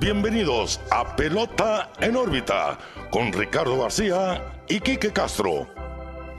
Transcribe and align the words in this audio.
bienvenidos 0.00 0.80
a 0.90 1.14
Pelota 1.14 1.92
en 2.00 2.16
órbita 2.16 2.78
con 3.10 3.34
Ricardo 3.34 3.82
García 3.82 4.62
y 4.66 4.80
Quique 4.80 5.12
Castro. 5.12 5.68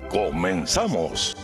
Comenzamos. 0.09 1.37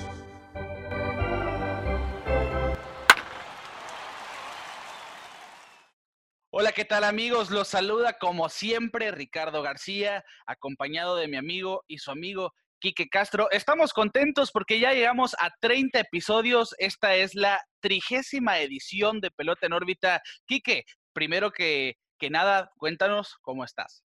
Hola, 6.49 6.71
¿qué 6.71 6.85
tal 6.85 7.03
amigos? 7.03 7.52
Los 7.52 7.67
saluda 7.67 8.13
como 8.13 8.49
siempre 8.49 9.11
Ricardo 9.11 9.61
García, 9.61 10.23
acompañado 10.47 11.18
de 11.18 11.27
mi 11.27 11.38
amigo 11.38 11.84
y 11.88 11.99
su 11.99 12.09
amigo 12.09 12.52
Quique 12.79 13.09
Castro. 13.09 13.47
Estamos 13.52 13.93
contentos 13.93 14.49
porque 14.52 14.79
ya 14.79 14.91
llegamos 14.91 15.36
a 15.39 15.52
30 15.59 15.99
episodios. 15.99 16.73
Esta 16.79 17.13
es 17.13 17.36
la 17.36 17.61
trigésima 17.79 18.57
edición 18.59 19.21
de 19.21 19.29
Pelota 19.29 19.68
en 19.68 19.73
órbita. 19.73 20.23
Quique, 20.47 20.84
primero 21.13 21.52
que, 21.52 21.95
que 22.18 22.29
nada, 22.29 22.71
cuéntanos 22.77 23.38
cómo 23.41 23.63
estás. 23.63 24.03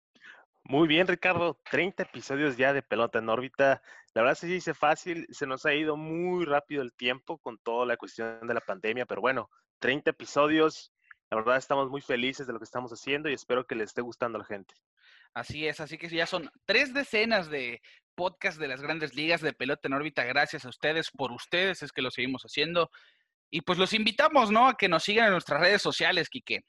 Muy 0.63 0.87
bien, 0.87 1.07
Ricardo. 1.07 1.59
30 1.69 2.03
episodios 2.03 2.55
ya 2.55 2.73
de 2.73 2.83
Pelota 2.83 3.19
en 3.19 3.29
órbita. 3.29 3.81
La 4.13 4.21
verdad 4.21 4.37
se 4.37 4.47
dice 4.47 4.73
fácil, 4.73 5.25
se 5.31 5.47
nos 5.47 5.65
ha 5.65 5.73
ido 5.73 5.97
muy 5.97 6.45
rápido 6.45 6.81
el 6.81 6.93
tiempo 6.93 7.39
con 7.39 7.57
toda 7.57 7.85
la 7.85 7.97
cuestión 7.97 8.45
de 8.47 8.53
la 8.53 8.61
pandemia, 8.61 9.05
pero 9.05 9.21
bueno, 9.21 9.49
30 9.79 10.11
episodios. 10.11 10.93
La 11.29 11.37
verdad 11.37 11.57
estamos 11.57 11.89
muy 11.89 12.01
felices 12.01 12.45
de 12.45 12.53
lo 12.53 12.59
que 12.59 12.65
estamos 12.65 12.91
haciendo 12.91 13.29
y 13.29 13.33
espero 13.33 13.65
que 13.65 13.75
les 13.75 13.89
esté 13.89 14.01
gustando 14.01 14.37
a 14.37 14.39
la 14.39 14.45
gente. 14.45 14.73
Así 15.33 15.65
es, 15.65 15.79
así 15.79 15.97
que 15.97 16.09
ya 16.09 16.25
son 16.25 16.49
tres 16.65 16.93
decenas 16.93 17.49
de 17.49 17.81
podcast 18.15 18.59
de 18.59 18.67
las 18.67 18.81
grandes 18.81 19.15
ligas 19.15 19.41
de 19.41 19.53
pelota 19.53 19.87
en 19.87 19.93
órbita. 19.93 20.25
Gracias 20.25 20.65
a 20.65 20.69
ustedes, 20.69 21.09
por 21.09 21.31
ustedes 21.31 21.81
es 21.83 21.91
que 21.91 22.01
lo 22.01 22.11
seguimos 22.11 22.43
haciendo. 22.43 22.91
Y 23.49 23.61
pues 23.61 23.79
los 23.79 23.93
invitamos, 23.93 24.51
¿no? 24.51 24.67
A 24.67 24.77
que 24.77 24.89
nos 24.89 25.03
sigan 25.03 25.27
en 25.27 25.31
nuestras 25.31 25.61
redes 25.61 25.81
sociales, 25.81 26.29
Quique. 26.29 26.65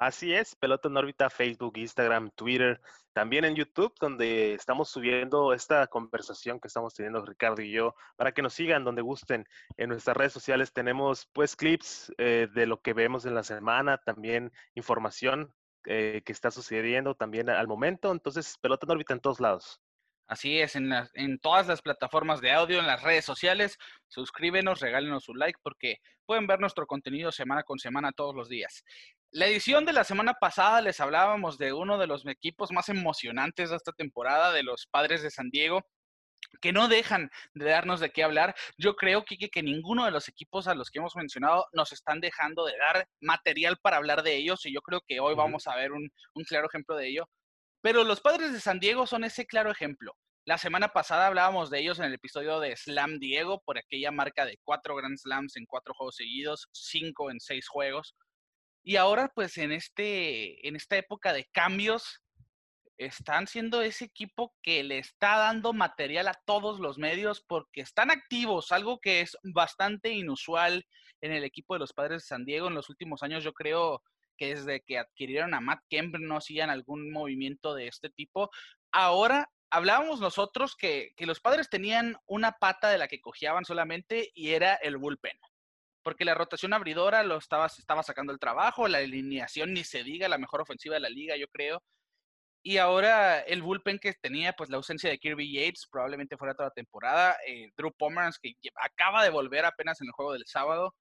Así 0.00 0.32
es, 0.32 0.56
Pelota 0.56 0.88
en 0.88 0.96
órbita, 0.96 1.28
Facebook, 1.28 1.76
Instagram, 1.76 2.30
Twitter, 2.30 2.80
también 3.12 3.44
en 3.44 3.54
YouTube, 3.54 3.92
donde 4.00 4.54
estamos 4.54 4.88
subiendo 4.88 5.52
esta 5.52 5.86
conversación 5.88 6.58
que 6.58 6.68
estamos 6.68 6.94
teniendo 6.94 7.22
Ricardo 7.22 7.60
y 7.60 7.70
yo, 7.70 7.94
para 8.16 8.32
que 8.32 8.40
nos 8.40 8.54
sigan 8.54 8.82
donde 8.82 9.02
gusten. 9.02 9.44
En 9.76 9.90
nuestras 9.90 10.16
redes 10.16 10.32
sociales 10.32 10.72
tenemos 10.72 11.28
pues 11.34 11.54
clips 11.54 12.10
eh, 12.16 12.48
de 12.54 12.64
lo 12.64 12.80
que 12.80 12.94
vemos 12.94 13.26
en 13.26 13.34
la 13.34 13.42
semana, 13.42 13.98
también 13.98 14.50
información 14.74 15.52
eh, 15.84 16.22
que 16.24 16.32
está 16.32 16.50
sucediendo 16.50 17.14
también 17.14 17.50
al 17.50 17.68
momento. 17.68 18.10
Entonces, 18.10 18.56
Pelota 18.56 18.86
en 18.86 18.92
órbita 18.92 19.12
en 19.12 19.20
todos 19.20 19.38
lados. 19.38 19.82
Así 20.26 20.60
es, 20.60 20.76
en, 20.76 20.90
en 21.12 21.38
todas 21.40 21.66
las 21.66 21.82
plataformas 21.82 22.40
de 22.40 22.52
audio, 22.52 22.78
en 22.78 22.86
las 22.86 23.02
redes 23.02 23.26
sociales. 23.26 23.76
Suscríbenos, 24.08 24.80
regálenos 24.80 25.24
su 25.24 25.34
like 25.34 25.58
porque 25.62 25.98
pueden 26.24 26.46
ver 26.46 26.58
nuestro 26.58 26.86
contenido 26.86 27.30
semana 27.32 27.64
con 27.64 27.78
semana 27.78 28.12
todos 28.12 28.34
los 28.34 28.48
días. 28.48 28.82
La 29.32 29.46
edición 29.46 29.84
de 29.84 29.92
la 29.92 30.02
semana 30.02 30.34
pasada 30.34 30.80
les 30.80 30.98
hablábamos 30.98 31.56
de 31.56 31.72
uno 31.72 31.98
de 31.98 32.08
los 32.08 32.26
equipos 32.26 32.72
más 32.72 32.88
emocionantes 32.88 33.70
de 33.70 33.76
esta 33.76 33.92
temporada, 33.92 34.52
de 34.52 34.64
los 34.64 34.88
Padres 34.90 35.22
de 35.22 35.30
San 35.30 35.50
Diego, 35.50 35.82
que 36.60 36.72
no 36.72 36.88
dejan 36.88 37.30
de 37.54 37.66
darnos 37.66 38.00
de 38.00 38.10
qué 38.10 38.24
hablar. 38.24 38.56
Yo 38.76 38.96
creo, 38.96 39.24
Kike, 39.24 39.50
que 39.50 39.62
ninguno 39.62 40.04
de 40.04 40.10
los 40.10 40.26
equipos 40.26 40.66
a 40.66 40.74
los 40.74 40.90
que 40.90 40.98
hemos 40.98 41.14
mencionado 41.14 41.66
nos 41.72 41.92
están 41.92 42.20
dejando 42.20 42.64
de 42.64 42.76
dar 42.76 43.06
material 43.20 43.76
para 43.80 43.98
hablar 43.98 44.24
de 44.24 44.34
ellos 44.34 44.66
y 44.66 44.74
yo 44.74 44.80
creo 44.80 45.00
que 45.06 45.20
hoy 45.20 45.36
vamos 45.36 45.68
a 45.68 45.76
ver 45.76 45.92
un, 45.92 46.10
un 46.34 46.44
claro 46.44 46.66
ejemplo 46.66 46.96
de 46.96 47.10
ello. 47.10 47.28
Pero 47.82 48.02
los 48.02 48.20
padres 48.20 48.52
de 48.52 48.58
San 48.58 48.80
Diego 48.80 49.06
son 49.06 49.22
ese 49.22 49.46
claro 49.46 49.70
ejemplo. 49.70 50.12
La 50.44 50.58
semana 50.58 50.88
pasada 50.88 51.28
hablábamos 51.28 51.70
de 51.70 51.78
ellos 51.78 52.00
en 52.00 52.06
el 52.06 52.14
episodio 52.14 52.58
de 52.58 52.76
Slam 52.76 53.20
Diego, 53.20 53.62
por 53.64 53.78
aquella 53.78 54.10
marca 54.10 54.44
de 54.44 54.58
cuatro 54.64 54.96
Grand 54.96 55.16
Slams 55.16 55.56
en 55.56 55.66
cuatro 55.66 55.94
juegos 55.94 56.16
seguidos, 56.16 56.66
cinco 56.72 57.30
en 57.30 57.38
seis 57.38 57.68
juegos. 57.68 58.16
Y 58.82 58.96
ahora, 58.96 59.30
pues 59.34 59.58
en, 59.58 59.72
este, 59.72 60.66
en 60.66 60.76
esta 60.76 60.96
época 60.96 61.32
de 61.32 61.46
cambios, 61.52 62.22
están 63.00 63.46
siendo 63.46 63.80
ese 63.80 64.04
equipo 64.04 64.54
que 64.62 64.82
le 64.84 64.98
está 64.98 65.38
dando 65.38 65.72
material 65.72 66.28
a 66.28 66.38
todos 66.44 66.80
los 66.80 66.98
medios 66.98 67.42
porque 67.46 67.80
están 67.80 68.10
activos, 68.10 68.72
algo 68.72 69.00
que 69.00 69.22
es 69.22 69.38
bastante 69.42 70.10
inusual 70.10 70.84
en 71.22 71.32
el 71.32 71.44
equipo 71.44 71.74
de 71.74 71.80
los 71.80 71.94
padres 71.94 72.22
de 72.22 72.28
San 72.28 72.44
Diego 72.44 72.68
en 72.68 72.74
los 72.74 72.90
últimos 72.90 73.22
años. 73.22 73.42
Yo 73.42 73.54
creo 73.54 74.02
que 74.36 74.54
desde 74.54 74.82
que 74.82 74.98
adquirieron 74.98 75.54
a 75.54 75.60
Matt 75.60 75.80
Kemp 75.88 76.16
no 76.18 76.36
hacían 76.36 76.68
algún 76.68 77.10
movimiento 77.10 77.74
de 77.74 77.86
este 77.86 78.10
tipo. 78.10 78.50
Ahora 78.92 79.50
hablábamos 79.70 80.20
nosotros 80.20 80.76
que, 80.76 81.14
los 81.18 81.40
padres 81.40 81.70
tenían 81.70 82.16
una 82.26 82.52
pata 82.52 82.90
de 82.90 82.98
la 82.98 83.08
que 83.08 83.20
cojeaban 83.20 83.64
solamente 83.64 84.30
y 84.34 84.50
era 84.50 84.74
el 84.74 84.98
bullpen. 84.98 85.38
Porque 86.02 86.24
la 86.24 86.34
rotación 86.34 86.72
abridora 86.72 87.22
lo 87.22 87.36
estaba, 87.36 87.66
estaba 87.66 88.02
sacando 88.02 88.32
el 88.32 88.38
trabajo, 88.38 88.88
la 88.88 88.98
alineación 88.98 89.72
ni 89.74 89.84
se 89.84 90.02
diga, 90.02 90.28
la 90.28 90.38
mejor 90.38 90.62
ofensiva 90.62 90.94
de 90.94 91.00
la 91.00 91.10
liga, 91.10 91.36
yo 91.36 91.46
creo. 91.48 91.82
Y 92.62 92.76
ahora 92.76 93.40
el 93.40 93.62
bullpen 93.62 93.98
que 93.98 94.12
tenía, 94.14 94.52
pues 94.52 94.68
la 94.70 94.76
ausencia 94.76 95.08
de 95.08 95.18
Kirby 95.18 95.52
Yates, 95.52 95.86
probablemente 95.90 96.36
fuera 96.36 96.54
toda 96.54 96.68
la 96.68 96.74
temporada. 96.74 97.36
Eh, 97.46 97.70
Drew 97.76 97.92
Pomeranz, 97.92 98.38
que 98.38 98.54
acaba 98.74 99.24
de 99.24 99.30
volver 99.30 99.64
apenas 99.64 100.00
en 100.00 100.08
el 100.08 100.12
juego 100.12 100.32
del 100.34 100.44
sábado 100.46 100.94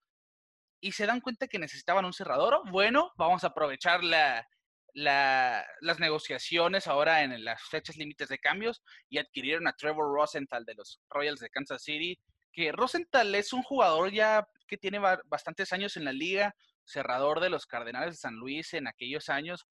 y 0.81 0.93
se 0.93 1.05
dan 1.05 1.21
cuenta 1.21 1.47
que 1.47 1.59
necesitaban 1.59 2.05
un 2.05 2.13
cerrador. 2.13 2.61
Bueno, 2.71 3.11
vamos 3.17 3.43
a 3.43 3.47
aprovechar 3.47 4.03
la, 4.03 4.47
las 4.93 5.99
negociaciones 5.99 6.87
ahora 6.87 7.23
en 7.23 7.43
las 7.43 7.61
fechas 7.63 7.97
límites 7.97 8.29
de 8.29 8.39
cambios 8.39 8.81
y 9.09 9.17
adquirieron 9.17 9.67
a 9.67 9.73
Trevor 9.73 10.13
Rosenthal 10.13 10.65
de 10.65 10.75
los 10.75 11.01
Royals 11.09 11.39
de 11.39 11.49
Kansas 11.49 11.83
City, 11.83 12.19
que 12.51 12.71
Rosenthal 12.71 13.33
es 13.35 13.53
un 13.53 13.63
jugador 13.63 14.11
ya 14.11 14.47
que 14.67 14.77
tiene 14.77 14.99
bastantes 15.25 15.73
años 15.73 15.97
en 15.97 16.05
la 16.05 16.13
liga, 16.13 16.55
cerrador 16.83 17.39
de 17.39 17.49
los 17.49 17.65
Cardenales 17.65 18.15
de 18.15 18.17
San 18.17 18.35
Luis 18.35 18.73
en 18.73 18.87
aquellos 18.87 19.29
años, 19.29 19.67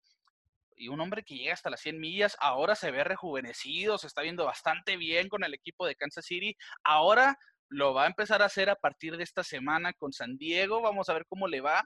y 0.75 0.87
un 0.87 1.01
hombre 1.01 1.23
que 1.23 1.35
llega 1.35 1.53
hasta 1.53 1.69
las 1.69 1.81
100 1.81 1.99
millas, 1.99 2.37
ahora 2.39 2.73
se 2.73 2.91
ve 2.91 3.03
rejuvenecido, 3.03 3.97
se 3.97 4.07
está 4.07 4.21
viendo 4.21 4.45
bastante 4.45 4.95
bien 4.95 5.27
con 5.27 5.43
el 5.43 5.53
equipo 5.53 5.85
de 5.85 5.95
Kansas 5.95 6.25
City, 6.25 6.55
ahora 6.83 7.37
lo 7.67 7.93
va 7.93 8.05
a 8.05 8.07
empezar 8.07 8.41
a 8.41 8.45
hacer 8.45 8.69
a 8.69 8.75
partir 8.75 9.17
de 9.17 9.23
esta 9.23 9.43
semana 9.43 9.93
con 9.93 10.13
San 10.13 10.37
Diego, 10.37 10.81
vamos 10.81 11.09
a 11.09 11.13
ver 11.13 11.25
cómo 11.27 11.47
le 11.47 11.61
va, 11.61 11.83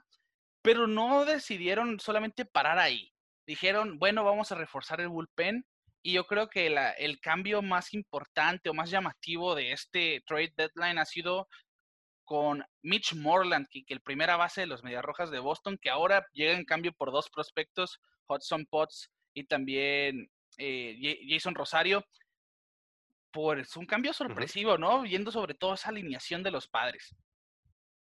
pero 0.62 0.86
no 0.86 1.24
decidieron 1.24 2.00
solamente 2.00 2.44
parar 2.44 2.78
ahí. 2.78 3.12
Dijeron, 3.46 3.98
bueno, 3.98 4.24
vamos 4.24 4.50
a 4.50 4.54
reforzar 4.54 5.00
el 5.00 5.08
bullpen 5.08 5.66
y 6.06 6.12
yo 6.12 6.26
creo 6.26 6.50
que 6.50 6.66
el 6.98 7.18
cambio 7.20 7.62
más 7.62 7.94
importante 7.94 8.68
o 8.68 8.74
más 8.74 8.90
llamativo 8.90 9.54
de 9.54 9.72
este 9.72 10.22
trade 10.26 10.52
deadline 10.54 10.98
ha 10.98 11.06
sido 11.06 11.48
con 12.24 12.62
Mitch 12.82 13.14
Morland, 13.14 13.66
que, 13.70 13.86
que 13.86 13.94
el 13.94 14.02
primera 14.02 14.36
base 14.36 14.60
de 14.60 14.66
los 14.66 14.84
Medias 14.84 15.02
Rojas 15.02 15.30
de 15.30 15.38
Boston, 15.38 15.78
que 15.80 15.88
ahora 15.88 16.26
llega 16.32 16.52
en 16.52 16.66
cambio 16.66 16.92
por 16.92 17.10
dos 17.10 17.30
prospectos, 17.30 18.00
Hudson 18.28 18.66
Potts 18.66 19.10
y 19.32 19.44
también 19.44 20.30
eh, 20.58 21.26
Jason 21.26 21.54
Rosario 21.54 22.04
pues 23.32 23.74
un 23.74 23.86
cambio 23.86 24.12
sorpresivo, 24.12 24.76
¿no? 24.76 25.02
Viendo 25.02 25.32
sobre 25.32 25.54
todo 25.54 25.72
esa 25.72 25.88
alineación 25.88 26.42
de 26.42 26.50
los 26.50 26.68
padres. 26.68 27.16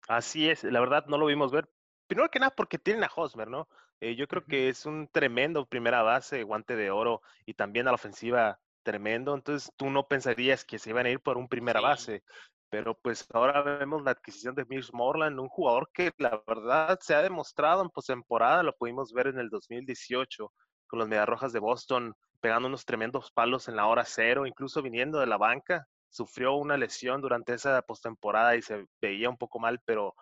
Así 0.09 0.51
es, 0.51 0.65
la 0.65 0.81
verdad 0.81 1.07
no 1.07 1.19
lo 1.19 1.27
vimos 1.27 1.53
ver. 1.53 1.71
Primero 2.09 2.31
que 2.31 2.41
nada 2.41 2.51
porque 2.51 2.79
tienen 2.79 3.05
a 3.05 3.11
Hosmer, 3.15 3.49
¿no? 3.49 3.69
Eh, 4.01 4.15
yo 4.15 4.27
creo 4.29 4.45
que 4.45 4.69
es 4.69 4.87
un 4.87 5.09
tremendo 5.09 5.67
primera 5.67 6.03
base, 6.03 6.43
guante 6.43 6.77
de 6.77 6.91
oro 6.91 7.23
y 7.47 7.55
también 7.55 7.89
a 7.89 7.91
la 7.91 7.95
ofensiva 7.95 8.61
tremendo. 8.83 9.35
Entonces 9.35 9.73
tú 9.77 9.91
no 9.91 10.07
pensarías 10.07 10.65
que 10.65 10.79
se 10.79 10.91
iban 10.91 11.07
a 11.07 11.11
ir 11.11 11.21
por 11.21 11.39
un 11.39 11.49
primera 11.49 11.81
base. 11.81 12.23
Pero 12.69 12.95
pues 12.95 13.27
ahora 13.33 13.63
vemos 13.63 14.03
la 14.03 14.11
adquisición 14.13 14.55
de 14.55 14.65
Mitch 14.65 14.93
Morland, 14.93 15.39
un 15.39 15.49
jugador 15.49 15.89
que 15.93 16.13
la 16.19 16.43
verdad 16.47 16.99
se 17.01 17.15
ha 17.15 17.23
demostrado 17.23 17.83
en 17.83 17.91
postemporada, 17.91 18.63
lo 18.63 18.77
pudimos 18.77 19.13
ver 19.13 19.29
en 19.29 19.39
el 19.39 19.51
2018 19.51 20.53
con 20.87 20.99
los 20.99 21.09
Mediarrojas 21.09 21.53
de 21.53 21.61
Boston, 21.61 22.15
pegando 22.41 22.69
unos 22.69 22.85
tremendos 22.85 23.31
palos 23.33 23.69
en 23.69 23.77
la 23.77 23.87
hora 23.87 24.05
cero, 24.05 24.47
incluso 24.47 24.83
viniendo 24.83 25.21
de 25.21 25.27
la 25.27 25.37
banca. 25.37 25.87
Sufrió 26.09 26.55
una 26.55 26.77
lesión 26.77 27.21
durante 27.21 27.55
esa 27.55 27.81
postemporada 27.83 28.57
y 28.57 28.63
se 28.63 28.87
veía 29.01 29.29
un 29.29 29.37
poco 29.37 29.59
mal, 29.59 29.81
pero 29.85 30.15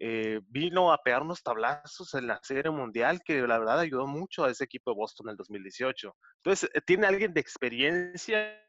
eh, 0.00 0.40
vino 0.48 0.92
a 0.92 0.98
pegar 0.98 1.22
unos 1.22 1.42
tablazos 1.42 2.14
en 2.14 2.26
la 2.26 2.40
Serie 2.42 2.70
Mundial 2.70 3.20
que 3.24 3.40
la 3.46 3.58
verdad 3.58 3.78
ayudó 3.78 4.06
mucho 4.06 4.44
a 4.44 4.50
ese 4.50 4.64
equipo 4.64 4.90
de 4.90 4.96
Boston 4.96 5.28
en 5.28 5.30
el 5.32 5.36
2018. 5.36 6.16
Entonces, 6.42 6.70
eh, 6.74 6.80
tiene 6.80 7.06
alguien 7.06 7.32
de 7.32 7.40
experiencia, 7.40 8.60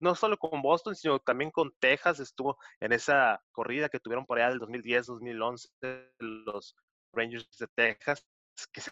no 0.00 0.14
solo 0.14 0.36
con 0.36 0.62
Boston, 0.62 0.94
sino 0.94 1.18
también 1.20 1.50
con 1.50 1.72
Texas. 1.80 2.20
Estuvo 2.20 2.58
en 2.80 2.92
esa 2.92 3.40
corrida 3.52 3.88
que 3.88 4.00
tuvieron 4.00 4.26
por 4.26 4.38
allá 4.38 4.50
del 4.50 4.60
2010-2011 4.60 6.12
los 6.18 6.76
Rangers 7.12 7.48
de 7.58 7.66
Texas, 7.74 8.26
que 8.72 8.80
se 8.80 8.90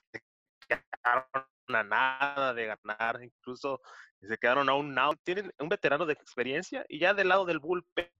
quedaron 0.68 1.24
a 1.68 1.82
nada 1.82 2.54
de 2.54 2.66
ganar, 2.66 3.22
incluso 3.22 3.80
se 4.20 4.38
quedaron 4.38 4.68
a 4.68 4.74
un 4.74 4.98
out. 4.98 5.18
Tienen 5.24 5.52
un 5.58 5.68
veterano 5.68 6.06
de 6.06 6.14
experiencia 6.14 6.84
y 6.88 6.98
ya 6.98 7.14
del 7.14 7.28
lado 7.28 7.44
del 7.44 7.58
bullpen, 7.58 8.10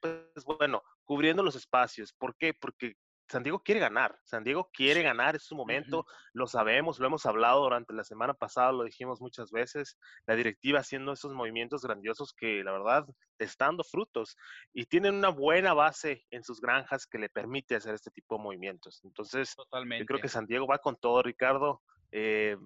pues 0.00 0.44
bueno, 0.44 0.82
cubriendo 1.04 1.42
los 1.42 1.56
espacios. 1.56 2.12
¿Por 2.12 2.36
qué? 2.36 2.54
Porque 2.54 2.94
San 3.28 3.42
Diego 3.42 3.62
quiere 3.62 3.80
ganar, 3.80 4.18
San 4.24 4.42
Diego 4.42 4.70
quiere 4.72 5.02
ganar, 5.02 5.36
es 5.36 5.44
su 5.44 5.54
momento, 5.54 6.06
lo 6.32 6.46
sabemos, 6.46 6.98
lo 6.98 7.06
hemos 7.06 7.26
hablado 7.26 7.62
durante 7.62 7.92
la 7.92 8.04
semana 8.04 8.32
pasada, 8.32 8.72
lo 8.72 8.84
dijimos 8.84 9.20
muchas 9.20 9.50
veces, 9.50 9.98
la 10.26 10.34
directiva 10.34 10.80
haciendo 10.80 11.12
esos 11.12 11.34
movimientos 11.34 11.82
grandiosos 11.82 12.32
que 12.32 12.64
la 12.64 12.72
verdad 12.72 13.06
están 13.38 13.68
dando 13.68 13.84
frutos 13.84 14.36
y 14.72 14.86
tienen 14.86 15.14
una 15.14 15.28
buena 15.28 15.74
base 15.74 16.24
en 16.30 16.42
sus 16.42 16.60
granjas 16.60 17.06
que 17.06 17.18
le 17.18 17.28
permite 17.28 17.76
hacer 17.76 17.94
este 17.94 18.10
tipo 18.10 18.36
de 18.36 18.42
movimientos. 18.42 19.02
Entonces, 19.04 19.54
yo 19.56 20.06
creo 20.06 20.20
que 20.20 20.28
San 20.28 20.46
Diego 20.46 20.66
va 20.66 20.78
con 20.78 20.96
todo, 20.96 21.22
Ricardo, 21.22 21.82
Eh, 22.10 22.56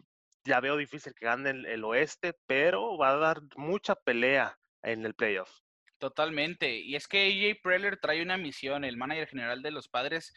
ya 0.45 0.61
veo 0.61 0.77
difícil 0.77 1.15
que 1.15 1.27
gane 1.27 1.51
el, 1.51 1.67
el, 1.67 1.83
oeste, 1.83 2.39
pero 2.47 2.97
va 2.97 3.11
a 3.11 3.17
dar 3.17 3.43
mucha 3.57 3.97
pelea 3.97 4.57
en 4.83 5.05
el 5.05 5.15
playoff. 5.15 5.51
Totalmente. 6.03 6.81
Y 6.81 6.97
es 6.97 7.07
que 7.07 7.29
AJ 7.29 7.61
Preller 7.63 7.97
trae 7.97 8.25
una 8.25 8.37
misión, 8.37 8.83
el 8.85 8.97
manager 8.97 9.29
general 9.29 9.63
de 9.63 9.71
los 9.71 9.87
padres. 9.87 10.33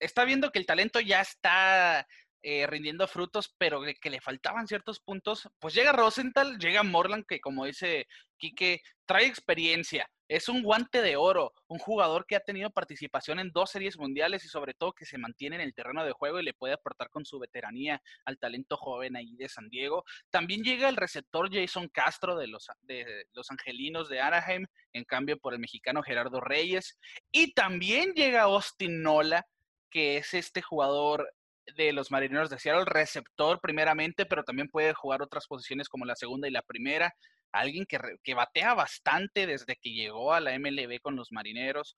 Está 0.00 0.24
viendo 0.24 0.50
que 0.50 0.58
el 0.58 0.66
talento 0.66 0.98
ya 0.98 1.20
está 1.20 2.04
eh, 2.42 2.66
rindiendo 2.66 3.06
frutos, 3.06 3.54
pero 3.56 3.80
que 4.00 4.10
le 4.10 4.20
faltaban 4.20 4.66
ciertos 4.66 4.98
puntos, 4.98 5.48
pues 5.60 5.72
llega 5.72 5.92
Rosenthal, 5.92 6.58
llega 6.58 6.82
Morland, 6.82 7.26
que 7.28 7.38
como 7.38 7.64
dice 7.64 8.08
Quique, 8.36 8.80
trae 9.06 9.26
experiencia, 9.26 10.10
es 10.28 10.48
un 10.48 10.62
guante 10.62 11.02
de 11.02 11.16
oro, 11.16 11.52
un 11.66 11.78
jugador 11.78 12.26
que 12.26 12.36
ha 12.36 12.40
tenido 12.40 12.70
participación 12.70 13.38
en 13.38 13.50
dos 13.50 13.70
series 13.70 13.98
mundiales 13.98 14.44
y 14.44 14.48
sobre 14.48 14.74
todo 14.74 14.92
que 14.92 15.04
se 15.04 15.18
mantiene 15.18 15.56
en 15.56 15.62
el 15.62 15.74
terreno 15.74 16.04
de 16.04 16.12
juego 16.12 16.40
y 16.40 16.44
le 16.44 16.54
puede 16.54 16.74
aportar 16.74 17.10
con 17.10 17.24
su 17.24 17.38
veteranía 17.38 18.00
al 18.24 18.38
talento 18.38 18.76
joven 18.76 19.16
ahí 19.16 19.36
de 19.36 19.48
San 19.48 19.68
Diego. 19.68 20.04
También 20.30 20.62
llega 20.62 20.88
el 20.88 20.96
receptor 20.96 21.52
Jason 21.52 21.88
Castro 21.88 22.36
de 22.36 22.46
los, 22.46 22.68
de 22.82 23.26
los 23.32 23.50
Angelinos 23.50 24.08
de 24.08 24.20
Anaheim, 24.20 24.66
en 24.92 25.04
cambio 25.04 25.38
por 25.38 25.52
el 25.52 25.60
mexicano 25.60 26.02
Gerardo 26.02 26.40
Reyes. 26.40 26.98
Y 27.30 27.52
también 27.52 28.12
llega 28.14 28.42
Austin 28.42 29.02
Nola, 29.02 29.46
que 29.90 30.16
es 30.16 30.34
este 30.34 30.62
jugador 30.62 31.28
de 31.76 31.92
los 31.92 32.10
Marineros 32.10 32.50
de 32.50 32.58
Seattle, 32.58 32.84
receptor 32.84 33.60
primeramente, 33.60 34.26
pero 34.26 34.44
también 34.44 34.68
puede 34.68 34.92
jugar 34.94 35.22
otras 35.22 35.46
posiciones 35.46 35.88
como 35.88 36.04
la 36.04 36.16
segunda 36.16 36.48
y 36.48 36.50
la 36.50 36.62
primera. 36.62 37.14
Alguien 37.54 37.86
que, 37.86 38.34
batea 38.34 38.74
bastante 38.74 39.46
desde 39.46 39.76
que 39.76 39.92
llegó 39.92 40.32
a 40.32 40.40
la 40.40 40.58
MLB 40.58 41.00
con 41.00 41.14
los 41.14 41.30
Marineros 41.30 41.94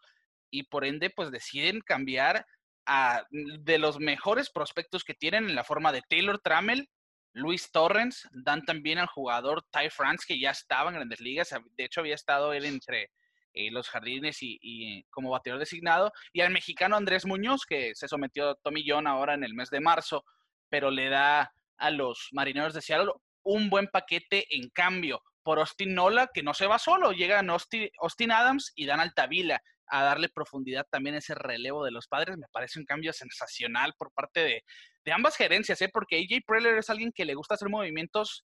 y 0.51 0.65
por 0.65 0.85
ende 0.85 1.09
pues 1.09 1.31
deciden 1.31 1.81
cambiar 1.81 2.47
a, 2.85 3.25
de 3.31 3.79
los 3.79 3.99
mejores 3.99 4.51
prospectos 4.51 5.03
que 5.03 5.15
tienen 5.15 5.49
en 5.49 5.55
la 5.55 5.65
forma 5.65 5.93
de 5.93 6.03
Taylor 6.03 6.39
Trammell, 6.41 6.91
Luis 7.33 7.71
Torrens, 7.73 8.29
dan 8.33 8.67
también 8.67 8.99
al 8.99 9.07
jugador 9.07 9.65
Ty 9.71 9.89
France 9.89 10.27
que 10.29 10.39
ya 10.39 10.51
estaba 10.51 10.91
en 10.91 10.97
grandes 10.97 11.21
ligas, 11.21 11.49
de 11.51 11.85
hecho 11.85 12.01
había 12.01 12.15
estado 12.15 12.53
él 12.53 12.67
entre 12.67 13.11
eh, 13.55 13.71
los 13.71 13.89
jardines 13.89 14.37
y, 14.43 15.05
como 15.09 15.31
bateador 15.31 15.59
designado, 15.59 16.13
y 16.35 16.43
al 16.43 16.53
mexicano 16.53 16.97
Andrés 16.97 17.25
Muñoz, 17.25 17.65
que 17.65 17.95
se 17.95 18.09
sometió 18.09 18.51
a 18.51 18.55
Tommy 18.57 18.85
John 18.87 19.07
ahora 19.07 19.33
en 19.33 19.43
el 19.43 19.55
mes 19.55 19.71
de 19.71 19.81
marzo, 19.81 20.23
pero 20.69 20.91
le 20.91 21.09
da 21.09 21.51
a 21.79 21.91
los 21.91 22.29
marineros 22.33 22.75
de 22.75 22.83
Seattle 22.83 23.13
un 23.43 23.71
buen 23.71 23.87
paquete 23.87 24.45
en 24.55 24.69
cambio 24.69 25.23
por 25.47 25.61
Austin 25.61 25.95
Nola, 25.95 26.29
que 26.35 26.43
no 26.43 26.55
se 26.55 26.67
va 26.67 26.77
solo, 26.77 27.13
llegan 27.13 27.51
Austin, 27.51 27.89
Austin 28.01 28.33
Adams 28.33 28.73
y 28.75 28.85
Dan 28.85 28.99
Altavila 28.99 29.63
a 29.87 30.03
darle 30.03 30.29
profundidad 30.29 30.85
también 30.91 31.15
a 31.15 31.19
ese 31.19 31.37
relevo 31.37 31.85
de 31.85 31.93
los 31.93 32.09
padres. 32.09 32.37
Me 32.37 32.49
parece 32.51 32.81
un 32.81 32.85
cambio 32.85 33.13
sensacional 33.13 33.95
por 33.97 34.11
parte 34.11 34.41
de, 34.41 34.65
de 35.05 35.13
ambas 35.13 35.37
gerencias, 35.37 35.81
¿eh? 35.83 35.89
porque 35.89 36.17
AJ 36.17 36.43
Preller 36.45 36.79
es 36.79 36.91
alguien 36.91 37.13
que 37.13 37.25
le 37.25 37.37
gusta 37.37 37.55
hacer 37.55 37.69
movimientos 37.69 38.45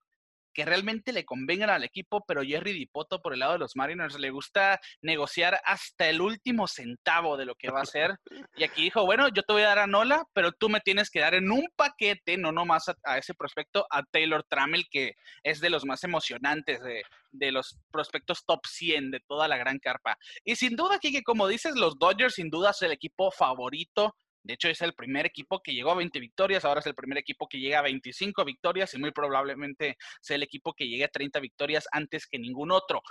que 0.59 0.65
realmente 0.65 1.13
le 1.13 1.23
convengan 1.23 1.69
al 1.69 1.85
equipo, 1.85 2.25
pero 2.27 2.43
Jerry 2.43 2.73
Dipoto 2.73 3.21
por 3.21 3.31
el 3.31 3.39
lado 3.39 3.53
de 3.53 3.59
los 3.59 3.77
Mariners 3.77 4.19
le 4.19 4.29
gusta 4.29 4.77
negociar 5.01 5.61
hasta 5.63 6.09
el 6.09 6.19
último 6.19 6.67
centavo 6.67 7.37
de 7.37 7.45
lo 7.45 7.55
que 7.55 7.71
va 7.71 7.79
a 7.79 7.83
hacer. 7.83 8.17
Y 8.57 8.65
aquí 8.65 8.81
dijo, 8.81 9.05
bueno, 9.05 9.29
yo 9.29 9.41
te 9.43 9.53
voy 9.53 9.61
a 9.61 9.67
dar 9.67 9.79
a 9.79 9.87
Nola, 9.87 10.25
pero 10.33 10.51
tú 10.51 10.67
me 10.67 10.81
tienes 10.81 11.09
que 11.09 11.21
dar 11.21 11.33
en 11.33 11.49
un 11.49 11.65
paquete, 11.77 12.35
no 12.35 12.51
nomás 12.51 12.91
a, 13.05 13.17
ese 13.17 13.33
prospecto, 13.33 13.87
a 13.89 14.03
Taylor 14.03 14.43
Trammell, 14.49 14.89
que 14.91 15.13
es 15.43 15.61
de 15.61 15.69
los 15.69 15.85
más 15.85 16.03
emocionantes 16.03 16.83
de, 16.83 17.03
de 17.31 17.51
los 17.53 17.79
prospectos 17.89 18.43
top 18.45 18.59
100 18.67 19.11
de 19.11 19.21
toda 19.21 19.47
la 19.47 19.55
gran 19.55 19.79
carpa. 19.79 20.17
Y 20.43 20.57
sin 20.57 20.75
duda 20.75 20.99
que 20.99 21.23
como 21.23 21.47
dices, 21.47 21.77
los 21.77 21.97
Dodgers 21.97 22.35
sin 22.35 22.49
duda 22.49 22.71
es 22.71 22.81
el 22.81 22.91
equipo 22.91 23.31
favorito 23.31 24.13
de 24.43 24.53
hecho, 24.53 24.69
es 24.69 24.81
el 24.81 24.93
primer 24.93 25.25
equipo 25.25 25.61
que 25.61 25.73
llegó 25.73 25.91
a 25.91 25.95
20 25.95 26.19
victorias, 26.19 26.63
ahora 26.63 26.79
es 26.79 26.87
el 26.87 26.95
primer 26.95 27.17
equipo 27.17 27.47
que 27.47 27.59
llega 27.59 27.79
a 27.79 27.83
25 27.83 28.45
victorias 28.45 28.93
y 28.93 28.99
muy 28.99 29.11
probablemente 29.11 29.97
sea 30.21 30.35
el 30.35 30.43
equipo 30.43 30.73
que 30.73 30.87
llegue 30.87 31.03
a 31.03 31.09
30 31.09 31.39
victorias 31.39 31.87
antes 31.91 32.25
que 32.25 32.39
ningún 32.39 32.71
otro. 32.71 33.01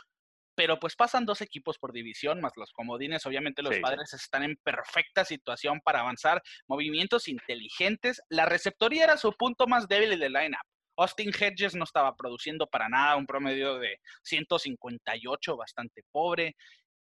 Pero 0.55 0.81
pues 0.81 0.97
pasan 0.97 1.25
dos 1.25 1.41
equipos 1.41 1.79
por 1.79 1.93
división, 1.93 2.41
más 2.41 2.57
los 2.57 2.73
comodines. 2.73 3.25
Obviamente 3.27 3.63
los 3.63 3.79
padres 3.79 4.13
están 4.13 4.43
en 4.43 4.57
perfecta 4.57 5.25
situación 5.25 5.81
para 5.85 6.01
avanzar. 6.01 6.43
Movimientos 6.67 7.29
inteligentes. 7.29 8.21
La 8.29 8.45
receptoría 8.45 9.05
era 9.05 9.17
su 9.17 9.33
punto 9.35 9.69
más 9.69 9.87
débil 9.87 10.19
del 10.19 10.33
lineup. 10.33 10.67
Austin 10.97 11.31
Hedges 11.33 11.77
no 11.77 11.85
estaba 11.85 12.17
produciendo 12.17 12.67
para 12.67 12.89
nada, 12.89 13.15
un 13.15 13.27
promedio 13.27 13.79
de 13.79 14.01
158, 14.25 15.57
bastante 15.57 16.03
pobre. 16.11 16.57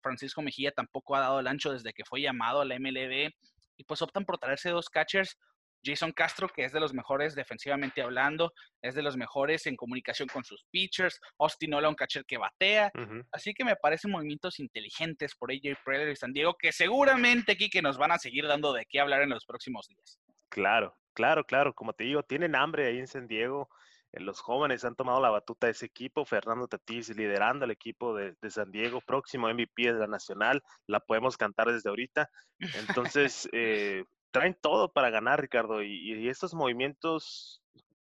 Francisco 0.01 0.41
Mejía 0.41 0.71
tampoco 0.71 1.17
ha 1.17 1.19
dado 1.19 1.41
el 1.41 1.47
ancho 1.47 1.74
desde 1.74 1.91
que 1.91 2.06
fue 2.06 2.21
llamado 2.21 2.62
a 2.62 2.65
la 2.65 2.79
MLB 2.79 3.31
y 3.81 3.83
pues 3.83 4.01
optan 4.03 4.25
por 4.25 4.37
traerse 4.37 4.69
dos 4.69 4.89
catchers. 4.89 5.37
Jason 5.83 6.11
Castro, 6.11 6.47
que 6.47 6.63
es 6.63 6.71
de 6.71 6.79
los 6.79 6.93
mejores 6.93 7.33
defensivamente 7.33 8.03
hablando, 8.03 8.53
es 8.83 8.93
de 8.93 9.01
los 9.01 9.17
mejores 9.17 9.65
en 9.65 9.75
comunicación 9.75 10.27
con 10.27 10.43
sus 10.43 10.63
pitchers. 10.69 11.19
Austin 11.39 11.73
Ola, 11.73 11.89
un 11.89 11.95
catcher 11.95 12.23
que 12.25 12.37
batea. 12.37 12.91
Así 13.31 13.55
que 13.55 13.65
me 13.65 13.75
parecen 13.75 14.11
movimientos 14.11 14.59
inteligentes 14.59 15.33
por 15.33 15.51
AJ 15.51 15.79
Preller 15.83 16.09
y 16.09 16.15
San 16.15 16.33
Diego, 16.33 16.53
que 16.53 16.71
seguramente 16.71 17.53
aquí 17.53 17.71
que 17.71 17.81
nos 17.81 17.97
van 17.97 18.11
a 18.11 18.19
seguir 18.19 18.45
dando 18.45 18.73
de 18.73 18.85
qué 18.85 18.99
hablar 18.99 19.23
en 19.23 19.31
los 19.31 19.43
próximos 19.43 19.87
días. 19.87 20.19
Claro, 20.49 20.95
claro, 21.15 21.43
claro. 21.43 21.73
Como 21.73 21.93
te 21.93 22.03
digo, 22.03 22.21
tienen 22.21 22.55
hambre 22.55 22.85
ahí 22.85 22.99
en 22.99 23.07
San 23.07 23.27
Diego. 23.27 23.67
Los 24.13 24.41
jóvenes 24.41 24.83
han 24.83 24.95
tomado 24.95 25.21
la 25.21 25.29
batuta 25.29 25.67
de 25.67 25.71
ese 25.71 25.85
equipo. 25.85 26.25
Fernando 26.25 26.67
Tatís 26.67 27.15
liderando 27.15 27.65
el 27.65 27.71
equipo 27.71 28.13
de, 28.13 28.35
San 28.49 28.71
Diego, 28.71 28.99
próximo 29.01 29.47
MVP 29.47 29.93
de 29.93 29.99
la 29.99 30.07
Nacional. 30.07 30.61
La 30.87 30.99
podemos 30.99 31.37
cantar 31.37 31.71
desde 31.71 31.89
ahorita. 31.89 32.29
Entonces, 32.59 33.47
eh, 33.53 34.03
traen 34.31 34.57
todo 34.59 34.91
para 34.91 35.09
ganar, 35.09 35.39
Ricardo. 35.39 35.81
Y, 35.81 36.27
estos 36.27 36.53
movimientos 36.53 37.61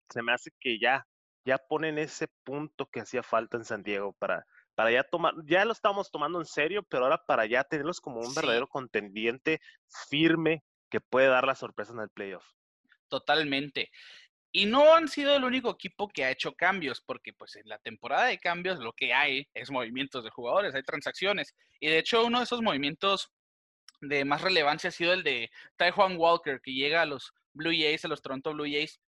se 0.10 0.22
me 0.22 0.32
hace 0.32 0.52
que 0.60 0.80
ya, 0.80 1.06
ya 1.44 1.58
ponen 1.58 1.98
ese 1.98 2.28
punto 2.44 2.86
que 2.86 3.02
hacía 3.02 3.24
falta 3.24 3.58
en 3.58 3.66
San 3.66 3.84
Diego 3.84 4.14
para, 4.14 4.46
para 4.76 4.92
ya 4.92 5.04
tomar, 5.04 5.34
ya 5.46 5.66
lo 5.66 5.74
estamos 5.74 6.12
tomando 6.12 6.40
en 6.40 6.46
serio, 6.46 6.84
pero 6.84 7.04
ahora 7.04 7.24
para 7.26 7.46
ya 7.46 7.64
tenerlos 7.64 8.00
como 8.00 8.22
un 8.22 8.34
verdadero 8.34 8.68
contendiente 8.68 9.60
firme 10.10 10.64
que 10.90 11.02
puede 11.02 11.28
dar 11.28 11.46
la 11.46 11.56
sorpresa 11.56 11.94
en 11.94 12.00
el 12.00 12.10
playoff. 12.10 12.46
Totalmente. 13.10 13.90
Y 14.52 14.66
no 14.66 14.96
han 14.96 15.08
sido 15.08 15.36
el 15.36 15.44
único 15.44 15.72
equipo 15.72 16.08
que 16.08 16.26
ha 16.26 16.32
hecho 16.32 16.54
cambios, 16.54 17.02
porque 17.02 17.34
pues 17.34 17.56
en 17.56 17.68
la 17.70 17.78
temporada 17.80 18.26
de 18.26 18.40
cambios 18.40 18.80
lo 18.80 18.94
que 18.94 19.14
hay 19.14 19.48
es 19.54 19.70
movimientos 19.70 20.24
de 20.24 20.32
jugadores, 20.32 20.74
hay 20.74 20.84
transacciones. 20.84 21.56
Y 21.80 21.88
de 21.88 22.00
hecho 22.00 22.26
uno 22.26 22.40
de 22.40 22.46
esos 22.46 22.62
movimientos 22.62 23.32
de 24.02 24.26
más 24.26 24.42
relevancia 24.42 24.90
ha 24.90 24.92
sido 24.92 25.14
el 25.14 25.24
de 25.24 25.52
Taiwan 25.76 26.18
Walker, 26.18 26.62
que 26.64 26.74
llega 26.74 27.02
a 27.02 27.06
los 27.06 27.34
Blue 27.54 27.72
Jays, 27.72 28.06
a 28.06 28.08
los 28.08 28.22
Toronto 28.22 28.54
Blue 28.54 28.64
Jays, 28.64 29.00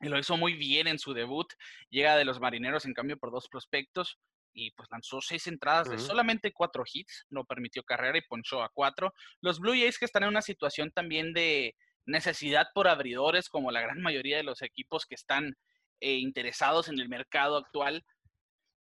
y 0.00 0.08
lo 0.08 0.18
hizo 0.18 0.36
muy 0.36 0.54
bien 0.54 0.88
en 0.88 0.98
su 0.98 1.14
debut. 1.14 1.50
Llega 1.90 2.16
de 2.16 2.24
los 2.24 2.40
Marineros 2.40 2.84
en 2.84 2.92
cambio 2.92 3.16
por 3.16 3.30
dos 3.30 3.48
prospectos 3.48 4.18
y 4.52 4.70
pues 4.72 4.88
lanzó 4.90 5.20
seis 5.20 5.46
entradas 5.46 5.90
de 5.90 5.98
solamente 5.98 6.52
cuatro 6.52 6.82
hits, 6.90 7.26
no 7.28 7.44
permitió 7.44 7.82
carrera 7.82 8.16
y 8.18 8.22
ponchó 8.22 8.62
a 8.62 8.70
cuatro. 8.70 9.12
Los 9.42 9.60
Blue 9.60 9.72
Jays 9.72 9.98
que 9.98 10.06
están 10.06 10.22
en 10.22 10.30
una 10.30 10.42
situación 10.42 10.90
también 10.90 11.34
de 11.34 11.76
necesidad 12.06 12.68
por 12.74 12.88
abridores, 12.88 13.48
como 13.48 13.70
la 13.70 13.80
gran 13.80 14.00
mayoría 14.00 14.36
de 14.36 14.44
los 14.44 14.62
equipos 14.62 15.06
que 15.06 15.14
están 15.14 15.56
eh, 16.00 16.16
interesados 16.16 16.88
en 16.88 16.98
el 17.00 17.08
mercado 17.08 17.56
actual. 17.56 18.04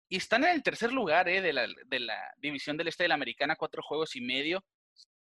Y 0.07 0.17
están 0.17 0.43
en 0.43 0.51
el 0.51 0.63
tercer 0.63 0.91
lugar 0.91 1.27
eh, 1.29 1.41
de, 1.41 1.53
la, 1.53 1.67
de, 1.85 1.99
la, 1.99 2.19
división 2.37 2.77
del 2.77 2.89
este 2.89 3.03
de 3.03 3.09
la 3.09 3.15
americana, 3.15 3.55
cuatro 3.55 3.81
juegos 3.81 4.15
y 4.15 4.21
medio. 4.21 4.63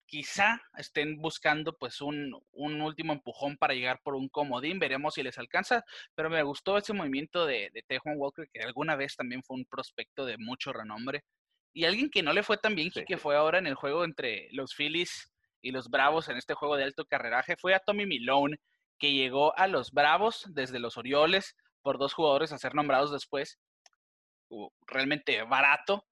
Quizá 0.06 0.60
estén 0.76 1.16
buscando 1.16 1.76
pues 1.78 2.00
un, 2.02 2.38
un, 2.52 2.80
último 2.82 3.14
empujón 3.14 3.56
para 3.56 3.74
llegar 3.74 4.00
por 4.02 4.14
un 4.14 4.28
comodín, 4.28 4.78
veremos 4.78 5.14
si 5.14 5.22
les 5.22 5.38
alcanza, 5.38 5.82
pero 6.14 6.28
me 6.28 6.42
gustó 6.42 6.76
ese 6.76 6.92
movimiento 6.92 7.46
de, 7.46 7.70
de 7.72 7.82
Tejuan 7.82 8.16
Walker, 8.18 8.46
que 8.52 8.60
alguna 8.60 8.96
vez 8.96 9.16
también 9.16 9.42
fue 9.42 9.56
un 9.56 9.64
prospecto 9.64 10.26
de 10.26 10.36
mucho 10.36 10.72
renombre. 10.72 11.24
Y 11.72 11.86
alguien 11.86 12.10
que 12.10 12.22
no 12.22 12.32
le 12.32 12.42
fue 12.42 12.58
tan 12.58 12.74
bien 12.74 12.90
que 12.90 13.16
fue 13.16 13.34
ahora 13.34 13.58
en 13.58 13.66
el 13.66 13.74
juego 13.74 14.04
entre 14.04 14.48
los 14.52 14.74
Phillies 14.74 15.33
y 15.64 15.70
los 15.70 15.88
Bravos 15.88 16.28
en 16.28 16.36
este 16.36 16.52
juego 16.52 16.76
de 16.76 16.84
alto 16.84 17.06
carreraje 17.06 17.56
fue 17.56 17.74
a 17.74 17.80
Tommy 17.80 18.04
Milone, 18.04 18.58
que 18.98 19.14
llegó 19.14 19.56
a 19.56 19.66
los 19.66 19.92
Bravos 19.92 20.44
desde 20.50 20.78
los 20.78 20.98
Orioles 20.98 21.56
por 21.80 21.98
dos 21.98 22.12
jugadores 22.12 22.52
a 22.52 22.58
ser 22.58 22.74
nombrados 22.74 23.10
después. 23.10 23.58
Realmente 24.86 25.42
barato, 25.42 26.06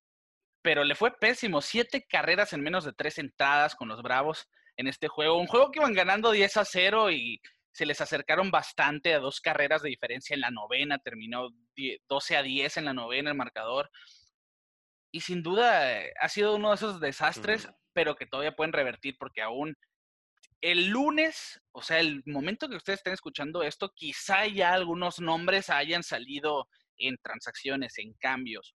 pero 0.63 0.85
le 0.85 0.95
fue 0.95 1.13
pésimo. 1.19 1.61
Siete 1.61 2.07
carreras 2.09 2.55
en 2.55 2.63
menos 2.63 2.85
de 2.85 2.95
tres 2.95 3.19
entradas 3.19 3.75
con 3.75 3.89
los 3.89 4.01
Bravos 4.01 4.49
en 4.79 4.87
este 4.87 5.09
juego. 5.09 5.39
Un 5.39 5.47
juego 5.47 5.71
que 5.71 5.81
iban 5.81 5.93
ganando 5.93 6.31
10 6.31 6.57
a 6.57 6.65
0 6.65 7.11
y 7.11 7.39
se 7.73 7.85
les 7.85 8.01
acercaron 8.01 8.51
bastante 8.51 9.13
a 9.13 9.19
dos 9.19 9.43
carreras 9.43 9.83
de 9.83 9.91
diferencia 9.91 10.33
en 10.33 10.41
la 10.41 10.51
novena. 10.51 10.99
Terminó 10.99 11.51
12 12.09 12.37
a 12.39 12.43
10 12.43 12.79
en 12.79 12.87
la 12.87 12.95
novena 12.95 13.31
el 13.31 13.37
marcador. 13.37 13.91
Y 15.11 15.21
sin 15.21 15.43
duda 15.43 16.01
eh, 16.01 16.15
ha 16.19 16.31
sido 16.31 16.57
uno 16.57 16.71
de 16.71 16.77
esos 16.77 17.01
desastres 17.01 17.69
pero 17.93 18.15
que 18.15 18.27
todavía 18.27 18.57
pueden 18.57 18.73
revertir 18.73 19.17
porque 19.19 19.43
aún 19.43 19.77
el 20.61 20.89
lunes, 20.89 21.61
o 21.73 21.83
sea, 21.83 21.99
el 21.99 22.23
momento 22.25 22.69
que 22.69 22.77
ustedes 22.77 23.01
estén 23.01 23.15
escuchando 23.15 23.63
esto, 23.63 23.93
quizá 23.95 24.47
ya 24.47 24.73
algunos 24.73 25.19
nombres 25.19 25.71
hayan 25.71 26.03
salido 26.03 26.69
en 26.97 27.17
transacciones, 27.23 27.99
en 27.99 28.15
cambios. 28.15 28.75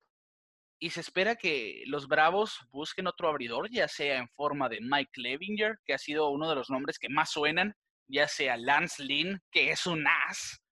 Y 0.79 0.91
se 0.91 1.01
espera 1.01 1.35
que 1.35 1.83
los 1.87 2.07
Bravos 2.07 2.57
busquen 2.71 3.07
otro 3.07 3.27
abridor, 3.27 3.69
ya 3.69 3.87
sea 3.87 4.17
en 4.17 4.29
forma 4.29 4.69
de 4.69 4.79
Mike 4.81 5.11
Levinger, 5.15 5.77
que 5.85 5.93
ha 5.93 5.97
sido 5.97 6.29
uno 6.29 6.49
de 6.49 6.55
los 6.55 6.69
nombres 6.69 6.97
que 6.99 7.09
más 7.09 7.31
suenan, 7.31 7.73
ya 8.07 8.27
sea 8.27 8.57
Lance 8.57 9.03
Lynn, 9.03 9.41
que 9.51 9.71
es 9.71 9.85
un 9.85 10.05
as, 10.07 10.63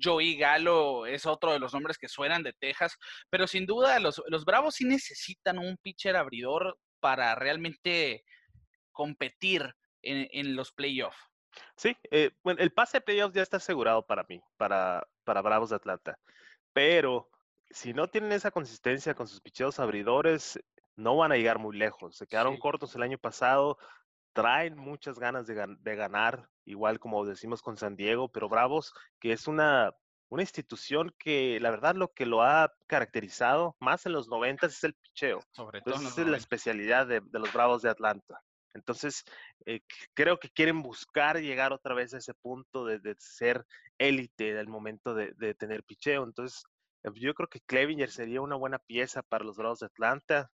Joey 0.00 0.36
Galo 0.36 1.06
es 1.06 1.26
otro 1.26 1.52
de 1.52 1.58
los 1.58 1.72
nombres 1.72 1.98
que 1.98 2.08
suenan 2.08 2.42
de 2.42 2.52
Texas, 2.52 2.96
pero 3.28 3.46
sin 3.46 3.66
duda 3.66 3.98
los, 4.00 4.22
los 4.28 4.44
Bravos 4.44 4.76
sí 4.76 4.84
necesitan 4.84 5.58
un 5.58 5.76
pitcher 5.78 6.16
abridor 6.16 6.78
para 7.00 7.34
realmente 7.34 8.24
competir 8.92 9.74
en, 10.02 10.56
los 10.56 10.72
playoffs. 10.72 11.18
Sí, 11.76 11.96
eh, 12.10 12.30
bueno, 12.42 12.60
el 12.60 12.72
pase 12.72 12.98
de 12.98 13.02
playoffs 13.02 13.34
ya 13.34 13.42
está 13.42 13.56
asegurado 13.56 14.06
para 14.06 14.24
mí, 14.28 14.40
para, 14.56 15.06
para 15.24 15.42
Bravos 15.42 15.70
de 15.70 15.76
Atlanta, 15.76 16.18
pero 16.72 17.28
si 17.70 17.92
no 17.92 18.08
tienen 18.08 18.32
esa 18.32 18.50
consistencia 18.50 19.14
con 19.14 19.28
sus 19.28 19.40
picheos 19.40 19.80
abridores, 19.80 20.60
no 20.96 21.16
van 21.16 21.32
a 21.32 21.36
llegar 21.36 21.58
muy 21.58 21.76
lejos. 21.76 22.16
Se 22.16 22.26
quedaron 22.26 22.58
cortos 22.58 22.94
el 22.94 23.02
año 23.02 23.18
pasado, 23.18 23.78
traen 24.32 24.76
muchas 24.76 25.18
ganas 25.18 25.46
de, 25.46 25.54
ganar, 25.96 26.48
igual 26.64 26.98
como 26.98 27.24
decimos 27.24 27.62
con 27.62 27.76
San 27.76 27.96
Diego, 27.96 28.28
pero 28.28 28.48
Bravos, 28.48 28.92
que 29.18 29.32
es 29.32 29.46
una, 29.46 29.94
una 30.30 30.42
institución 30.42 31.14
que 31.18 31.58
la 31.60 31.70
verdad 31.70 31.94
lo 31.94 32.12
que 32.12 32.24
lo 32.24 32.42
ha 32.42 32.72
caracterizado 32.86 33.76
más 33.80 34.06
en 34.06 34.12
los 34.12 34.28
90 34.28 34.66
es 34.66 34.84
el 34.84 34.94
picheo. 34.94 35.40
Sobre 35.50 35.82
todo. 35.82 35.96
esa 35.96 36.22
es 36.22 36.26
la 36.26 36.36
especialidad 36.36 37.06
de, 37.06 37.22
los 37.32 37.52
Bravos 37.52 37.82
de 37.82 37.90
Atlanta. 37.90 38.40
Entonces, 38.72 39.24
eh, 39.66 39.80
creo 40.14 40.38
que 40.38 40.48
quieren 40.48 40.82
buscar 40.82 41.40
llegar 41.40 41.72
otra 41.72 41.94
vez 41.94 42.14
a 42.14 42.18
ese 42.18 42.32
punto 42.34 42.86
de, 42.86 43.14
ser 43.18 43.66
élite 43.98 44.54
del 44.54 44.68
momento 44.68 45.14
de, 45.14 45.32
de, 45.36 45.54
tener 45.54 45.82
picheo. 45.82 46.22
Entonces, 46.22 46.64
eh, 47.02 47.10
yo 47.14 47.34
creo 47.34 47.48
que 47.48 47.60
Clevinger 47.60 48.10
sería 48.10 48.40
una 48.40 48.56
buena 48.56 48.78
pieza 48.78 49.22
para 49.22 49.44
los 49.44 49.56
Bravos 49.56 49.80
de 49.80 49.86
Atlanta. 49.86 50.50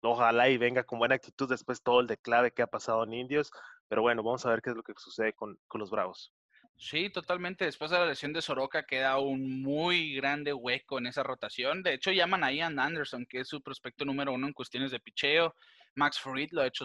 Ojalá 0.00 0.48
y 0.48 0.58
venga 0.58 0.84
con 0.84 0.98
buena 0.98 1.14
actitud 1.14 1.48
después 1.48 1.82
todo 1.82 2.00
el 2.00 2.08
declave 2.08 2.50
que 2.50 2.62
ha 2.62 2.66
pasado 2.66 3.04
en 3.04 3.12
Indios. 3.12 3.50
Pero 3.88 4.02
bueno, 4.02 4.22
vamos 4.22 4.44
a 4.46 4.50
ver 4.50 4.62
qué 4.62 4.70
es 4.70 4.76
lo 4.76 4.82
que 4.82 4.94
sucede 4.96 5.32
con, 5.32 5.58
los 5.74 5.90
Bravos. 5.90 6.32
Sí, 6.82 7.10
totalmente. 7.10 7.64
Después 7.64 7.92
de 7.92 7.98
la 7.98 8.06
lesión 8.06 8.32
de 8.32 8.42
Soroka 8.42 8.82
queda 8.82 9.16
un 9.18 9.62
muy 9.62 10.14
grande 10.16 10.52
hueco 10.52 10.98
en 10.98 11.06
esa 11.06 11.22
rotación. 11.22 11.84
De 11.84 11.94
hecho, 11.94 12.10
llaman 12.10 12.42
a 12.42 12.52
Ian 12.52 12.80
Anderson, 12.80 13.24
que 13.24 13.38
es 13.40 13.48
su 13.48 13.62
prospecto 13.62 14.04
número 14.04 14.32
uno 14.32 14.48
en 14.48 14.52
cuestiones 14.52 14.90
de 14.90 14.98
picheo. 14.98 15.54
Max 15.94 16.18
Fried 16.18 16.48
lo 16.50 16.60
ha 16.60 16.66
hecho 16.66 16.84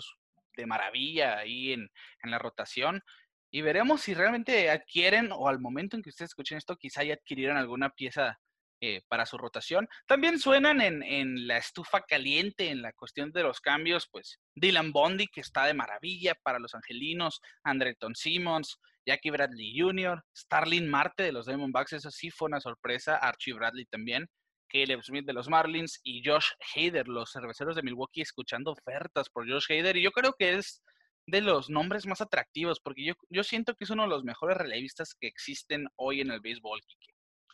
de 0.55 0.67
maravilla 0.67 1.39
ahí 1.39 1.73
en, 1.73 1.89
en 2.21 2.31
la 2.31 2.37
rotación. 2.37 3.01
Y 3.49 3.61
veremos 3.61 4.01
si 4.01 4.13
realmente 4.13 4.69
adquieren, 4.69 5.31
o 5.31 5.47
al 5.47 5.59
momento 5.59 5.95
en 5.95 6.03
que 6.03 6.11
ustedes 6.11 6.29
escuchen 6.29 6.59
esto, 6.59 6.77
quizá 6.77 7.03
ya 7.03 7.15
adquirieron 7.15 7.57
alguna 7.57 7.89
pieza 7.89 8.39
eh, 8.79 9.01
para 9.07 9.25
su 9.25 9.39
rotación. 9.39 9.89
También 10.05 10.37
suenan 10.37 10.79
en, 10.81 11.47
la 11.47 11.57
estufa 11.57 12.01
caliente, 12.01 12.69
en 12.69 12.83
la 12.83 12.93
cuestión 12.93 13.31
de 13.31 13.41
los 13.41 13.59
cambios, 13.59 14.07
pues 14.11 14.39
Dylan 14.53 14.91
Bondi, 14.91 15.25
que 15.25 15.41
está 15.41 15.65
de 15.65 15.73
maravilla 15.73 16.35
para 16.43 16.59
los 16.59 16.75
angelinos, 16.75 17.41
Andreton 17.63 18.13
Simmons, 18.13 18.79
Jackie 19.07 19.29
Bradley 19.29 19.73
Jr., 19.79 20.21
Starling 20.35 20.89
Marte 20.89 21.23
de 21.23 21.31
los 21.31 21.45
Diamondbacks, 21.45 21.93
eso 21.93 22.11
sí 22.11 22.29
fue 22.29 22.47
una 22.47 22.59
sorpresa, 22.59 23.15
Archie 23.15 23.53
Bradley 23.53 23.85
también, 23.85 24.27
Caleb 24.67 25.01
Smith 25.01 25.25
de 25.25 25.33
los 25.33 25.47
Marlins 25.47 25.99
y 26.03 26.21
Josh 26.23 26.49
Hader, 26.75 27.07
los 27.07 27.31
cerveceros 27.31 27.75
de 27.75 27.83
Milwaukee, 27.83 28.21
escuchando 28.21 28.71
ofertas 28.71 29.29
por 29.29 29.49
Josh 29.49 29.71
Hader. 29.71 29.95
Y 29.95 30.03
yo 30.03 30.11
creo 30.11 30.33
que 30.37 30.55
es 30.55 30.83
de 31.25 31.41
los 31.41 31.69
nombres 31.69 32.05
más 32.05 32.19
atractivos, 32.19 32.79
porque 32.81 33.05
yo, 33.05 33.13
yo 33.29 33.43
siento 33.43 33.75
que 33.75 33.85
es 33.85 33.89
uno 33.89 34.03
de 34.03 34.09
los 34.09 34.25
mejores 34.25 34.57
relevistas 34.57 35.15
que 35.19 35.27
existen 35.27 35.87
hoy 35.95 36.21
en 36.21 36.31
el 36.31 36.41
béisbol, 36.41 36.81
Kike. 36.81 37.13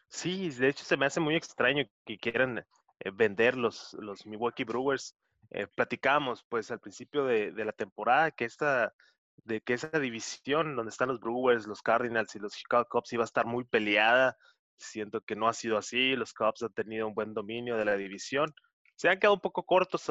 Sí, 0.10 0.50
de 0.50 0.70
hecho 0.70 0.86
se 0.86 0.98
me 0.98 1.06
hace 1.06 1.20
muy 1.20 1.36
extraño 1.36 1.86
que 2.06 2.18
quieran 2.18 2.60
eh, 3.00 3.12
vender 3.12 3.56
los, 3.56 3.94
los 4.00 4.26
Milwaukee 4.26 4.64
Brewers. 4.64 5.16
Eh, 5.50 5.68
platicamos 5.76 6.44
pues 6.50 6.72
al 6.72 6.80
principio 6.80 7.26
de, 7.26 7.52
la 7.52 7.74
temporada 7.74 8.32
que 8.32 8.46
esta, 8.46 8.94
de 9.46 9.62
que 9.62 9.74
esa 9.74 9.90
división 10.00 10.76
donde 10.76 10.90
están 10.90 11.10
los 11.10 11.20
Brewers, 11.20 11.68
los 11.68 11.82
Cardinals 11.82 12.36
y 12.36 12.40
los 12.40 12.54
Chicago 12.54 12.88
Cubs 12.90 13.14
iba 13.14 13.24
a 13.24 13.26
estar 13.26 13.46
muy 13.46 13.66
peleada. 13.66 14.38
Siento 14.78 15.22
que 15.22 15.36
no 15.36 15.48
ha 15.48 15.54
sido 15.54 15.78
así. 15.78 16.16
Los 16.16 16.34
Cubs 16.34 16.64
han 16.64 16.74
tenido 16.74 17.08
un 17.08 17.14
buen 17.14 17.34
dominio 17.34 17.78
de 17.78 17.86
la 17.86 17.96
división. 17.96 18.54
Se 18.96 19.10
han 19.10 19.20
quedado 19.20 19.36
un 19.36 19.42
poco 19.42 19.64
cortos 19.64 20.10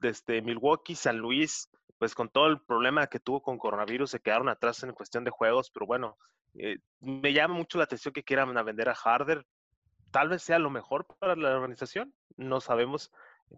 desde 0.00 0.42
Milwaukee, 0.42 0.94
San 0.94 1.18
Luis, 1.18 1.68
pues 1.98 2.14
con 2.14 2.28
todo 2.30 2.46
el 2.48 2.60
problema 2.60 3.06
que 3.06 3.20
tuvo 3.20 3.42
con 3.42 3.58
coronavirus, 3.58 4.10
se 4.10 4.20
quedaron 4.20 4.48
atrás 4.48 4.82
en 4.82 4.92
cuestión 4.92 5.22
de 5.22 5.30
juegos, 5.30 5.70
pero 5.70 5.86
bueno, 5.86 6.16
eh, 6.54 6.78
me 7.00 7.32
llama 7.32 7.54
mucho 7.54 7.78
la 7.78 7.84
atención 7.84 8.12
que 8.12 8.24
quieran 8.24 8.52
vender 8.64 8.88
a 8.88 8.94
Harder. 8.94 9.46
Tal 10.10 10.28
vez 10.28 10.42
sea 10.42 10.58
lo 10.58 10.68
mejor 10.68 11.06
para 11.18 11.36
la 11.36 11.54
organización, 11.54 12.12
no 12.36 12.60
sabemos, 12.60 13.12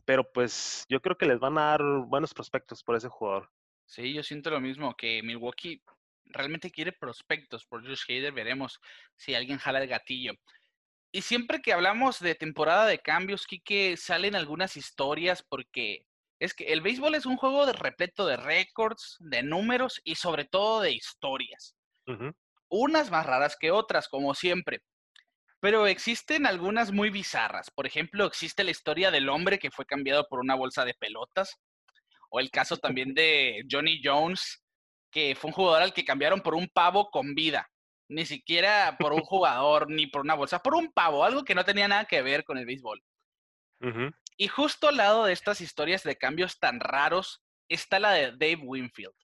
pero 0.05 0.31
pues 0.31 0.85
yo 0.89 1.01
creo 1.01 1.17
que 1.17 1.27
les 1.27 1.41
van 1.41 1.59
a 1.59 1.71
dar 1.71 1.83
buenos 2.07 2.35
prospectos 2.35 2.83
por 2.83 2.97
ese 2.97 3.09
jugador. 3.09 3.51
Sí, 3.87 4.13
yo 4.13 4.23
siento 4.23 4.51
lo 4.51 4.61
mismo, 4.61 4.95
que 4.97 5.23
Milwaukee 5.23 5.83
realmente 6.27 6.71
quiere 6.71 6.93
prospectos 6.93 7.67
por 7.67 7.87
Josh 7.87 8.05
Hader, 8.09 8.33
veremos 8.33 8.81
si 9.17 9.35
alguien 9.35 9.59
jala 9.59 9.83
el 9.83 9.89
gatillo. 9.89 10.33
Y 11.13 11.23
siempre 11.23 11.61
que 11.61 11.73
hablamos 11.73 12.19
de 12.19 12.35
temporada 12.35 12.87
de 12.87 12.99
cambios, 12.99 13.47
Kike, 13.47 13.97
salen 13.97 14.35
algunas 14.35 14.77
historias 14.77 15.45
porque 15.49 16.07
es 16.41 16.55
que 16.55 16.73
el 16.73 16.81
béisbol 16.81 17.15
es 17.15 17.27
un 17.27 17.37
juego 17.37 17.67
de 17.67 17.73
repleto 17.73 18.27
de 18.27 18.37
récords, 18.37 19.17
de 19.21 19.43
números 19.43 20.01
y 20.05 20.17
sobre 20.17 20.45
todo 20.45 20.81
de 20.81 20.93
historias 20.93 21.77
unas 22.69 23.11
más 23.11 23.27
raras 23.27 23.57
que 23.59 23.71
otras, 23.71 24.09
como 24.09 24.35
siempre. 24.35 24.83
Pero 25.61 25.87
existen 25.87 26.47
algunas 26.47 26.93
muy 26.93 27.11
bizarras. 27.11 27.71
Por 27.71 27.87
ejemplo, 27.87 28.27
existe 28.27 28.65
la 28.65 28.71
historia 28.71 29.11
del 29.11 29.29
hombre 29.29 29.59
que 29.59 29.71
fue 29.71 29.87
cambiado 29.87 30.27
por 30.29 30.41
una 30.41 30.55
bolsa 30.55 30.85
de 30.85 30.95
pelotas. 30.95 31.57
O 32.35 32.41
el 32.41 32.51
caso 32.51 32.77
también 32.77 33.15
de 33.15 33.65
Johnny 33.71 34.01
Jones, 34.03 34.61
que 35.13 35.37
fue 35.37 35.51
un 35.51 35.55
jugador 35.55 35.83
al 35.83 35.95
que 35.95 36.05
cambiaron 36.05 36.41
por 36.41 36.57
un 36.57 36.67
pavo 36.67 37.09
con 37.13 37.33
vida. 37.33 37.71
Ni 38.11 38.27
siquiera 38.27 38.97
por 38.99 39.13
un 39.13 39.21
jugador 39.25 39.89
ni 39.89 40.09
por 40.09 40.23
una 40.23 40.35
bolsa, 40.35 40.59
por 40.59 40.75
un 40.75 40.91
pavo, 40.93 41.23
algo 41.23 41.45
que 41.45 41.55
no 41.55 41.65
tenía 41.65 41.87
nada 41.87 42.07
que 42.07 42.23
ver 42.23 42.43
con 42.43 42.59
el 42.59 42.67
béisbol. 42.67 43.01
Y 44.37 44.49
justo 44.49 44.89
al 44.89 44.97
lado 44.97 45.27
de 45.27 45.33
estas 45.33 45.61
historias 45.61 46.03
de 46.03 46.17
cambios 46.17 46.59
tan 46.59 46.81
raros 46.81 47.45
está 47.69 48.01
la 48.01 48.11
de 48.11 48.33
Dave 48.33 48.63
Winfield. 48.65 49.15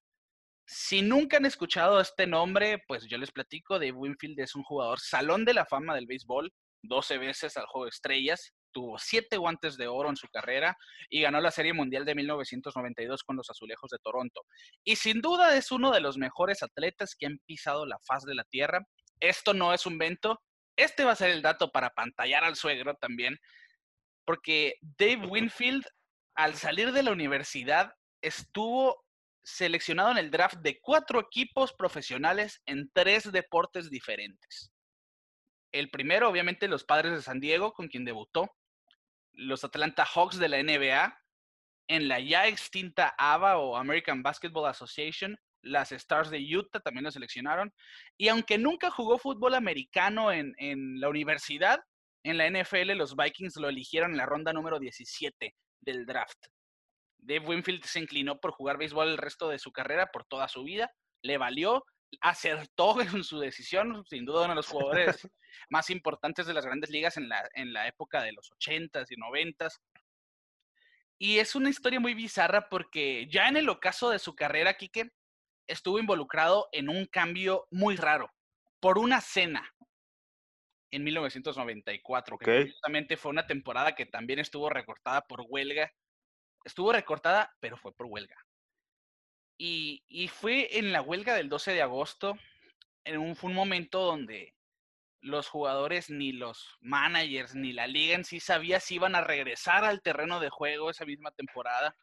Si 0.69 1.03
nunca 1.03 1.39
han 1.39 1.47
escuchado 1.47 2.01
este 2.01 2.29
nombre, 2.29 2.81
pues 2.87 3.09
yo 3.09 3.19
les 3.19 3.33
platico, 3.33 3.81
Dave 3.81 3.91
Winfield 3.91 4.39
es 4.39 4.55
un 4.55 4.63
jugador 4.63 5.01
salón 5.01 5.45
de 5.45 5.55
la 5.55 5.67
fama 5.67 5.97
del 5.97 6.07
béisbol, 6.07 6.53
12 6.85 7.19
veces 7.19 7.57
al 7.57 7.67
juego 7.67 7.87
de 7.87 7.91
estrellas, 7.91 8.55
tuvo 8.73 8.99
7 8.99 9.37
guantes 9.37 9.77
de 9.77 9.89
oro 9.89 10.09
en 10.09 10.17
su 10.17 10.29
carrera 10.29 10.77
y 11.09 11.23
ganó 11.23 11.41
la 11.41 11.51
Serie 11.51 11.73
Mundial 11.73 12.05
de 12.05 12.15
1992 12.15 13.25
con 13.25 13.37
los 13.37 13.51
Azulejos 13.51 13.91
de 13.91 13.99
Toronto. 13.99 14.43
Y 14.85 14.97
sin 14.97 15.21
duda 15.21 15.57
es 15.57 15.71
uno 15.71 15.91
de 15.91 16.01
los 16.01 16.19
mejores 16.19 16.63
atletas 16.63 17.15
que 17.19 17.27
han 17.27 17.39
pisado 17.47 17.87
la 17.87 17.99
faz 18.07 18.25
de 18.25 18.35
la 18.35 18.45
Tierra. 18.45 18.87
Esto 19.21 19.55
no 19.55 19.75
es 19.75 19.87
un 19.87 19.99
vento, 19.99 20.41
este 20.77 21.05
va 21.05 21.13
a 21.13 21.17
ser 21.17 21.31
el 21.31 21.43
dato 21.43 21.71
para 21.71 21.91
pantallar 21.91 22.45
al 22.45 22.57
suegro 22.57 22.95
también, 22.95 23.39
porque 24.25 24.75
Dave 24.81 25.27
Winfield 25.27 25.85
al 26.35 26.55
salir 26.55 26.93
de 26.93 27.03
la 27.03 27.13
universidad 27.13 27.93
estuvo 28.23 29.05
seleccionado 29.43 30.11
en 30.13 30.19
el 30.19 30.31
draft 30.31 30.59
de 30.59 30.81
cuatro 30.81 31.21
equipos 31.21 31.73
profesionales 31.73 32.63
en 32.67 32.91
tres 32.93 33.31
deportes 33.31 33.91
diferentes. 33.91 34.73
El 35.73 35.91
primero, 35.91 36.29
obviamente, 36.29 36.69
los 36.69 36.85
Padres 36.85 37.13
de 37.13 37.23
San 37.23 37.41
Diego, 37.41 37.73
con 37.73 37.89
quien 37.89 38.05
debutó. 38.05 38.51
Los 39.41 39.65
Atlanta 39.65 40.05
Hawks 40.05 40.39
de 40.39 40.49
la 40.49 40.63
NBA. 40.63 41.17
En 41.89 42.09
la 42.09 42.21
ya 42.21 42.47
extinta 42.47 43.15
ABA 43.19 43.59
o 43.59 43.77
American 43.77 44.23
Basketball 44.23 44.67
Association, 44.69 45.37
las 45.63 45.91
Stars 45.93 46.31
de 46.31 46.39
Utah 46.39 46.81
también 46.81 47.05
lo 47.05 47.11
seleccionaron. 47.11 47.73
Y 48.17 48.29
aunque 48.29 48.59
nunca 48.59 48.91
jugó 48.91 49.19
fútbol 49.19 49.55
americano 49.55 50.31
en, 50.31 50.55
en 50.59 51.01
la 51.01 51.09
universidad, 51.09 51.81
en 52.23 52.39
la 52.39 52.49
NFL 52.49 52.93
los 52.97 53.17
Vikings 53.17 53.57
lo 53.57 53.69
eligieron 53.69 54.13
en 54.13 54.19
la 54.19 54.27
ronda 54.27 54.53
número 54.53 54.79
17 54.79 55.55
del 55.81 56.07
draft. 56.07 56.47
Dave 57.19 57.47
Winfield 57.47 57.85
se 57.85 58.01
inclinó 58.01 58.41
por 58.41 58.53
jugar 58.53 58.79
béisbol 58.79 59.09
el 59.09 59.19
resto 59.19 59.49
de 59.49 59.59
su 59.59 59.73
carrera, 59.73 60.11
por 60.13 60.25
toda 60.25 60.49
su 60.49 60.63
vida. 60.63 60.91
Le 61.23 61.39
valió, 61.39 61.85
acertó 62.21 63.01
en 63.01 63.25
su 63.25 63.39
decisión, 63.39 64.05
sin 64.07 64.25
duda 64.25 64.45
uno 64.45 64.51
de 64.51 64.57
los 64.57 64.69
jugadores 64.69 65.29
más 65.71 65.91
importantes 65.91 66.47
de 66.47 66.55
las 66.55 66.65
grandes 66.65 66.91
ligas 66.91 67.17
en 67.17 67.29
la, 67.29 67.49
en 67.55 67.73
la 67.73 67.89
época 67.89 68.23
de 68.23 68.33
los 68.33 68.51
80s 68.53 69.07
y 69.11 69.17
90s. 69.17 69.79
Y 71.19 71.39
es 71.39 71.55
una 71.55 71.69
historia 71.69 72.01
muy 72.01 72.15
bizarra 72.15 72.69
porque 72.69 73.29
ya 73.31 73.49
en 73.49 73.57
el 73.57 73.69
ocaso 73.69 74.11
de 74.11 74.19
su 74.19 74.35
carrera, 74.35 74.75
Quique, 74.75 75.11
estuvo 75.67 75.99
involucrado 75.99 76.69
en 76.73 76.89
un 76.89 77.07
cambio 77.07 77.67
muy 77.71 77.97
raro, 77.97 78.33
por 78.81 78.99
una 78.99 79.21
cena 79.21 79.71
en 80.91 81.05
1994, 81.05 82.39
que 82.39 82.71
justamente 82.71 83.17
fue 83.17 83.31
una 83.31 83.47
temporada 83.47 83.95
que 83.95 84.07
también 84.07 84.41
estuvo 84.41 84.69
recortada 84.71 85.21
por 85.21 85.45
huelga 85.49 85.93
estuvo 86.65 86.93
recortada, 86.93 87.55
pero 87.61 87.77
fue 87.77 87.95
por 87.95 88.07
huelga. 88.07 88.37
Y, 89.63 90.29
fue 90.29 90.79
en 90.79 90.91
la 90.91 91.03
huelga 91.03 91.35
del 91.35 91.51
12 91.51 91.73
de 91.73 91.83
agosto, 91.83 92.39
en 93.05 93.19
un, 93.19 93.37
fue 93.37 93.51
un 93.51 93.57
momento 93.57 94.01
donde 94.01 94.55
los 95.21 95.49
jugadores, 95.49 96.09
ni 96.09 96.33
los 96.33 96.79
managers, 96.81 97.55
ni 97.55 97.75
la 97.75 97.87
liga 97.87 98.15
en 98.15 98.25
sí 98.25 98.41
sabía 98.41 98.81
si 98.81 98.95
iban 98.95 99.15
a 99.15 99.21
regresar 99.21 99.85
al 99.85 100.01
terreno 100.01 100.41
de 100.41 100.49
juego 100.49 100.89
esa 100.89 101.05
misma 101.05 101.31
temporada. 101.33 101.95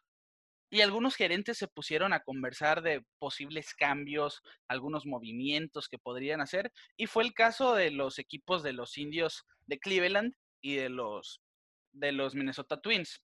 y 0.70 0.82
algunos 0.82 1.16
gerentes 1.16 1.58
se 1.58 1.66
pusieron 1.66 2.12
a 2.12 2.22
conversar 2.22 2.82
de 2.82 3.02
posibles 3.18 3.74
cambios, 3.74 4.42
algunos 4.68 5.04
movimientos 5.06 5.88
que 5.88 5.98
podrían 5.98 6.40
hacer, 6.40 6.72
y 6.96 7.06
fue 7.06 7.24
el 7.24 7.34
caso 7.34 7.74
de 7.74 7.90
los 7.90 8.20
equipos 8.20 8.62
de 8.62 8.72
los 8.74 8.96
indios 8.98 9.46
de 9.66 9.80
Cleveland 9.80 10.34
y 10.60 10.76
de 10.76 10.90
los, 10.90 11.40
de 11.92 12.12
los 12.12 12.36
Minnesota 12.36 12.80
Twins. 12.80 13.20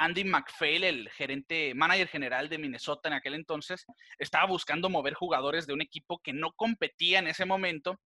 Andy 0.00 0.24
McPhail, 0.24 0.82
el 0.84 1.10
gerente, 1.10 1.74
manager 1.74 2.08
general 2.08 2.48
de 2.48 2.56
Minnesota 2.56 3.10
en 3.10 3.14
aquel 3.14 3.34
entonces, 3.34 3.84
estaba 4.18 4.46
buscando 4.46 4.88
mover 4.88 5.12
jugadores 5.12 5.66
de 5.66 5.74
un 5.74 5.82
equipo 5.82 6.20
que 6.20 6.32
no 6.32 6.52
competía 6.52 7.18
en 7.18 7.26
ese 7.26 7.44
momento 7.44 8.00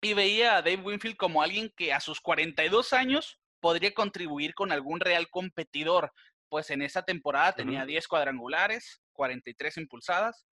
y 0.00 0.12
veía 0.14 0.56
a 0.56 0.62
Dave 0.62 0.82
Winfield 0.82 1.16
como 1.16 1.40
alguien 1.40 1.72
que 1.76 1.92
a 1.92 2.00
sus 2.00 2.20
42 2.20 2.92
años 2.92 3.38
podría 3.60 3.94
contribuir 3.94 4.54
con 4.54 4.72
algún 4.72 4.98
real 4.98 5.28
competidor, 5.30 6.12
pues 6.48 6.68
en 6.70 6.82
esa 6.82 7.04
temporada 7.04 7.52
tenía 7.52 7.86
10 7.86 8.08
cuadrangulares, 8.08 9.00
43 9.12 9.76
impulsadas 9.76 10.44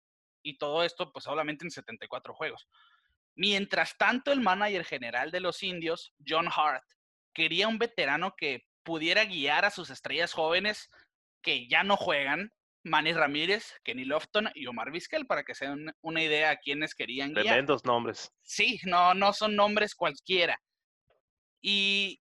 y 0.43 0.59
todo 0.59 0.83
esto 0.83 1.11
pues 1.11 1.25
solamente 1.25 1.65
en 1.65 1.71
74 1.71 2.35
juegos. 2.35 2.67
Mientras 3.35 3.97
tanto, 3.97 4.31
el 4.31 4.41
manager 4.41 4.85
general 4.85 5.31
de 5.31 5.39
los 5.39 5.63
indios, 5.63 6.13
John 6.27 6.47
Hart, 6.55 6.83
quería 7.33 7.67
un 7.67 7.79
veterano 7.79 8.35
que 8.37 8.67
pudiera 8.87 9.25
guiar 9.25 9.65
a 9.65 9.69
sus 9.69 9.89
estrellas 9.89 10.31
jóvenes 10.31 10.89
que 11.41 11.67
ya 11.67 11.83
no 11.83 11.97
juegan, 11.97 12.53
Manny 12.85 13.11
Ramírez, 13.11 13.73
Kenny 13.83 14.05
Lofton 14.05 14.49
y 14.55 14.65
Omar 14.65 14.91
Vizquel, 14.91 15.27
para 15.27 15.43
que 15.43 15.55
se 15.55 15.67
den 15.67 15.91
una 15.99 16.23
idea 16.23 16.51
a 16.51 16.55
quienes 16.55 16.95
querían 16.95 17.33
guiar. 17.33 17.47
Tremendos 17.47 17.83
nombres. 17.83 18.31
Sí, 18.43 18.79
no, 18.85 19.13
no 19.13 19.33
son 19.33 19.57
nombres 19.57 19.93
cualquiera. 19.93 20.57
Y 21.61 22.21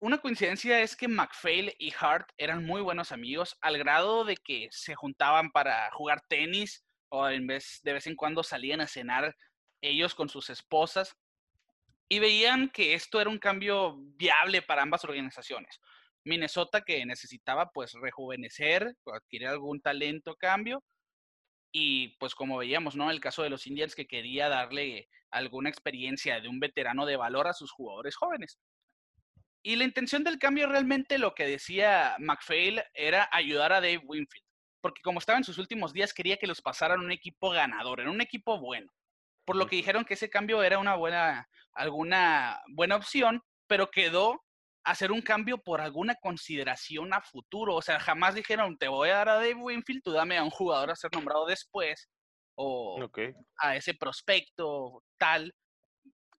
una 0.00 0.18
coincidencia 0.18 0.80
es 0.80 0.96
que 0.96 1.06
McPhail 1.06 1.72
y 1.78 1.94
Hart 2.00 2.30
eran 2.36 2.64
muy 2.64 2.80
buenos 2.80 3.12
amigos, 3.12 3.56
al 3.60 3.78
grado 3.78 4.24
de 4.24 4.36
que 4.36 4.66
se 4.72 4.96
juntaban 4.96 5.52
para 5.52 5.88
jugar 5.92 6.20
tenis 6.28 6.84
o 7.10 7.28
en 7.28 7.46
vez, 7.46 7.78
de 7.84 7.92
vez 7.92 8.08
en 8.08 8.16
cuando 8.16 8.42
salían 8.42 8.80
a 8.80 8.88
cenar 8.88 9.36
ellos 9.80 10.16
con 10.16 10.28
sus 10.28 10.50
esposas 10.50 11.16
y 12.08 12.18
veían 12.18 12.68
que 12.68 12.94
esto 12.94 13.20
era 13.20 13.30
un 13.30 13.38
cambio 13.38 13.96
viable 14.16 14.62
para 14.62 14.82
ambas 14.82 15.04
organizaciones. 15.04 15.80
Minnesota 16.24 16.82
que 16.82 17.04
necesitaba 17.06 17.70
pues 17.72 17.92
rejuvenecer, 17.94 18.96
adquirir 19.06 19.48
algún 19.48 19.80
talento 19.80 20.34
cambio 20.36 20.82
y 21.72 22.16
pues 22.18 22.34
como 22.34 22.58
veíamos, 22.58 22.96
¿no? 22.96 23.10
El 23.10 23.20
caso 23.20 23.42
de 23.42 23.50
los 23.50 23.66
Indians 23.66 23.94
que 23.94 24.06
quería 24.06 24.48
darle 24.48 25.08
alguna 25.30 25.68
experiencia 25.68 26.40
de 26.40 26.48
un 26.48 26.60
veterano 26.60 27.06
de 27.06 27.16
valor 27.16 27.48
a 27.48 27.52
sus 27.52 27.70
jugadores 27.72 28.16
jóvenes. 28.16 28.58
Y 29.62 29.76
la 29.76 29.84
intención 29.84 30.22
del 30.22 30.38
cambio 30.38 30.68
realmente 30.68 31.18
lo 31.18 31.34
que 31.34 31.46
decía 31.46 32.16
McPhail 32.20 32.82
era 32.94 33.28
ayudar 33.32 33.72
a 33.72 33.80
Dave 33.80 34.02
Winfield, 34.04 34.46
porque 34.80 35.02
como 35.02 35.18
estaba 35.18 35.38
en 35.38 35.44
sus 35.44 35.58
últimos 35.58 35.92
días 35.92 36.14
quería 36.14 36.36
que 36.36 36.46
los 36.46 36.62
pasaran 36.62 37.00
un 37.00 37.10
equipo 37.10 37.50
ganador, 37.50 38.00
en 38.00 38.08
un 38.08 38.20
equipo 38.20 38.60
bueno 38.60 38.92
por 39.46 39.56
lo 39.56 39.66
que 39.66 39.76
dijeron 39.76 40.04
que 40.04 40.14
ese 40.14 40.28
cambio 40.28 40.62
era 40.62 40.78
una 40.78 40.96
buena, 40.96 41.48
alguna 41.72 42.60
buena 42.68 42.96
opción, 42.96 43.42
pero 43.66 43.90
quedó 43.90 44.42
hacer 44.84 45.12
un 45.12 45.22
cambio 45.22 45.58
por 45.58 45.80
alguna 45.80 46.16
consideración 46.16 47.14
a 47.14 47.22
futuro. 47.22 47.76
O 47.76 47.82
sea, 47.82 47.98
jamás 48.00 48.34
dijeron, 48.34 48.76
te 48.76 48.88
voy 48.88 49.08
a 49.08 49.14
dar 49.14 49.28
a 49.28 49.34
Dave 49.34 49.54
Winfield, 49.54 50.02
tú 50.02 50.10
dame 50.10 50.36
a 50.36 50.42
un 50.42 50.50
jugador 50.50 50.90
a 50.90 50.96
ser 50.96 51.12
nombrado 51.14 51.46
después, 51.46 52.08
o 52.56 53.08
a 53.58 53.76
ese 53.76 53.94
prospecto 53.94 55.02
tal. 55.16 55.54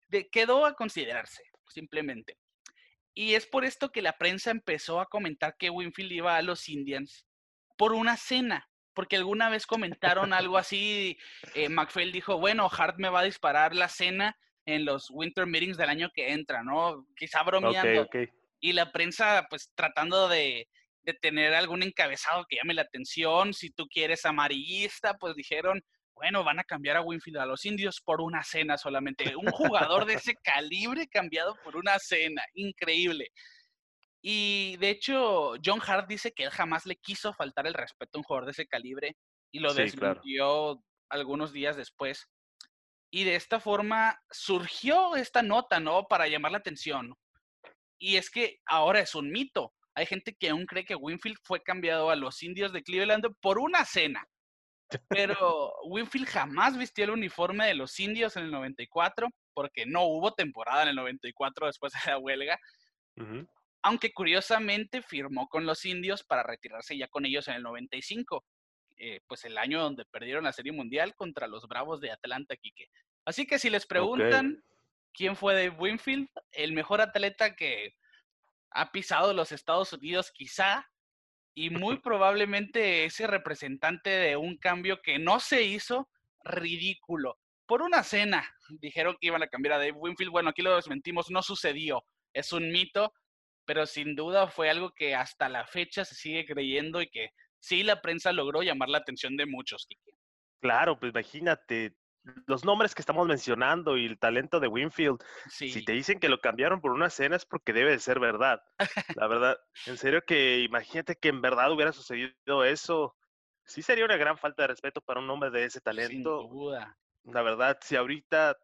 De, 0.09 0.29
quedó 0.29 0.65
a 0.65 0.73
considerarse, 0.73 1.43
simplemente. 1.69 2.37
Y 3.13 3.33
es 3.35 3.47
por 3.47 3.65
esto 3.65 3.91
que 3.91 4.01
la 4.01 4.17
prensa 4.17 4.51
empezó 4.51 4.99
a 4.99 5.07
comentar 5.07 5.55
que 5.57 5.69
Winfield 5.69 6.11
iba 6.11 6.37
a 6.37 6.41
los 6.41 6.69
Indians 6.69 7.25
por 7.77 7.93
una 7.93 8.17
cena 8.17 8.69
porque 8.97 9.15
alguna 9.15 9.47
vez 9.49 9.67
comentaron 9.67 10.33
algo 10.33 10.57
así, 10.57 11.19
eh, 11.53 11.69
McPhail 11.69 12.11
dijo, 12.11 12.39
bueno, 12.39 12.67
Hart 12.67 12.95
me 12.97 13.09
va 13.09 13.19
a 13.19 13.25
disparar 13.25 13.75
la 13.75 13.89
cena 13.89 14.35
en 14.65 14.85
los 14.85 15.11
Winter 15.11 15.45
Meetings 15.45 15.77
del 15.77 15.89
año 15.89 16.09
que 16.15 16.31
entra, 16.31 16.63
¿no? 16.63 17.05
Quizá 17.15 17.43
bromeando. 17.43 18.09
Y 18.59 18.73
la 18.73 18.91
prensa, 18.91 19.45
pues 19.51 19.69
tratando 19.75 20.27
de, 20.27 20.67
de 21.03 21.13
tener 21.13 21.53
algún 21.53 21.83
encabezado 21.83 22.47
que 22.49 22.55
llame 22.55 22.73
la 22.73 22.81
atención, 22.81 23.53
si 23.53 23.69
tú 23.69 23.85
quieres 23.85 24.25
amarillista, 24.25 25.13
pues 25.13 25.35
dijeron, 25.35 25.79
bueno, 26.15 26.43
van 26.43 26.57
a 26.57 26.63
cambiar 26.63 26.97
a 26.97 27.03
Winfield 27.03 27.37
a 27.37 27.45
los 27.45 27.65
indios 27.65 28.01
por 28.01 28.19
una 28.19 28.43
cena 28.43 28.79
solamente. 28.79 29.35
Un 29.35 29.51
jugador 29.51 30.05
de 30.05 30.15
ese 30.15 30.33
calibre 30.43 31.05
cambiado 31.07 31.55
por 31.63 31.75
una 31.75 31.99
cena. 31.99 32.41
Increíble. 32.55 33.29
Y 34.21 34.77
de 34.77 34.89
hecho, 34.89 35.53
John 35.63 35.81
Hart 35.85 36.07
dice 36.07 36.31
que 36.31 36.43
él 36.43 36.49
jamás 36.49 36.85
le 36.85 36.95
quiso 36.95 37.33
faltar 37.33 37.67
el 37.67 37.73
respeto 37.73 38.17
a 38.17 38.19
un 38.19 38.23
jugador 38.23 38.45
de 38.45 38.51
ese 38.51 38.67
calibre 38.67 39.15
y 39.51 39.59
lo 39.59 39.73
desmintió 39.73 40.81
algunos 41.09 41.53
días 41.53 41.77
después. 41.77 42.27
Y 43.11 43.23
de 43.23 43.35
esta 43.35 43.59
forma 43.59 44.19
surgió 44.29 45.15
esta 45.15 45.41
nota, 45.41 45.79
¿no? 45.79 46.07
Para 46.07 46.27
llamar 46.27 46.51
la 46.51 46.57
atención. 46.57 47.13
Y 47.99 48.17
es 48.17 48.29
que 48.29 48.59
ahora 48.65 48.99
es 48.99 49.15
un 49.15 49.31
mito. 49.31 49.73
Hay 49.95 50.05
gente 50.05 50.35
que 50.35 50.49
aún 50.49 50.65
cree 50.65 50.85
que 50.85 50.95
Winfield 50.95 51.37
fue 51.43 51.61
cambiado 51.61 52.09
a 52.09 52.15
los 52.15 52.43
indios 52.43 52.73
de 52.73 52.83
Cleveland 52.83 53.25
por 53.39 53.59
una 53.59 53.85
cena. 53.85 54.27
Pero 55.09 55.73
Winfield 55.85 56.27
jamás 56.27 56.77
vistió 56.77 57.05
el 57.05 57.11
uniforme 57.11 57.65
de 57.65 57.73
los 57.73 57.99
indios 57.99 58.35
en 58.37 58.43
el 58.43 58.51
94, 58.51 59.29
porque 59.53 59.85
no 59.85 60.03
hubo 60.03 60.33
temporada 60.33 60.83
en 60.83 60.89
el 60.89 60.95
94 60.95 61.67
después 61.67 61.93
de 61.93 62.11
la 62.11 62.17
huelga 62.19 62.59
aunque 63.81 64.13
curiosamente 64.13 65.01
firmó 65.01 65.47
con 65.47 65.65
los 65.65 65.85
indios 65.85 66.23
para 66.23 66.43
retirarse 66.43 66.97
ya 66.97 67.07
con 67.07 67.25
ellos 67.25 67.47
en 67.47 67.55
el 67.55 67.63
95, 67.63 68.43
eh, 68.97 69.21
pues 69.27 69.45
el 69.45 69.57
año 69.57 69.81
donde 69.81 70.05
perdieron 70.05 70.43
la 70.43 70.53
Serie 70.53 70.71
Mundial 70.71 71.15
contra 71.15 71.47
los 71.47 71.67
Bravos 71.67 72.01
de 72.01 72.11
Atlanta, 72.11 72.55
Quique. 72.55 72.89
Así 73.25 73.45
que 73.45 73.59
si 73.59 73.69
les 73.69 73.85
preguntan 73.85 74.63
quién 75.13 75.35
fue 75.35 75.55
de 75.55 75.69
Winfield, 75.69 76.27
el 76.51 76.73
mejor 76.73 77.01
atleta 77.01 77.55
que 77.55 77.95
ha 78.71 78.91
pisado 78.91 79.33
los 79.33 79.51
Estados 79.51 79.93
Unidos 79.93 80.31
quizá, 80.31 80.87
y 81.57 81.71
muy 81.71 81.99
probablemente 82.03 83.05
ese 83.05 83.27
representante 83.27 84.09
de 84.11 84.37
un 84.37 84.57
cambio 84.57 85.01
que 85.01 85.17
no 85.17 85.39
se 85.39 85.63
hizo 85.63 86.09
ridículo. 86.43 87.37
Por 87.65 87.81
una 87.81 88.03
cena 88.03 88.47
dijeron 88.79 89.17
que 89.19 89.27
iban 89.27 89.43
a 89.43 89.47
cambiar 89.47 89.73
a 89.73 89.77
Dave 89.79 89.91
Winfield. 89.93 90.31
Bueno, 90.31 90.51
aquí 90.51 90.61
lo 90.61 90.75
desmentimos, 90.75 91.29
no 91.29 91.41
sucedió. 91.41 92.05
Es 92.31 92.53
un 92.53 92.71
mito 92.71 93.11
pero 93.67 93.85
sin 93.85 94.15
duda 94.15 94.47
fue 94.47 94.69
algo 94.69 94.91
que 94.91 95.13
hasta 95.13 95.49
la 95.49 95.67
fecha 95.67 96.05
se 96.05 96.15
sigue 96.15 96.45
creyendo 96.45 97.01
y 97.01 97.09
que 97.09 97.31
sí 97.59 97.83
la 97.83 98.01
prensa 98.01 98.31
logró 98.31 98.63
llamar 98.63 98.89
la 98.89 98.99
atención 98.99 99.35
de 99.35 99.45
muchos. 99.45 99.87
Claro, 100.61 100.97
pues 100.97 101.11
imagínate, 101.11 101.93
los 102.47 102.63
nombres 102.63 102.95
que 102.95 103.01
estamos 103.01 103.27
mencionando 103.27 103.97
y 103.97 104.05
el 104.05 104.17
talento 104.17 104.61
de 104.61 104.69
Winfield, 104.69 105.21
si 105.49 105.83
te 105.83 105.91
dicen 105.91 106.19
que 106.19 106.29
lo 106.29 106.39
cambiaron 106.39 106.79
por 106.79 106.91
una 106.91 107.09
cena 107.09 107.35
es 107.35 107.45
porque 107.45 107.73
debe 107.73 107.91
de 107.91 107.99
ser 107.99 108.19
verdad. 108.19 108.61
La 109.15 109.27
verdad, 109.27 109.57
en 109.85 109.97
serio 109.97 110.23
que 110.25 110.59
imagínate 110.59 111.17
que 111.17 111.27
en 111.27 111.41
verdad 111.41 111.71
hubiera 111.71 111.91
sucedido 111.91 112.63
eso. 112.63 113.15
Sí 113.65 113.81
sería 113.81 114.05
una 114.05 114.15
gran 114.15 114.37
falta 114.37 114.63
de 114.63 114.67
respeto 114.67 115.01
para 115.01 115.19
un 115.19 115.29
hombre 115.29 115.51
de 115.51 115.65
ese 115.65 115.81
talento. 115.81 116.41
Sin 116.43 116.49
duda. 116.49 116.97
La 117.25 117.41
verdad, 117.41 117.77
si 117.81 117.97
ahorita 117.97 118.57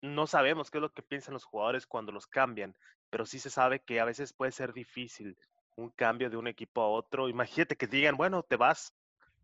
no 0.00 0.26
sabemos 0.26 0.70
qué 0.70 0.78
es 0.78 0.82
lo 0.82 0.90
que 0.90 1.02
piensan 1.02 1.34
los 1.34 1.44
jugadores 1.44 1.86
cuando 1.86 2.12
los 2.12 2.26
cambian, 2.26 2.74
pero 3.12 3.26
sí 3.26 3.38
se 3.38 3.50
sabe 3.50 3.80
que 3.80 4.00
a 4.00 4.06
veces 4.06 4.32
puede 4.32 4.52
ser 4.52 4.72
difícil 4.72 5.36
un 5.76 5.90
cambio 5.90 6.30
de 6.30 6.38
un 6.38 6.46
equipo 6.46 6.80
a 6.80 6.88
otro. 6.88 7.28
Imagínate 7.28 7.76
que 7.76 7.86
digan, 7.86 8.16
bueno, 8.16 8.42
te 8.42 8.56
vas 8.56 8.94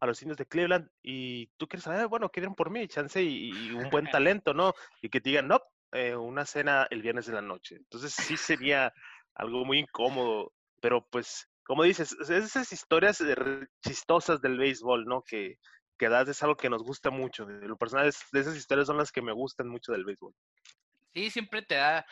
a 0.00 0.06
los 0.06 0.22
indios 0.22 0.38
de 0.38 0.46
Cleveland 0.46 0.88
y 1.02 1.48
tú 1.58 1.68
quieres 1.68 1.84
saber, 1.84 2.06
bueno, 2.06 2.30
quieren 2.30 2.54
por 2.54 2.70
mí, 2.70 2.88
chance 2.88 3.22
y, 3.22 3.70
un 3.72 3.90
buen 3.90 4.06
talento, 4.10 4.54
¿no? 4.54 4.72
Y 5.02 5.10
que 5.10 5.20
te 5.20 5.28
digan, 5.28 5.48
no, 5.48 5.60
eh, 5.92 6.16
una 6.16 6.46
cena 6.46 6.86
el 6.88 7.02
viernes 7.02 7.26
de 7.26 7.34
la 7.34 7.42
noche. 7.42 7.76
Entonces 7.76 8.14
sí 8.14 8.38
sería 8.38 8.90
algo 9.34 9.66
muy 9.66 9.80
incómodo, 9.80 10.54
pero 10.80 11.06
pues, 11.10 11.46
como 11.64 11.82
dices, 11.82 12.16
esas 12.26 12.72
historias 12.72 13.22
chistosas 13.84 14.40
del 14.40 14.56
béisbol, 14.56 15.04
¿no? 15.04 15.20
Que, 15.20 15.58
que 15.98 16.08
das 16.08 16.26
es 16.26 16.42
algo 16.42 16.56
que 16.56 16.70
nos 16.70 16.82
gusta 16.82 17.10
mucho. 17.10 17.44
De 17.44 17.68
lo 17.68 17.76
personal, 17.76 18.10
de 18.32 18.40
esas 18.40 18.56
historias 18.56 18.86
son 18.86 18.96
las 18.96 19.12
que 19.12 19.20
me 19.20 19.32
gustan 19.32 19.68
mucho 19.68 19.92
del 19.92 20.06
béisbol. 20.06 20.32
Sí, 21.12 21.28
siempre 21.28 21.60
te 21.60 21.74
da 21.74 22.06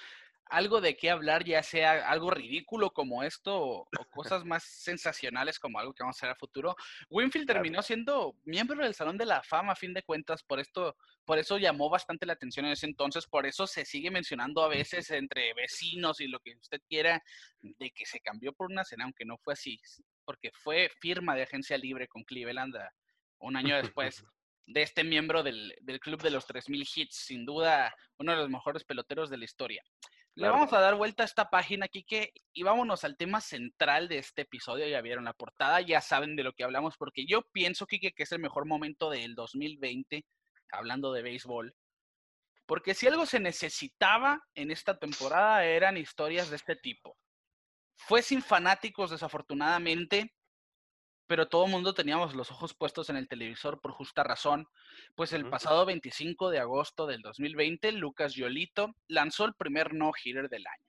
algo 0.48 0.80
de 0.80 0.96
qué 0.96 1.10
hablar, 1.10 1.44
ya 1.44 1.62
sea 1.62 2.08
algo 2.08 2.30
ridículo 2.30 2.90
como 2.90 3.22
esto 3.22 3.58
o, 3.58 3.88
cosas 4.10 4.44
más 4.44 4.62
sensacionales 4.62 5.58
como 5.58 5.78
algo 5.78 5.92
que 5.92 6.02
vamos 6.02 6.16
a 6.16 6.18
hacer 6.18 6.30
a 6.30 6.36
futuro. 6.36 6.76
Winfield 7.10 7.46
terminó 7.46 7.82
siendo 7.82 8.36
miembro 8.44 8.82
del 8.82 8.94
Salón 8.94 9.18
de 9.18 9.26
la 9.26 9.42
Fama 9.42 9.72
a 9.72 9.76
fin 9.76 9.92
de 9.92 10.02
cuentas, 10.02 10.42
por 10.42 10.60
esto, 10.60 10.96
por 11.24 11.38
eso 11.38 11.58
llamó 11.58 11.90
bastante 11.90 12.26
la 12.26 12.34
atención 12.34 12.66
en 12.66 12.72
ese 12.72 12.86
entonces, 12.86 13.26
por 13.26 13.46
eso 13.46 13.66
se 13.66 13.84
sigue 13.84 14.10
mencionando 14.10 14.62
a 14.62 14.68
veces 14.68 15.10
entre 15.10 15.52
vecinos 15.54 16.20
y 16.20 16.28
lo 16.28 16.38
que 16.40 16.56
usted 16.56 16.80
quiera 16.88 17.22
de 17.60 17.90
que 17.90 18.06
se 18.06 18.20
cambió 18.20 18.52
por 18.52 18.70
una 18.70 18.84
cena, 18.84 19.04
aunque 19.04 19.24
no 19.24 19.36
fue 19.38 19.54
así, 19.54 19.80
porque 20.24 20.50
fue 20.52 20.90
firma 21.00 21.34
de 21.34 21.42
agencia 21.42 21.76
libre 21.76 22.08
con 22.08 22.22
Cleveland 22.24 22.76
un 23.38 23.56
año 23.56 23.76
después. 23.76 24.24
de 24.68 24.82
este 24.82 25.04
miembro 25.04 25.44
del, 25.44 25.76
del 25.80 26.00
club 26.00 26.20
de 26.22 26.30
los 26.30 26.44
3000 26.44 26.88
hits, 26.92 27.14
sin 27.14 27.46
duda 27.46 27.94
uno 28.18 28.32
de 28.32 28.38
los 28.38 28.50
mejores 28.50 28.82
peloteros 28.82 29.30
de 29.30 29.38
la 29.38 29.44
historia. 29.44 29.84
Le 30.38 30.50
vamos 30.50 30.70
a 30.74 30.80
dar 30.80 30.96
vuelta 30.96 31.22
a 31.22 31.26
esta 31.26 31.48
página, 31.48 31.88
Kike, 31.88 32.34
y 32.52 32.62
vámonos 32.62 33.04
al 33.04 33.16
tema 33.16 33.40
central 33.40 34.06
de 34.06 34.18
este 34.18 34.42
episodio. 34.42 34.86
Ya 34.86 35.00
vieron 35.00 35.24
la 35.24 35.32
portada, 35.32 35.80
ya 35.80 36.02
saben 36.02 36.36
de 36.36 36.42
lo 36.42 36.52
que 36.52 36.62
hablamos, 36.62 36.98
porque 36.98 37.24
yo 37.26 37.40
pienso, 37.52 37.86
Kike, 37.86 38.12
que 38.12 38.24
es 38.24 38.32
el 38.32 38.40
mejor 38.40 38.66
momento 38.66 39.08
del 39.08 39.34
2020, 39.34 40.26
hablando 40.72 41.10
de 41.14 41.22
béisbol. 41.22 41.74
Porque 42.66 42.92
si 42.92 43.06
algo 43.06 43.24
se 43.24 43.40
necesitaba 43.40 44.42
en 44.54 44.70
esta 44.70 44.98
temporada 44.98 45.64
eran 45.64 45.96
historias 45.96 46.50
de 46.50 46.56
este 46.56 46.76
tipo. 46.76 47.16
Fue 47.96 48.20
sin 48.20 48.42
fanáticos, 48.42 49.12
desafortunadamente, 49.12 50.35
pero 51.26 51.48
todo 51.48 51.64
el 51.64 51.70
mundo 51.70 51.94
teníamos 51.94 52.34
los 52.34 52.50
ojos 52.50 52.74
puestos 52.74 53.10
en 53.10 53.16
el 53.16 53.28
televisor 53.28 53.80
por 53.80 53.92
justa 53.92 54.22
razón, 54.22 54.68
pues 55.14 55.32
el 55.32 55.48
pasado 55.48 55.84
25 55.84 56.50
de 56.50 56.60
agosto 56.60 57.06
del 57.06 57.22
2020, 57.22 57.92
Lucas 57.92 58.34
Yolito 58.34 58.94
lanzó 59.08 59.44
el 59.44 59.54
primer 59.54 59.94
no-hitter 59.94 60.48
del 60.48 60.66
año. 60.66 60.86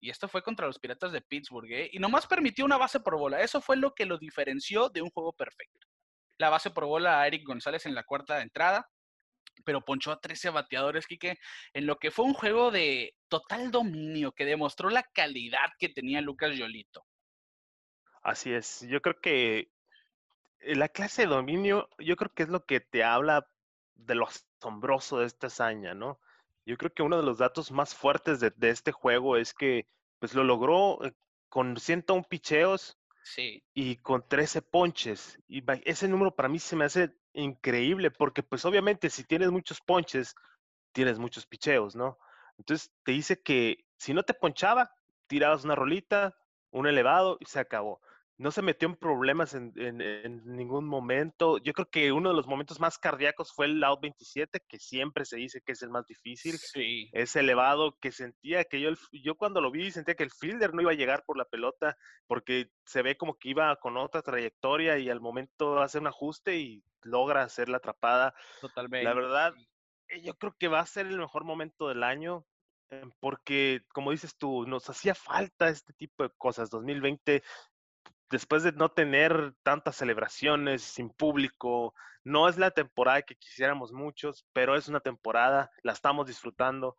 Y 0.00 0.10
esto 0.10 0.28
fue 0.28 0.42
contra 0.42 0.66
los 0.66 0.78
Piratas 0.78 1.12
de 1.12 1.20
Pittsburgh, 1.20 1.70
¿eh? 1.70 1.90
y 1.92 1.98
nomás 1.98 2.26
permitió 2.26 2.64
una 2.64 2.78
base 2.78 3.00
por 3.00 3.18
bola. 3.18 3.40
Eso 3.42 3.60
fue 3.60 3.76
lo 3.76 3.94
que 3.94 4.06
lo 4.06 4.18
diferenció 4.18 4.88
de 4.88 5.02
un 5.02 5.10
juego 5.10 5.32
perfecto. 5.32 5.86
La 6.38 6.48
base 6.48 6.70
por 6.70 6.86
bola 6.86 7.20
a 7.20 7.26
Eric 7.26 7.46
González 7.46 7.84
en 7.84 7.94
la 7.94 8.04
cuarta 8.04 8.40
entrada, 8.40 8.88
pero 9.64 9.84
ponchó 9.84 10.10
a 10.10 10.20
13 10.20 10.50
bateadores, 10.50 11.06
Quique, 11.06 11.38
en 11.74 11.86
lo 11.86 11.98
que 11.98 12.10
fue 12.10 12.24
un 12.24 12.32
juego 12.32 12.70
de 12.70 13.14
total 13.28 13.70
dominio 13.70 14.32
que 14.32 14.46
demostró 14.46 14.88
la 14.88 15.02
calidad 15.02 15.68
que 15.78 15.90
tenía 15.90 16.22
Lucas 16.22 16.56
Yolito. 16.56 17.04
Así 18.30 18.52
es, 18.52 18.82
yo 18.82 19.02
creo 19.02 19.20
que 19.20 19.72
eh, 20.60 20.76
la 20.76 20.88
clase 20.88 21.22
de 21.22 21.28
dominio, 21.28 21.88
yo 21.98 22.14
creo 22.14 22.32
que 22.32 22.44
es 22.44 22.48
lo 22.48 22.64
que 22.64 22.78
te 22.78 23.02
habla 23.02 23.44
de 23.96 24.14
lo 24.14 24.28
asombroso 24.28 25.18
de 25.18 25.26
esta 25.26 25.48
hazaña, 25.48 25.94
¿no? 25.94 26.20
Yo 26.64 26.76
creo 26.76 26.94
que 26.94 27.02
uno 27.02 27.16
de 27.16 27.24
los 27.24 27.38
datos 27.38 27.72
más 27.72 27.92
fuertes 27.92 28.38
de, 28.38 28.52
este 28.60 28.92
juego 28.92 29.36
es 29.36 29.52
que 29.52 29.88
pues 30.20 30.32
lo 30.34 30.44
logró 30.44 31.04
eh, 31.04 31.12
con 31.48 31.76
101 31.76 32.22
picheos 32.28 32.96
sí. 33.24 33.64
y 33.74 33.96
con 33.96 34.22
13 34.28 34.62
ponches. 34.62 35.36
Y 35.48 35.64
ese 35.84 36.06
número 36.06 36.32
para 36.32 36.48
mí 36.48 36.60
se 36.60 36.76
me 36.76 36.84
hace 36.84 37.12
increíble 37.32 38.12
porque 38.12 38.44
pues 38.44 38.64
obviamente 38.64 39.10
si 39.10 39.24
tienes 39.24 39.50
muchos 39.50 39.80
ponches, 39.80 40.36
tienes 40.92 41.18
muchos 41.18 41.46
picheos, 41.46 41.96
¿no? 41.96 42.16
Entonces 42.58 42.92
te 43.02 43.10
dice 43.10 43.42
que 43.42 43.84
si 43.96 44.14
no 44.14 44.22
te 44.22 44.34
ponchaba, 44.34 44.94
tirabas 45.26 45.64
una 45.64 45.74
rolita, 45.74 46.38
un 46.70 46.86
elevado 46.86 47.36
y 47.40 47.46
se 47.46 47.58
acabó 47.58 48.00
no 48.40 48.50
se 48.50 48.62
metió 48.62 48.88
en 48.88 48.96
problemas 48.96 49.52
en, 49.52 49.74
ningún 50.46 50.86
momento. 50.86 51.58
Yo 51.58 51.74
creo 51.74 51.90
que 51.90 52.10
uno 52.10 52.30
de 52.30 52.34
los 52.34 52.46
momentos 52.46 52.80
más 52.80 52.96
cardíacos 52.96 53.52
fue 53.52 53.66
el 53.66 53.84
out 53.84 54.00
27, 54.00 54.60
que 54.66 54.78
siempre 54.78 55.26
se 55.26 55.36
dice 55.36 55.60
que 55.60 55.72
es 55.72 55.82
el 55.82 55.90
más 55.90 56.06
difícil. 56.06 56.56
Sí. 56.56 57.10
Es 57.12 57.36
elevado, 57.36 57.98
que 58.00 58.12
sentía 58.12 58.64
que 58.64 58.80
yo, 58.80 58.92
yo 59.12 59.34
cuando 59.34 59.60
lo 59.60 59.70
vi 59.70 59.90
sentía 59.90 60.14
que 60.14 60.22
el 60.22 60.30
fielder 60.30 60.72
no 60.72 60.80
iba 60.80 60.92
a 60.92 60.94
llegar 60.94 61.22
por 61.26 61.36
la 61.36 61.44
pelota, 61.44 61.98
porque 62.26 62.70
se 62.86 63.02
ve 63.02 63.18
como 63.18 63.38
que 63.38 63.50
iba 63.50 63.76
con 63.76 63.98
otra 63.98 64.22
trayectoria 64.22 64.96
y 64.96 65.10
al 65.10 65.20
momento 65.20 65.78
hace 65.82 65.98
un 65.98 66.06
ajuste 66.06 66.56
y 66.56 66.82
logra 67.02 67.42
hacer 67.42 67.68
la 67.68 67.76
atrapada. 67.76 68.34
Totalmente. 68.62 69.04
La 69.04 69.12
verdad, 69.12 69.52
eh, 70.08 70.22
yo 70.22 70.34
creo 70.38 70.56
que 70.58 70.68
va 70.68 70.80
a 70.80 70.86
ser 70.86 71.06
el 71.06 71.18
mejor 71.18 71.44
momento 71.44 71.88
del 71.88 72.02
año 72.02 72.46
em, 72.88 73.12
porque, 73.20 73.82
como 73.92 74.12
dices 74.12 74.34
tú, 74.38 74.64
nos 74.66 74.88
hacía 74.88 75.14
falta 75.14 75.68
este 75.68 75.92
tipo 75.92 76.22
de 76.22 76.30
cosas. 76.38 76.70
2020 76.70 77.42
después 78.30 78.62
de 78.62 78.72
no 78.72 78.90
tener 78.90 79.54
tantas 79.62 79.96
celebraciones 79.96 80.82
sin 80.82 81.10
público, 81.10 81.94
no 82.22 82.48
es 82.48 82.56
la 82.56 82.70
temporada 82.70 83.22
que 83.22 83.34
quisiéramos 83.34 83.92
muchos, 83.92 84.46
pero 84.52 84.76
es 84.76 84.88
una 84.88 85.00
temporada, 85.00 85.70
la 85.82 85.92
estamos 85.92 86.26
disfrutando. 86.26 86.96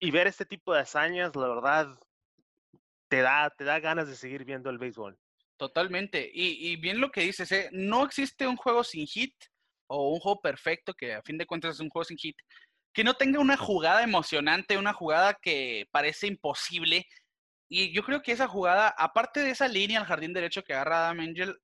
Y 0.00 0.10
ver 0.10 0.26
este 0.26 0.44
tipo 0.44 0.74
de 0.74 0.80
hazañas, 0.80 1.36
la 1.36 1.48
verdad, 1.48 1.98
te 3.08 3.20
da, 3.20 3.50
te 3.50 3.64
da 3.64 3.78
ganas 3.78 4.08
de 4.08 4.16
seguir 4.16 4.44
viendo 4.44 4.68
el 4.70 4.78
béisbol. 4.78 5.16
Totalmente. 5.56 6.28
Y, 6.32 6.76
bien 6.76 7.00
lo 7.00 7.10
que 7.10 7.20
dices, 7.20 7.50
¿eh? 7.52 7.68
no 7.72 8.04
existe 8.04 8.46
un 8.46 8.56
juego 8.56 8.82
sin 8.82 9.06
hit 9.06 9.34
o 9.86 10.12
un 10.12 10.18
juego 10.18 10.40
perfecto, 10.40 10.92
que 10.94 11.14
a 11.14 11.22
fin 11.22 11.38
de 11.38 11.46
cuentas 11.46 11.76
es 11.76 11.80
un 11.80 11.90
juego 11.90 12.04
sin 12.04 12.18
hit, 12.18 12.36
que 12.92 13.04
no 13.04 13.14
tenga 13.14 13.38
una 13.38 13.56
jugada 13.56 14.02
emocionante, 14.02 14.76
una 14.76 14.92
jugada 14.92 15.34
que 15.40 15.86
parece 15.92 16.26
imposible 16.26 17.06
y 17.74 17.92
yo 17.92 18.04
creo 18.04 18.22
que 18.22 18.30
esa 18.30 18.46
jugada, 18.46 18.94
aparte 18.96 19.40
de 19.40 19.50
esa 19.50 19.66
línea 19.66 19.98
al 19.98 20.06
jardín 20.06 20.32
derecho 20.32 20.62
que 20.62 20.74
agarra 20.74 21.08
Adam 21.08 21.18
Angel, 21.18 21.58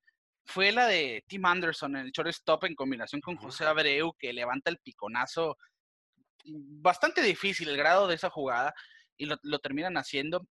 fue 0.44 0.72
la 0.72 0.88
de 0.88 1.22
Tim 1.28 1.46
Anderson 1.46 1.94
en 1.94 2.06
el 2.06 2.10
shortstop 2.10 2.64
en 2.64 2.74
combinación 2.74 3.20
con 3.20 3.36
José 3.36 3.64
Abreu, 3.64 4.12
que 4.18 4.32
levanta 4.32 4.70
el 4.70 4.78
piconazo. 4.78 5.56
Bastante 6.44 7.22
difícil 7.22 7.68
el 7.68 7.76
grado 7.76 8.08
de 8.08 8.16
esa 8.16 8.28
jugada 8.28 8.74
y 9.16 9.26
lo, 9.26 9.36
lo 9.42 9.60
terminan 9.60 9.96
haciendo. 9.96 10.48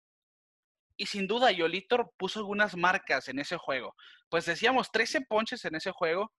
Y 0.95 1.07
sin 1.07 1.27
duda, 1.27 1.51
Yolito 1.51 2.13
puso 2.15 2.39
algunas 2.39 2.77
marcas 2.77 3.27
en 3.27 3.39
ese 3.39 3.57
juego. 3.57 3.95
Pues 4.29 4.45
decíamos, 4.45 4.91
13 4.93 5.25
ponches 5.27 5.65
en 5.65 5.75
ese 5.75 5.91
juego 5.91 6.31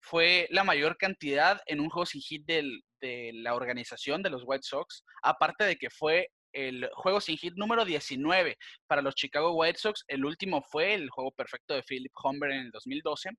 fue 0.00 0.48
la 0.50 0.64
mayor 0.64 0.96
cantidad 0.96 1.60
en 1.66 1.78
un 1.78 1.88
juego 1.88 2.06
sin 2.06 2.20
hit 2.20 2.44
del, 2.46 2.82
de 3.00 3.30
la 3.32 3.54
organización 3.54 4.24
de 4.24 4.30
los 4.30 4.42
White 4.44 4.64
Sox. 4.64 5.04
Aparte 5.22 5.62
de 5.62 5.76
que 5.76 5.88
fue 5.88 6.30
el 6.56 6.88
juego 6.94 7.20
sin 7.20 7.36
hit 7.36 7.54
número 7.54 7.84
19 7.84 8.56
para 8.86 9.02
los 9.02 9.14
Chicago 9.14 9.52
White 9.52 9.78
Sox. 9.78 10.04
El 10.08 10.24
último 10.24 10.62
fue 10.62 10.94
el 10.94 11.10
juego 11.10 11.30
perfecto 11.32 11.74
de 11.74 11.82
Philip 11.82 12.12
Humber 12.24 12.50
en 12.50 12.60
el 12.60 12.70
2012. 12.70 13.30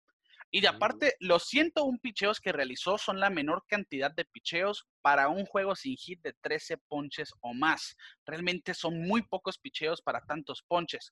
Y 0.52 0.62
de 0.62 0.68
aparte, 0.68 1.16
los 1.20 1.44
101 1.48 1.98
picheos 2.02 2.40
que 2.40 2.54
realizó 2.54 2.98
son 2.98 3.20
la 3.20 3.30
menor 3.30 3.66
cantidad 3.68 4.12
de 4.12 4.24
picheos 4.24 4.86
para 5.02 5.28
un 5.28 5.46
juego 5.46 5.76
sin 5.76 5.98
hit 5.98 6.22
de 6.22 6.34
13 6.42 6.78
ponches 6.88 7.34
o 7.42 7.54
más. 7.54 7.96
Realmente 8.26 8.74
son 8.74 9.02
muy 9.02 9.24
pocos 9.24 9.58
picheos 9.58 10.02
para 10.02 10.22
tantos 10.22 10.64
ponches. 10.68 11.12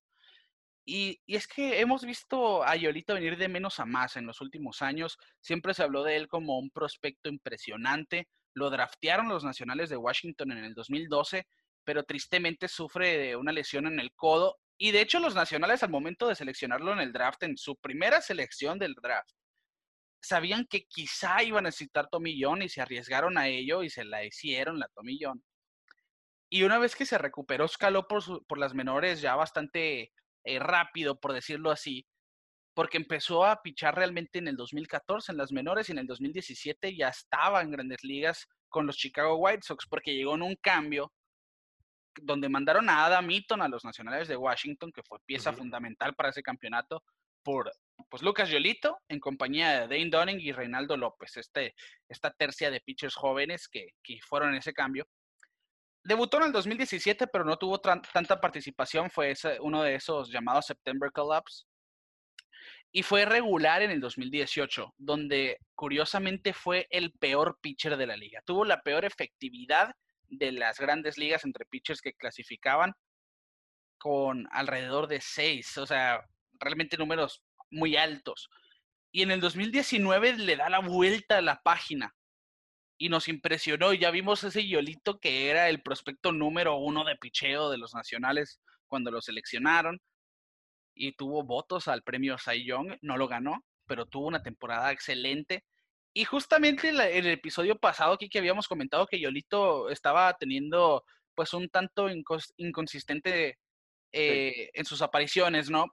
Y, 0.88 1.20
y, 1.26 1.36
es 1.36 1.48
que 1.48 1.80
hemos 1.82 2.06
visto 2.06 2.64
a 2.64 2.76
Yolito 2.76 3.16
venir 3.16 3.38
de 3.38 3.50
menos 3.50 3.80
a 3.80 3.86
más 3.86 4.16
en 4.16 4.28
los 4.28 4.40
últimos 4.40 4.84
años. 4.84 5.18
Siempre 5.42 5.74
se 5.74 5.82
habló 5.82 6.04
de 6.04 6.16
él 6.16 6.28
como 6.28 6.60
un 6.60 6.70
prospecto 6.70 7.28
impresionante. 7.28 8.30
Lo 8.54 8.70
draftearon 8.70 9.28
los 9.28 9.44
Nacionales 9.44 9.90
de 9.90 9.98
Washington 9.98 10.52
en 10.52 10.64
el 10.64 10.76
2012 10.76 11.46
pero 11.86 12.04
tristemente 12.04 12.68
sufre 12.68 13.18
de 13.18 13.36
una 13.36 13.52
lesión 13.52 13.88
en 13.88 14.00
el 14.00 14.12
codo. 14.14 14.58
Y 14.78 14.92
de 14.92 15.02
hecho 15.02 15.20
los 15.20 15.36
nacionales 15.36 15.84
al 15.84 15.90
momento 15.90 16.28
de 16.28 16.36
seleccionarlo 16.36 16.92
en 16.92 17.00
el 17.00 17.14
draft, 17.14 17.44
en 17.44 17.58
su 17.58 17.78
primera 17.78 18.22
selección 18.22 18.78
del 18.78 18.94
draft, 18.96 19.32
sabían 20.22 20.66
que 20.66 20.86
quizá 20.86 21.44
iba 21.44 21.60
a 21.60 21.62
necesitar 21.62 22.10
tomillón 22.10 22.62
y 22.64 22.70
se 22.70 22.82
arriesgaron 22.82 23.38
a 23.38 23.48
ello 23.48 23.84
y 23.84 23.90
se 23.90 24.04
la 24.04 24.26
hicieron 24.26 24.80
la 24.80 24.90
tomillón. 24.90 25.44
Y 26.50 26.64
una 26.64 26.80
vez 26.80 26.96
que 26.96 27.06
se 27.06 27.18
recuperó, 27.18 27.66
escaló 27.66 28.08
por, 28.08 28.46
por 28.46 28.58
las 28.58 28.74
menores 28.74 29.22
ya 29.22 29.36
bastante 29.36 30.12
eh, 30.44 30.60
rápido, 30.60 31.20
por 31.20 31.34
decirlo 31.34 31.72
así, 31.72 32.06
porque 32.76 32.98
empezó 32.98 33.46
a 33.46 33.62
pichar 33.62 33.96
realmente 33.96 34.40
en 34.40 34.48
el 34.48 34.56
2014 34.56 35.32
en 35.32 35.38
las 35.38 35.52
menores 35.52 35.90
y 35.90 35.94
en 35.94 36.00
el 36.00 36.08
2017 36.08 36.96
ya 36.96 37.10
estaba 37.10 37.62
en 37.62 37.72
grandes 37.72 38.04
ligas 38.04 38.48
con 38.70 38.86
los 38.86 38.98
Chicago 38.98 39.38
White 39.38 39.64
Sox 39.64 39.88
porque 39.90 40.14
llegó 40.14 40.36
en 40.36 40.44
un 40.44 40.56
cambio 40.56 41.14
donde 42.22 42.50
mandaron 42.50 42.90
a 42.90 43.06
Adam 43.06 43.30
Eaton 43.30 43.62
a 43.62 43.68
los 43.68 43.84
Nacionales 43.84 44.28
de 44.28 44.38
Washington, 44.38 44.92
que 44.92 45.04
fue 45.04 45.20
pieza 45.26 45.54
fundamental 45.54 46.16
para 46.16 46.30
ese 46.30 46.44
campeonato, 46.44 47.04
por 47.44 47.72
pues 48.10 48.24
Lucas 48.24 48.50
Yolito 48.50 48.98
en 49.08 49.20
compañía 49.20 49.88
de 49.88 49.88
Dane 49.88 50.10
Dunning 50.10 50.40
y 50.40 50.52
Reinaldo 50.52 50.98
López, 50.98 51.38
este, 51.38 51.76
esta 52.10 52.32
tercia 52.32 52.72
de 52.72 52.82
pitchers 52.82 53.16
jóvenes 53.16 53.68
que, 53.68 53.90
que 54.04 54.20
fueron 54.28 54.50
en 54.50 54.56
ese 54.56 54.74
cambio. 54.74 55.08
Debutó 56.04 56.38
en 56.38 56.44
el 56.44 56.52
2017, 56.52 57.28
pero 57.28 57.46
no 57.46 57.58
tuvo 57.58 57.80
tanta 57.80 58.40
participación, 58.40 59.10
fue 59.10 59.34
uno 59.62 59.82
de 59.82 59.96
esos 59.96 60.32
llamados 60.32 60.68
September 60.68 61.12
Collapse. 61.12 61.66
Y 62.92 63.04
fue 63.04 63.26
regular 63.26 63.82
en 63.82 63.92
el 63.92 64.00
2018, 64.00 64.94
donde 64.98 65.60
curiosamente 65.74 66.54
fue 66.54 66.88
el 66.90 67.12
peor 67.12 67.58
pitcher 67.60 67.98
de 67.98 68.08
la 68.08 68.16
liga. 68.16 68.42
Tuvo 68.46 68.66
la 68.66 68.82
peor 68.82 69.04
efectividad 69.04 69.96
de 70.38 70.52
las 70.52 70.80
grandes 70.80 71.18
ligas 71.18 71.46
entre 71.46 71.66
pitchers 71.66 72.02
que 72.02 72.14
clasificaban 72.14 72.94
con 73.98 74.48
alrededor 74.52 75.08
de 75.08 75.22
seis, 75.22 75.78
o 75.78 75.86
sea, 75.86 76.22
realmente 76.60 76.98
números 76.98 77.44
muy 77.72 77.96
altos. 77.96 78.50
Y 79.12 79.22
en 79.22 79.32
el 79.32 79.40
2019 79.40 80.38
le 80.38 80.56
da 80.56 80.70
la 80.70 80.80
vuelta 80.80 81.38
a 81.38 81.42
la 81.42 81.62
página 81.62 82.14
y 82.98 83.10
nos 83.10 83.28
impresionó. 83.28 83.94
Ya 83.94 84.12
vimos 84.12 84.44
ese 84.44 84.68
Yolito 84.68 85.20
que 85.20 85.50
era 85.50 85.70
el 85.70 85.82
prospecto 85.82 86.32
número 86.32 86.78
uno 86.78 87.04
de 87.04 87.16
picheo 87.16 87.70
de 87.70 87.78
los 87.78 87.94
nacionales 87.94 88.60
cuando 88.88 89.12
lo 89.12 89.22
seleccionaron 89.22 90.02
y 90.94 91.14
tuvo 91.14 91.44
votos 91.44 91.88
al 91.88 92.04
premio 92.04 92.38
Cy 92.38 92.66
Young. 92.66 92.98
No 93.02 93.18
lo 93.18 93.28
ganó, 93.28 93.66
pero 93.86 94.06
tuvo 94.06 94.28
una 94.28 94.44
temporada 94.44 94.92
excelente 94.92 95.64
y 96.18 96.24
justamente 96.24 96.88
en 96.90 96.98
el 97.02 97.28
episodio 97.28 97.78
pasado 97.78 98.14
aquí 98.14 98.30
que 98.30 98.40
habíamos 98.40 98.70
comentado 98.70 99.06
que 99.06 99.20
Yolito 99.20 99.90
estaba 99.90 100.34
teniendo 100.38 101.04
pues 101.36 101.54
un 101.54 101.68
tanto 101.68 102.08
inconsistente 102.56 103.60
eh, 104.14 104.70
en 104.74 104.86
sus 104.86 105.02
apariciones, 105.02 105.70
¿no? 105.70 105.88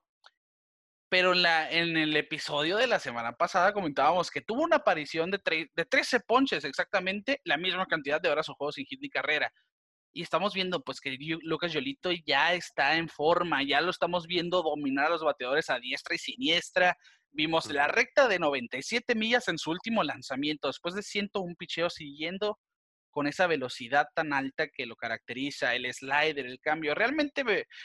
Pero 1.09 1.33
en, 1.33 1.43
la, 1.43 1.69
en 1.69 1.97
el 1.97 2.17
episodio 2.17 2.77
de 2.77 2.87
la 2.87 3.01
semana 3.01 3.33
pasada 3.33 3.73
comentábamos 3.73 4.31
que 4.31 4.41
tuvo 4.41 4.63
una 4.63 4.77
aparición 4.77 5.29
de, 5.33 5.41
de 5.75 5.85
13 5.85 6.21
ponches, 6.21 6.65
exactamente 6.65 7.41
la 7.43 7.57
misma 7.57 7.87
cantidad 7.87 8.21
de 8.21 8.29
horas 8.29 8.49
o 8.49 8.55
juegos 8.55 8.77
sin 8.77 8.87
hit 8.87 9.01
ni 9.03 9.11
carrera. 9.11 9.53
y 10.13 10.23
estamos 10.23 10.55
viendo 10.55 10.85
pues 10.85 11.01
que 11.01 11.19
Lucas 11.43 11.73
Yolito 11.73 12.13
ya 12.25 12.55
está 12.55 12.97
en 12.97 13.09
forma, 13.09 13.65
ya 13.65 13.81
lo 13.81 13.91
estamos 13.91 14.29
viendo 14.29 14.63
dominar 14.63 15.07
a 15.07 15.11
los 15.11 15.25
bateadores 15.25 15.69
a 15.69 15.81
diestra 15.81 16.15
y 16.15 16.19
siniestra. 16.19 16.97
Vimos 17.33 17.71
la 17.71 17.89
recta 17.89 18.29
de 18.29 18.39
97 18.39 19.15
millas 19.15 19.49
en 19.49 19.59
su 19.59 19.71
último 19.71 20.03
lanzamiento, 20.03 20.69
después 20.69 20.95
de 20.95 21.03
101 21.03 21.55
picheos 21.59 21.95
siguiendo 21.95 22.59
con 23.11 23.27
esa 23.27 23.47
velocidad 23.47 24.07
tan 24.15 24.33
alta 24.33 24.69
que 24.69 24.87
lo 24.87 24.97
caracteriza, 24.97 25.75
el 25.75 25.93
slider, 25.93 26.47
el 26.47 26.61
cambio. 26.61 26.95
Realmente 26.95 27.45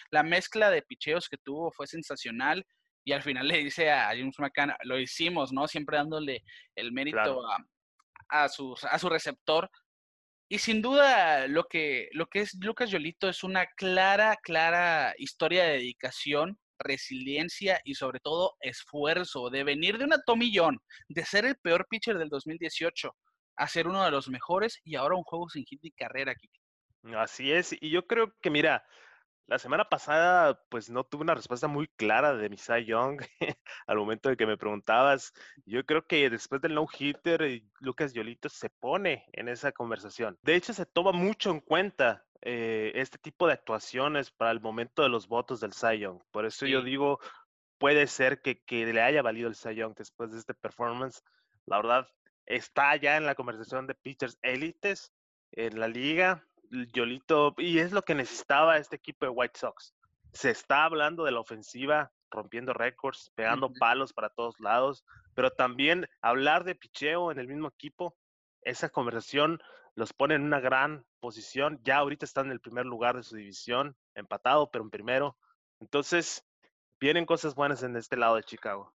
la 0.10 0.24
mezcla 0.24 0.70
de 0.70 0.82
picheos 0.82 1.28
que 1.28 1.38
tuvo 1.38 1.72
fue 1.72 1.88
sensacional 1.88 2.66
y 3.04 3.14
al 3.14 3.24
final 3.24 3.48
le 3.48 3.58
dice 3.58 3.92
a 3.92 4.08
James 4.08 4.40
McCann, 4.40 4.74
lo 4.84 5.00
hicimos, 5.00 5.52
¿no? 5.54 5.68
Siempre 5.68 5.98
dándole 5.98 6.44
el 6.76 6.92
mérito 6.92 7.46
a, 7.46 7.58
a, 8.30 8.50
su, 8.50 8.76
a 8.90 9.00
su 9.00 9.10
receptor 9.10 9.70
y 10.50 10.60
sin 10.60 10.82
duda, 10.82 11.48
lo 11.48 11.66
que, 11.66 12.08
lo 12.14 12.28
que 12.28 12.40
es 12.40 12.58
Lucas 12.62 12.90
Yolito 12.90 13.28
es 13.28 13.44
una 13.44 13.66
clara, 13.66 14.38
clara 14.42 15.14
historia 15.18 15.66
de 15.66 15.74
dedicación, 15.74 16.58
resiliencia 16.80 17.80
y 17.84 17.96
sobre 17.96 18.20
todo 18.20 18.56
esfuerzo 18.62 19.50
de 19.50 19.63
venir 19.63 19.98
de 19.98 20.06
una 20.06 20.18
John, 20.54 20.80
de 21.08 21.26
ser 21.26 21.46
el 21.46 21.56
peor 21.58 21.88
pitcher 21.90 22.18
del 22.18 22.30
2018 22.30 23.16
a 23.58 23.68
ser 23.68 23.88
uno 23.88 24.04
de 24.04 24.12
los 24.12 24.30
mejores 24.30 24.80
y 24.84 24.96
ahora 24.96 25.16
un 25.16 25.24
juego 25.24 25.50
sin 25.50 25.66
hit 25.66 25.82
ni 25.82 25.92
carrera, 25.92 26.32
aquí. 26.32 26.50
Así 27.16 27.52
es, 27.52 27.76
y 27.80 27.90
yo 27.90 28.06
creo 28.06 28.34
que 28.42 28.50
mira, 28.50 28.84
la 29.48 29.60
semana 29.60 29.86
pasada, 29.86 30.62
pues 30.70 30.90
no 30.90 31.06
tuve 31.06 31.22
una 31.22 31.34
respuesta 31.34 31.70
muy 31.70 31.88
clara 31.96 32.36
de 32.36 32.50
Misai 32.50 32.84
Young 32.84 33.22
al 33.88 33.98
momento 33.98 34.28
de 34.28 34.36
que 34.36 34.46
me 34.46 34.58
preguntabas. 34.58 35.32
Yo 35.66 35.86
creo 35.86 36.06
que 36.06 36.30
después 36.30 36.62
del 36.62 36.76
no-hitter, 36.76 37.42
eh, 37.44 37.63
Lucas 37.80 38.13
Yolito 38.13 38.50
se 38.50 38.70
pone 38.70 39.26
en 39.32 39.48
esa 39.48 39.72
conversación. 39.72 40.38
De 40.42 40.56
hecho, 40.56 40.74
se 40.74 40.86
toma 40.86 41.13
mucho 41.13 41.50
en 41.50 41.62
cuenta 41.62 42.26
eh, 42.41 42.91
este 42.95 43.17
tipo 43.17 43.47
de 43.47 43.54
actuaciones 43.54 44.32
para 44.32 44.52
el 44.52 44.62
momento 44.62 45.02
de 45.02 45.10
los 45.10 45.28
votos 45.28 45.60
del 45.60 45.73
Cy 45.73 46.00
Young. 46.00 46.21
Por 46.32 46.45
eso 46.45 46.65
yo 46.65 46.82
digo, 46.82 47.19
puede 47.78 48.08
ser 48.08 48.41
que, 48.41 48.62
que 48.63 48.86
le 48.86 49.02
haya 49.02 49.21
valido 49.21 49.47
el 49.47 49.56
Cy 49.56 49.76
Young 49.76 49.95
después 49.95 50.32
de 50.32 50.39
este 50.39 50.54
performance. 50.54 51.23
La 51.65 51.78
verdad, 51.78 52.08
está 52.45 52.95
ya 52.95 53.17
en 53.17 53.26
la 53.26 53.36
conversación 53.36 53.88
de 53.88 53.95
pitchers 53.95 54.38
élites 54.41 55.12
en 55.52 55.80
la 55.80 55.88
liga 55.88 56.43
Yolito, 56.69 57.56
y 57.58 57.80
es 57.80 57.91
lo 57.91 58.02
que 58.02 58.15
necesitaba 58.15 58.78
este 58.78 58.95
equipo 58.95 59.26
de 59.26 59.32
White 59.32 59.60
Sox. 59.60 59.93
Se 60.34 60.50
está 60.50 60.86
hablando 60.86 61.23
de 61.23 61.32
la 61.32 61.39
ofensiva, 61.39 62.12
rompiendo 62.30 62.73
récords, 62.73 63.32
pegando 63.36 63.71
palos 63.73 64.13
para 64.13 64.30
todos 64.30 64.60
lados, 64.60 65.06
pero 65.34 65.52
también 65.52 66.10
hablar 66.21 66.63
de 66.63 66.76
picheo 66.76 67.32
en 67.32 67.39
el 67.39 67.47
mismo 67.47 67.69
equipo, 67.69 68.17
esa 68.63 68.89
conversación 68.89 69.62
los 69.98 70.14
pone 70.14 70.36
en 70.36 70.44
una 70.44 70.60
gran 70.60 71.04
posición. 71.20 71.82
Ya 71.84 71.98
ahorita 71.98 72.24
están 72.24 72.46
en 72.46 72.52
el 72.52 72.60
primer 72.60 72.86
lugar 72.86 73.18
de 73.18 73.24
su 73.24 73.36
división, 73.36 73.98
empatado, 74.14 74.70
pero 74.70 74.84
en 74.84 74.92
primero. 74.92 75.36
Entonces, 75.80 76.46
vienen 77.00 77.26
cosas 77.26 77.56
buenas 77.56 77.82
en 77.82 77.98
este 77.98 78.16
lado 78.16 78.36
de 78.36 78.44
Chicago. 78.44 78.94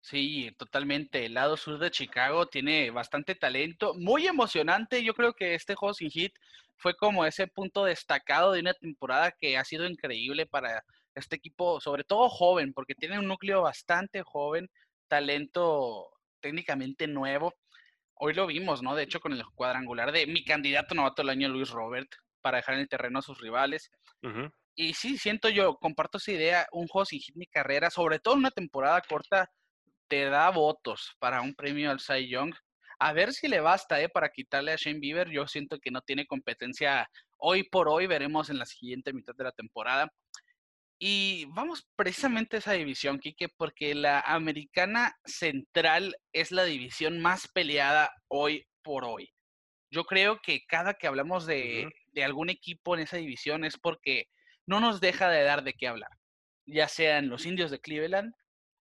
Sí, 0.00 0.50
totalmente. 0.58 1.24
El 1.24 1.34
lado 1.34 1.56
sur 1.56 1.78
de 1.78 1.92
Chicago 1.92 2.46
tiene 2.46 2.90
bastante 2.90 3.36
talento, 3.36 3.94
muy 3.94 4.26
emocionante. 4.26 5.04
Yo 5.04 5.14
creo 5.14 5.34
que 5.34 5.54
este 5.54 5.76
juego 5.76 5.94
sin 5.94 6.10
hit 6.10 6.32
fue 6.74 6.96
como 6.96 7.24
ese 7.24 7.46
punto 7.46 7.84
destacado 7.84 8.50
de 8.50 8.60
una 8.60 8.74
temporada 8.74 9.30
que 9.30 9.56
ha 9.56 9.64
sido 9.64 9.86
increíble 9.86 10.46
para 10.46 10.82
este 11.14 11.36
equipo, 11.36 11.80
sobre 11.80 12.02
todo 12.02 12.28
joven, 12.28 12.72
porque 12.72 12.96
tiene 12.96 13.20
un 13.20 13.28
núcleo 13.28 13.62
bastante 13.62 14.22
joven, 14.22 14.68
talento 15.06 16.10
técnicamente 16.40 17.06
nuevo. 17.06 17.54
Hoy 18.22 18.34
lo 18.34 18.46
vimos, 18.46 18.82
¿no? 18.82 18.94
De 18.94 19.02
hecho, 19.02 19.18
con 19.18 19.32
el 19.32 19.42
cuadrangular 19.54 20.12
de 20.12 20.26
mi 20.26 20.44
candidato 20.44 20.94
novato 20.94 21.22
del 21.22 21.30
año, 21.30 21.48
Luis 21.48 21.70
Robert, 21.70 22.10
para 22.42 22.58
dejar 22.58 22.74
en 22.74 22.82
el 22.82 22.88
terreno 22.88 23.20
a 23.20 23.22
sus 23.22 23.40
rivales. 23.40 23.90
Y 24.74 24.92
sí, 24.92 25.16
siento 25.16 25.48
yo, 25.48 25.76
comparto 25.76 26.18
esa 26.18 26.32
idea, 26.32 26.66
un 26.72 26.86
juego 26.86 27.06
sin 27.06 27.20
hit 27.20 27.34
ni 27.34 27.46
carrera, 27.46 27.88
sobre 27.88 28.18
todo 28.18 28.34
en 28.34 28.40
una 28.40 28.50
temporada 28.50 29.00
corta, 29.00 29.50
te 30.06 30.26
da 30.26 30.50
votos 30.50 31.16
para 31.18 31.40
un 31.40 31.54
premio 31.54 31.90
al 31.90 32.00
Cy 32.00 32.28
Young. 32.28 32.54
A 32.98 33.14
ver 33.14 33.32
si 33.32 33.48
le 33.48 33.60
basta, 33.60 33.98
¿eh? 34.02 34.10
Para 34.10 34.28
quitarle 34.28 34.72
a 34.72 34.76
Shane 34.76 35.00
Bieber. 35.00 35.30
Yo 35.30 35.46
siento 35.46 35.78
que 35.78 35.90
no 35.90 36.02
tiene 36.02 36.26
competencia 36.26 37.08
hoy 37.38 37.62
por 37.62 37.88
hoy. 37.88 38.06
Veremos 38.06 38.50
en 38.50 38.58
la 38.58 38.66
siguiente 38.66 39.14
mitad 39.14 39.34
de 39.34 39.44
la 39.44 39.52
temporada. 39.52 40.12
Y 41.02 41.46
vamos 41.46 41.88
precisamente 41.96 42.56
a 42.56 42.58
esa 42.58 42.72
división, 42.72 43.18
Kike, 43.18 43.48
porque 43.56 43.94
la 43.94 44.20
americana 44.20 45.16
central 45.24 46.14
es 46.34 46.52
la 46.52 46.64
división 46.64 47.22
más 47.22 47.48
peleada 47.48 48.12
hoy 48.28 48.66
por 48.82 49.06
hoy. 49.06 49.30
Yo 49.90 50.04
creo 50.04 50.40
que 50.42 50.60
cada 50.68 50.92
que 50.92 51.06
hablamos 51.06 51.46
de, 51.46 51.90
de 52.12 52.22
algún 52.22 52.50
equipo 52.50 52.94
en 52.94 53.00
esa 53.00 53.16
división 53.16 53.64
es 53.64 53.78
porque 53.78 54.26
no 54.66 54.78
nos 54.78 55.00
deja 55.00 55.30
de 55.30 55.42
dar 55.42 55.64
de 55.64 55.72
qué 55.72 55.88
hablar. 55.88 56.10
Ya 56.66 56.86
sean 56.86 57.30
los 57.30 57.46
indios 57.46 57.70
de 57.70 57.80
Cleveland, 57.80 58.34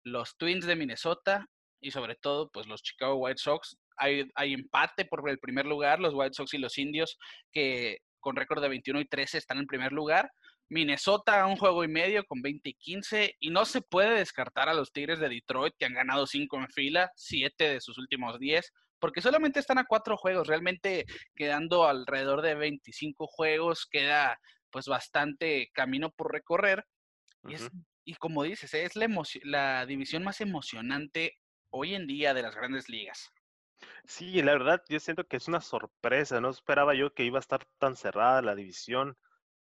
los 0.02 0.38
Twins 0.38 0.64
de 0.64 0.74
Minnesota 0.74 1.46
y 1.82 1.90
sobre 1.90 2.14
todo 2.14 2.48
pues 2.50 2.66
los 2.66 2.82
Chicago 2.82 3.16
White 3.16 3.42
Sox. 3.42 3.76
Hay, 3.98 4.24
hay 4.36 4.54
empate 4.54 5.04
por 5.04 5.28
el 5.28 5.38
primer 5.38 5.66
lugar, 5.66 6.00
los 6.00 6.14
White 6.14 6.32
Sox 6.32 6.54
y 6.54 6.58
los 6.58 6.78
indios 6.78 7.18
que 7.52 7.98
con 8.20 8.36
récord 8.36 8.62
de 8.62 8.70
21 8.70 9.00
y 9.00 9.04
13 9.04 9.36
están 9.36 9.58
en 9.58 9.66
primer 9.66 9.92
lugar. 9.92 10.30
Minnesota 10.68 11.42
a 11.42 11.46
un 11.46 11.56
juego 11.56 11.84
y 11.84 11.88
medio 11.88 12.24
con 12.24 12.42
20 12.42 12.68
y 12.68 12.74
15 12.74 13.36
y 13.38 13.50
no 13.50 13.64
se 13.64 13.80
puede 13.80 14.18
descartar 14.18 14.68
a 14.68 14.74
los 14.74 14.92
Tigres 14.92 15.20
de 15.20 15.28
Detroit 15.28 15.74
que 15.78 15.86
han 15.86 15.94
ganado 15.94 16.26
5 16.26 16.56
en 16.58 16.68
fila, 16.68 17.12
7 17.14 17.68
de 17.68 17.80
sus 17.80 17.98
últimos 17.98 18.38
10, 18.38 18.72
porque 18.98 19.20
solamente 19.20 19.60
están 19.60 19.78
a 19.78 19.84
4 19.84 20.16
juegos, 20.16 20.46
realmente 20.46 21.06
quedando 21.34 21.86
alrededor 21.86 22.42
de 22.42 22.54
25 22.54 23.26
juegos, 23.26 23.86
queda 23.86 24.40
pues 24.70 24.86
bastante 24.86 25.70
camino 25.72 26.10
por 26.10 26.32
recorrer. 26.32 26.84
Y 27.48 27.54
es 27.54 27.70
y 28.06 28.14
como 28.14 28.44
dices, 28.44 28.72
es 28.72 28.94
la, 28.94 29.08
la 29.42 29.84
división 29.84 30.22
más 30.22 30.40
emocionante 30.40 31.34
hoy 31.70 31.96
en 31.96 32.06
día 32.06 32.34
de 32.34 32.42
las 32.42 32.54
grandes 32.54 32.88
ligas. 32.88 33.32
Sí, 34.04 34.40
la 34.42 34.52
verdad, 34.52 34.80
yo 34.88 35.00
siento 35.00 35.26
que 35.26 35.36
es 35.36 35.48
una 35.48 35.60
sorpresa. 35.60 36.40
No 36.40 36.50
esperaba 36.50 36.94
yo 36.94 37.12
que 37.12 37.24
iba 37.24 37.38
a 37.38 37.40
estar 37.40 37.66
tan 37.78 37.96
cerrada 37.96 38.42
la 38.42 38.54
división. 38.54 39.18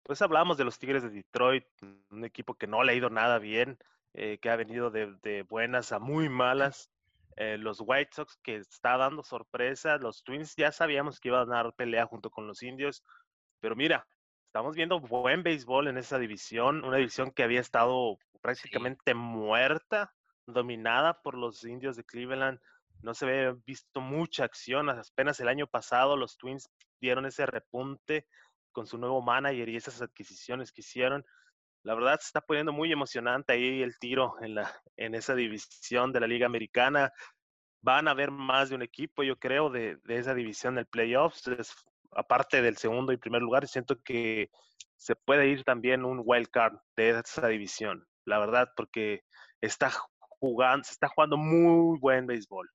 Pues 0.09 0.23
hablábamos 0.23 0.57
de 0.57 0.65
los 0.65 0.79
Tigres 0.79 1.03
de 1.03 1.11
Detroit, 1.11 1.67
un 2.11 2.25
equipo 2.25 2.55
que 2.55 2.67
no 2.67 2.83
le 2.83 2.93
ha 2.93 2.95
ido 2.95 3.11
nada 3.11 3.39
bien, 3.39 3.77
eh, 4.15 4.39
que 4.41 4.49
ha 4.49 4.57
venido 4.57 4.91
de, 4.91 5.45
buenas 5.51 5.93
a 5.93 5.99
muy 5.99 6.31
malas. 6.31 6.91
Eh, 7.37 7.59
los 7.59 7.83
White 7.85 8.13
Sox 8.15 8.39
que 8.43 8.57
está 8.57 8.97
dando 8.97 9.23
sorpresa. 9.23 9.99
Los 9.99 10.25
Twins 10.25 10.57
ya 10.57 10.73
sabíamos 10.73 11.21
que 11.21 11.29
iban 11.29 11.53
a 11.53 11.57
dar 11.57 11.75
pelea 11.75 12.07
junto 12.07 12.31
con 12.31 12.47
los 12.47 12.63
Indios. 12.63 13.05
Pero 13.61 13.77
mira, 13.77 14.09
estamos 14.47 14.75
viendo 14.75 14.99
buen 14.99 15.43
béisbol 15.43 15.89
en 15.89 15.99
esa 15.99 16.19
división, 16.19 16.87
una 16.87 16.97
división 16.97 17.31
que 17.31 17.43
había 17.43 17.61
estado 17.61 18.17
prácticamente 18.41 19.13
muerta, 19.13 20.15
dominada 20.47 21.21
por 21.21 21.35
los 21.35 21.63
indios 21.65 21.97
de 21.97 22.05
Cleveland. 22.05 22.59
No 23.03 23.13
se 23.13 23.27
había 23.27 23.53
visto 23.67 24.01
mucha 24.01 24.45
acción. 24.45 24.89
Apenas 24.89 25.39
el 25.41 25.49
año 25.49 25.67
pasado 25.67 26.17
los 26.17 26.39
Twins 26.39 26.71
dieron 26.99 27.27
ese 27.27 27.45
repunte 27.45 28.27
con 28.79 28.87
su 28.87 28.97
nuevo 28.97 29.21
manager 29.21 29.69
y 29.69 29.77
esas 29.77 30.01
adquisiciones 30.01 30.71
que 30.71 30.83
hicieron. 30.83 31.27
La 31.83 31.97
verdad 31.97 32.21
se 32.21 32.27
está 32.27 32.41
poniendo 32.41 32.73
muy 32.73 32.93
emocionante 32.93 33.55
ahí 33.55 33.83
el 33.83 33.99
tiro 33.99 34.37
en, 34.41 34.55
la, 34.55 34.73
en 34.97 35.17
esa 35.17 35.35
división 35.35 36.13
de 36.13 36.21
la 36.21 36.29
Liga 36.29 36.47
Americana. 36.47 37.13
Van 37.83 38.07
a 38.07 38.13
haber 38.13 38.31
más 38.31 38.69
de 38.69 38.77
un 38.77 38.83
equipo, 38.83 39.25
yo 39.25 39.37
creo, 39.37 39.69
de, 39.69 39.99
esa 40.07 40.33
división 40.33 40.77
del 40.77 40.87
playoffs. 40.87 41.51
aparte 42.13 42.63
del 42.63 42.77
segundo 42.77 43.13
y 43.13 43.17
primer 43.17 43.43
lugar, 43.43 43.67
siento 43.67 44.01
que 44.01 44.49
se 44.97 45.17
puede 45.17 45.49
ir 45.49 45.65
también 45.65 46.05
un 46.05 46.23
wild 46.25 46.51
card 46.51 46.79
de 46.97 47.11
esa 47.11 47.49
división 47.49 48.07
la 48.29 48.39
verdad, 48.39 48.71
porque 48.77 49.23
está 49.61 49.91
jugando, 50.19 50.85
se 50.85 50.93
está 50.93 51.09
jugando 51.09 51.37
muy 51.37 51.99
buen 51.99 52.27
béisbol. 52.27 52.71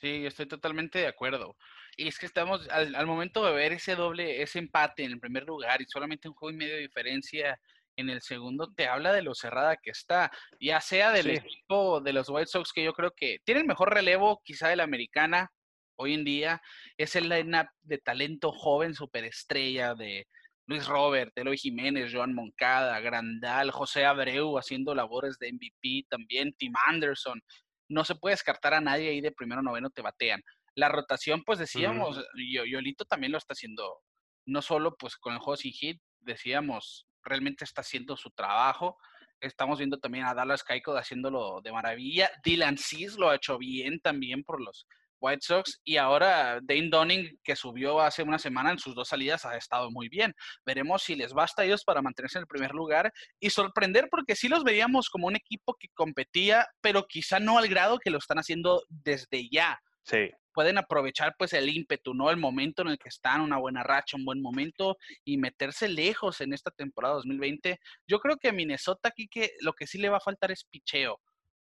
Sí, 0.00 0.26
estoy 0.26 0.46
totalmente 0.46 0.98
de 0.98 1.06
acuerdo. 1.06 1.56
Y 1.96 2.08
es 2.08 2.18
que 2.18 2.26
estamos, 2.26 2.68
al, 2.68 3.06
momento 3.06 3.44
de 3.44 3.52
ver 3.52 3.72
ese 3.72 3.94
doble, 3.94 4.42
ese 4.42 4.58
empate 4.58 5.04
en 5.04 5.12
el 5.12 5.20
primer 5.20 5.44
lugar 5.44 5.80
y 5.80 5.86
solamente 5.86 6.28
un 6.28 6.34
juego 6.34 6.54
y 6.54 6.58
medio 6.58 6.74
de 6.74 6.80
diferencia 6.80 7.58
en 7.96 8.10
el 8.10 8.22
segundo, 8.22 8.72
te 8.74 8.88
habla 8.88 9.12
de 9.12 9.22
lo 9.22 9.34
cerrada 9.34 9.76
que 9.76 9.90
está. 9.90 10.30
Ya 10.60 10.80
sea 10.80 11.12
del 11.12 11.30
equipo 11.30 12.00
de 12.00 12.12
los 12.12 12.28
White 12.28 12.48
Sox, 12.48 12.72
que 12.72 12.84
yo 12.84 12.92
creo 12.92 13.12
que 13.12 13.38
tiene 13.44 13.60
el 13.60 13.66
mejor 13.66 13.94
relevo, 13.94 14.42
quizá 14.44 14.68
de 14.68 14.76
la 14.76 14.84
americana 14.84 15.50
hoy 15.96 16.14
en 16.14 16.24
día, 16.24 16.60
es 16.96 17.14
el 17.14 17.28
line-up 17.28 17.68
de 17.82 17.98
talento 17.98 18.50
joven, 18.50 18.94
superestrella, 18.94 19.94
de, 19.94 20.26
Luis 20.66 20.86
Robert, 20.86 21.36
Eloy 21.36 21.58
Jiménez, 21.58 22.10
Joan 22.12 22.34
Moncada, 22.34 22.98
Grandal, 23.00 23.70
José 23.70 24.06
Abreu 24.06 24.56
haciendo 24.58 24.94
labores 24.94 25.38
de 25.38 25.52
MVP 25.52 26.06
también, 26.08 26.54
Tim 26.54 26.72
Anderson. 26.86 27.42
No 27.88 28.04
se 28.04 28.14
puede 28.14 28.32
descartar 28.32 28.72
a 28.72 28.80
nadie 28.80 29.10
ahí 29.10 29.20
de 29.20 29.30
primero 29.30 29.62
noveno 29.62 29.90
te 29.90 30.00
batean. 30.00 30.42
La 30.74 30.88
rotación, 30.88 31.42
pues 31.44 31.58
decíamos, 31.58 32.20
Yolito 32.34 33.04
también 33.04 33.32
lo 33.32 33.38
está 33.38 33.52
haciendo, 33.52 34.00
no 34.46 34.62
solo 34.62 34.96
pues 34.96 35.16
con 35.16 35.34
el 35.34 35.38
juego 35.38 35.56
sin 35.56 35.72
hit, 35.72 36.00
decíamos, 36.20 37.06
realmente 37.22 37.64
está 37.64 37.80
haciendo 37.82 38.16
su 38.16 38.30
trabajo. 38.30 38.96
Estamos 39.40 39.78
viendo 39.78 39.98
también 39.98 40.24
a 40.24 40.34
Dallas 40.34 40.64
Keiko 40.64 40.96
haciéndolo 40.96 41.60
de 41.62 41.72
maravilla. 41.72 42.30
Dylan 42.42 42.78
Cis 42.78 43.16
lo 43.16 43.30
ha 43.30 43.36
hecho 43.36 43.58
bien 43.58 44.00
también 44.00 44.42
por 44.42 44.60
los 44.60 44.86
White 45.20 45.40
Sox 45.42 45.80
y 45.84 45.96
ahora 45.96 46.60
Dane 46.62 46.88
Dunning, 46.90 47.38
que 47.42 47.56
subió 47.56 48.00
hace 48.00 48.22
una 48.22 48.38
semana 48.38 48.70
en 48.70 48.78
sus 48.78 48.94
dos 48.94 49.08
salidas, 49.08 49.44
ha 49.44 49.56
estado 49.56 49.90
muy 49.90 50.08
bien. 50.08 50.34
Veremos 50.66 51.02
si 51.02 51.14
les 51.14 51.32
basta 51.32 51.62
a 51.62 51.64
ellos 51.64 51.84
para 51.84 52.02
mantenerse 52.02 52.38
en 52.38 52.42
el 52.42 52.46
primer 52.46 52.72
lugar 52.72 53.12
y 53.40 53.50
sorprender 53.50 54.08
porque 54.10 54.36
sí 54.36 54.48
los 54.48 54.64
veíamos 54.64 55.08
como 55.08 55.26
un 55.26 55.36
equipo 55.36 55.76
que 55.78 55.88
competía, 55.94 56.66
pero 56.80 57.06
quizá 57.06 57.40
no 57.40 57.58
al 57.58 57.68
grado 57.68 57.98
que 57.98 58.10
lo 58.10 58.18
están 58.18 58.38
haciendo 58.38 58.82
desde 58.88 59.48
ya. 59.50 59.80
Sí. 60.04 60.30
Pueden 60.54 60.78
aprovechar 60.78 61.34
pues 61.36 61.52
el 61.52 61.68
ímpetu, 61.68 62.14
¿no? 62.14 62.30
El 62.30 62.38
momento 62.38 62.82
en 62.82 62.88
el 62.88 62.98
que 62.98 63.10
están, 63.10 63.42
una 63.42 63.58
buena 63.58 63.82
racha, 63.82 64.16
un 64.16 64.24
buen 64.24 64.40
momento 64.40 64.96
y 65.24 65.36
meterse 65.36 65.88
lejos 65.88 66.40
en 66.40 66.54
esta 66.54 66.70
temporada 66.70 67.14
2020. 67.16 67.78
Yo 68.06 68.20
creo 68.20 68.38
que 68.38 68.48
a 68.48 68.52
Minnesota 68.52 69.08
aquí 69.08 69.28
que 69.28 69.50
lo 69.60 69.72
que 69.74 69.86
sí 69.86 69.98
le 69.98 70.08
va 70.08 70.18
a 70.18 70.20
faltar 70.20 70.50
es 70.52 70.64
picheo 70.64 71.20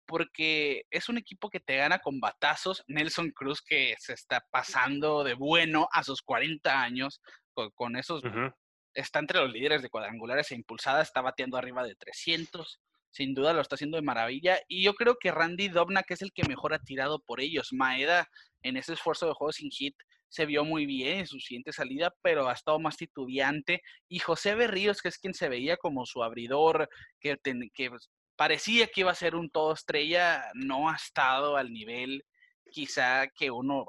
porque 0.07 0.85
es 0.89 1.09
un 1.09 1.17
equipo 1.17 1.49
que 1.49 1.59
te 1.59 1.75
gana 1.75 1.99
con 1.99 2.19
batazos. 2.19 2.81
Nelson 2.87 3.31
Cruz, 3.31 3.61
que 3.61 3.93
se 3.99 4.13
está 4.13 4.43
pasando 4.49 5.23
de 5.23 5.33
bueno 5.33 5.89
a 5.91 6.01
sus 6.01 6.21
40 6.21 6.81
años, 6.81 7.21
con, 7.75 7.97
esos, 7.97 8.23
está 8.93 9.19
entre 9.19 9.39
los 9.39 9.51
líderes 9.51 9.81
de 9.81 9.89
cuadrangulares 9.89 10.51
e 10.51 10.55
impulsadas, 10.55 11.07
está 11.07 11.21
bateando 11.21 11.57
arriba 11.57 11.83
de 11.83 11.95
300. 11.95 12.79
Sin 13.17 13.33
duda 13.33 13.51
lo 13.51 13.61
está 13.61 13.73
haciendo 13.73 13.97
de 13.97 14.03
maravilla. 14.03 14.59
Y 14.67 14.83
yo 14.83 14.93
creo 14.93 15.17
que 15.19 15.31
Randy 15.31 15.69
Dobna, 15.69 16.03
que 16.03 16.13
es 16.13 16.21
el 16.21 16.31
que 16.31 16.47
mejor 16.47 16.75
ha 16.75 16.77
tirado 16.77 17.17
por 17.17 17.41
ellos. 17.41 17.73
Maeda, 17.73 18.29
en 18.61 18.77
ese 18.77 18.93
esfuerzo 18.93 19.25
de 19.25 19.33
juego 19.33 19.51
sin 19.51 19.71
hit, 19.71 19.95
se 20.29 20.45
vio 20.45 20.63
muy 20.63 20.85
bien 20.85 21.21
en 21.21 21.25
su 21.25 21.39
siguiente 21.39 21.73
salida, 21.73 22.13
pero 22.21 22.47
ha 22.47 22.53
estado 22.53 22.77
más 22.79 22.95
titubeante. 22.95 23.81
Y 24.07 24.19
José 24.19 24.53
Berríos, 24.53 25.01
que 25.01 25.07
es 25.07 25.17
quien 25.17 25.33
se 25.33 25.49
veía 25.49 25.77
como 25.77 26.05
su 26.05 26.21
abridor, 26.21 26.89
que, 27.19 27.37
que 27.73 27.89
parecía 28.35 28.85
que 28.85 29.01
iba 29.01 29.09
a 29.09 29.15
ser 29.15 29.33
un 29.33 29.49
todo 29.49 29.73
estrella, 29.73 30.51
no 30.53 30.87
ha 30.87 30.95
estado 30.95 31.57
al 31.57 31.73
nivel 31.73 32.23
quizá 32.69 33.25
que 33.35 33.49
uno 33.49 33.87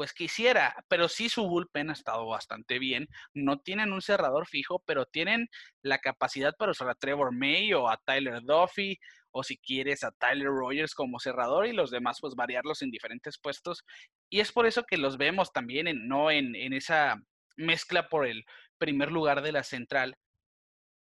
pues 0.00 0.14
quisiera, 0.14 0.74
pero 0.88 1.10
sí 1.10 1.28
su 1.28 1.46
bullpen 1.46 1.90
ha 1.90 1.92
estado 1.92 2.26
bastante 2.26 2.78
bien. 2.78 3.06
No 3.34 3.58
tienen 3.58 3.92
un 3.92 4.00
cerrador 4.00 4.46
fijo, 4.46 4.82
pero 4.86 5.04
tienen 5.04 5.50
la 5.82 5.98
capacidad 5.98 6.54
para 6.56 6.70
usar 6.70 6.88
a 6.88 6.94
Trevor 6.94 7.34
May 7.36 7.74
o 7.74 7.86
a 7.86 7.98
Tyler 7.98 8.40
Duffy, 8.40 8.98
o 9.30 9.42
si 9.42 9.58
quieres 9.58 10.02
a 10.02 10.10
Tyler 10.12 10.48
Rogers 10.48 10.94
como 10.94 11.20
cerrador 11.20 11.66
y 11.66 11.74
los 11.74 11.90
demás 11.90 12.16
pues 12.18 12.34
variarlos 12.34 12.80
en 12.80 12.90
diferentes 12.90 13.38
puestos. 13.38 13.84
Y 14.30 14.40
es 14.40 14.52
por 14.52 14.64
eso 14.64 14.84
que 14.84 14.96
los 14.96 15.18
vemos 15.18 15.52
también 15.52 15.86
en, 15.86 16.08
no 16.08 16.30
en, 16.30 16.56
en 16.56 16.72
esa 16.72 17.16
mezcla 17.58 18.08
por 18.08 18.26
el 18.26 18.46
primer 18.78 19.12
lugar 19.12 19.42
de 19.42 19.52
la 19.52 19.64
central, 19.64 20.16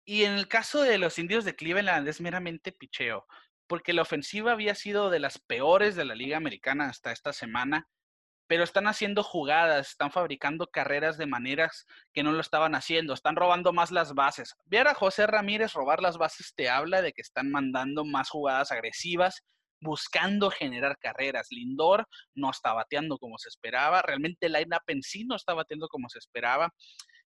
y 0.06 0.24
en 0.24 0.36
el 0.36 0.48
caso 0.48 0.82
de 0.82 1.00
los 1.00 1.20
indios 1.20 1.44
de 1.44 1.58
Cleveland 1.58 2.08
es 2.08 2.22
meramente 2.22 2.72
picheo, 2.72 3.26
porque 3.68 3.92
la 3.92 4.04
ofensiva 4.04 4.54
había 4.54 4.74
sido 4.74 5.10
de 5.10 5.20
las 5.20 5.38
peores 5.38 5.98
de 5.98 6.06
la 6.06 6.16
Liga 6.16 6.38
Americana 6.38 6.88
hasta 6.88 7.12
esta 7.12 7.34
semana, 7.34 7.90
pero 8.48 8.64
están 8.64 8.88
haciendo 8.88 9.24
jugadas, 9.24 9.90
están 9.90 10.12
fabricando 10.12 10.68
carreras 10.68 11.18
de 11.18 11.26
maneras 11.26 11.86
que 12.14 12.24
no 12.24 12.32
lo 12.32 12.42
estaban 12.42 12.76
haciendo, 12.76 13.14
están 13.14 13.36
robando 13.36 13.74
más 13.74 13.92
las 13.92 14.14
bases. 14.14 14.56
Ver 14.66 14.88
a 14.88 14.94
José 14.94 15.28
Ramírez 15.28 15.74
robar 15.74 16.02
las 16.02 16.18
bases 16.18 16.54
te 16.56 16.70
habla 16.70 17.02
de 17.02 17.14
que 17.14 17.22
están 17.22 17.50
mandando 17.50 18.06
más 18.06 18.30
jugadas 18.30 18.72
agresivas, 18.72 19.42
buscando 19.82 20.52
generar 20.52 20.98
carreras. 21.00 21.48
Lindor 21.50 22.08
no 22.34 22.52
está 22.52 22.74
bateando 22.74 23.18
como 23.18 23.38
se 23.38 23.50
esperaba, 23.50 24.02
realmente 24.02 24.48
el 24.48 24.54
line-up 24.54 24.84
en 24.88 25.02
sí 25.02 25.26
no 25.26 25.36
está 25.36 25.54
bateando 25.54 25.88
como 25.88 26.10
se 26.10 26.20
esperaba 26.20 26.72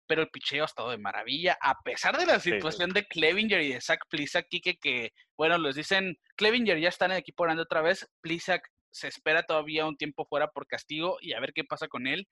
pero 0.08 0.22
el 0.22 0.30
picheo 0.30 0.64
ha 0.64 0.66
estado 0.66 0.90
de 0.90 0.98
maravilla, 0.98 1.56
a 1.60 1.80
pesar 1.82 2.16
de 2.16 2.26
la 2.26 2.40
situación 2.40 2.90
de 2.90 3.04
Clevinger 3.04 3.60
y 3.60 3.74
de 3.74 3.80
Zach 3.80 4.00
Plisak, 4.08 4.48
Kike, 4.48 4.78
que, 4.80 5.12
bueno, 5.36 5.58
les 5.58 5.76
dicen, 5.76 6.16
Clevinger 6.34 6.80
ya 6.80 6.88
está 6.88 7.04
en 7.04 7.12
el 7.12 7.18
equipo 7.18 7.44
grande 7.44 7.62
otra 7.62 7.82
vez, 7.82 8.08
Plisak 8.22 8.62
se 8.98 9.08
espera 9.08 9.44
todavía 9.44 9.86
un 9.86 9.96
tiempo 9.96 10.24
fuera 10.26 10.48
por 10.48 10.66
castigo 10.66 11.18
y 11.20 11.32
a 11.32 11.40
ver 11.40 11.52
qué 11.52 11.64
pasa 11.64 11.88
con 11.88 12.06
él, 12.06 12.28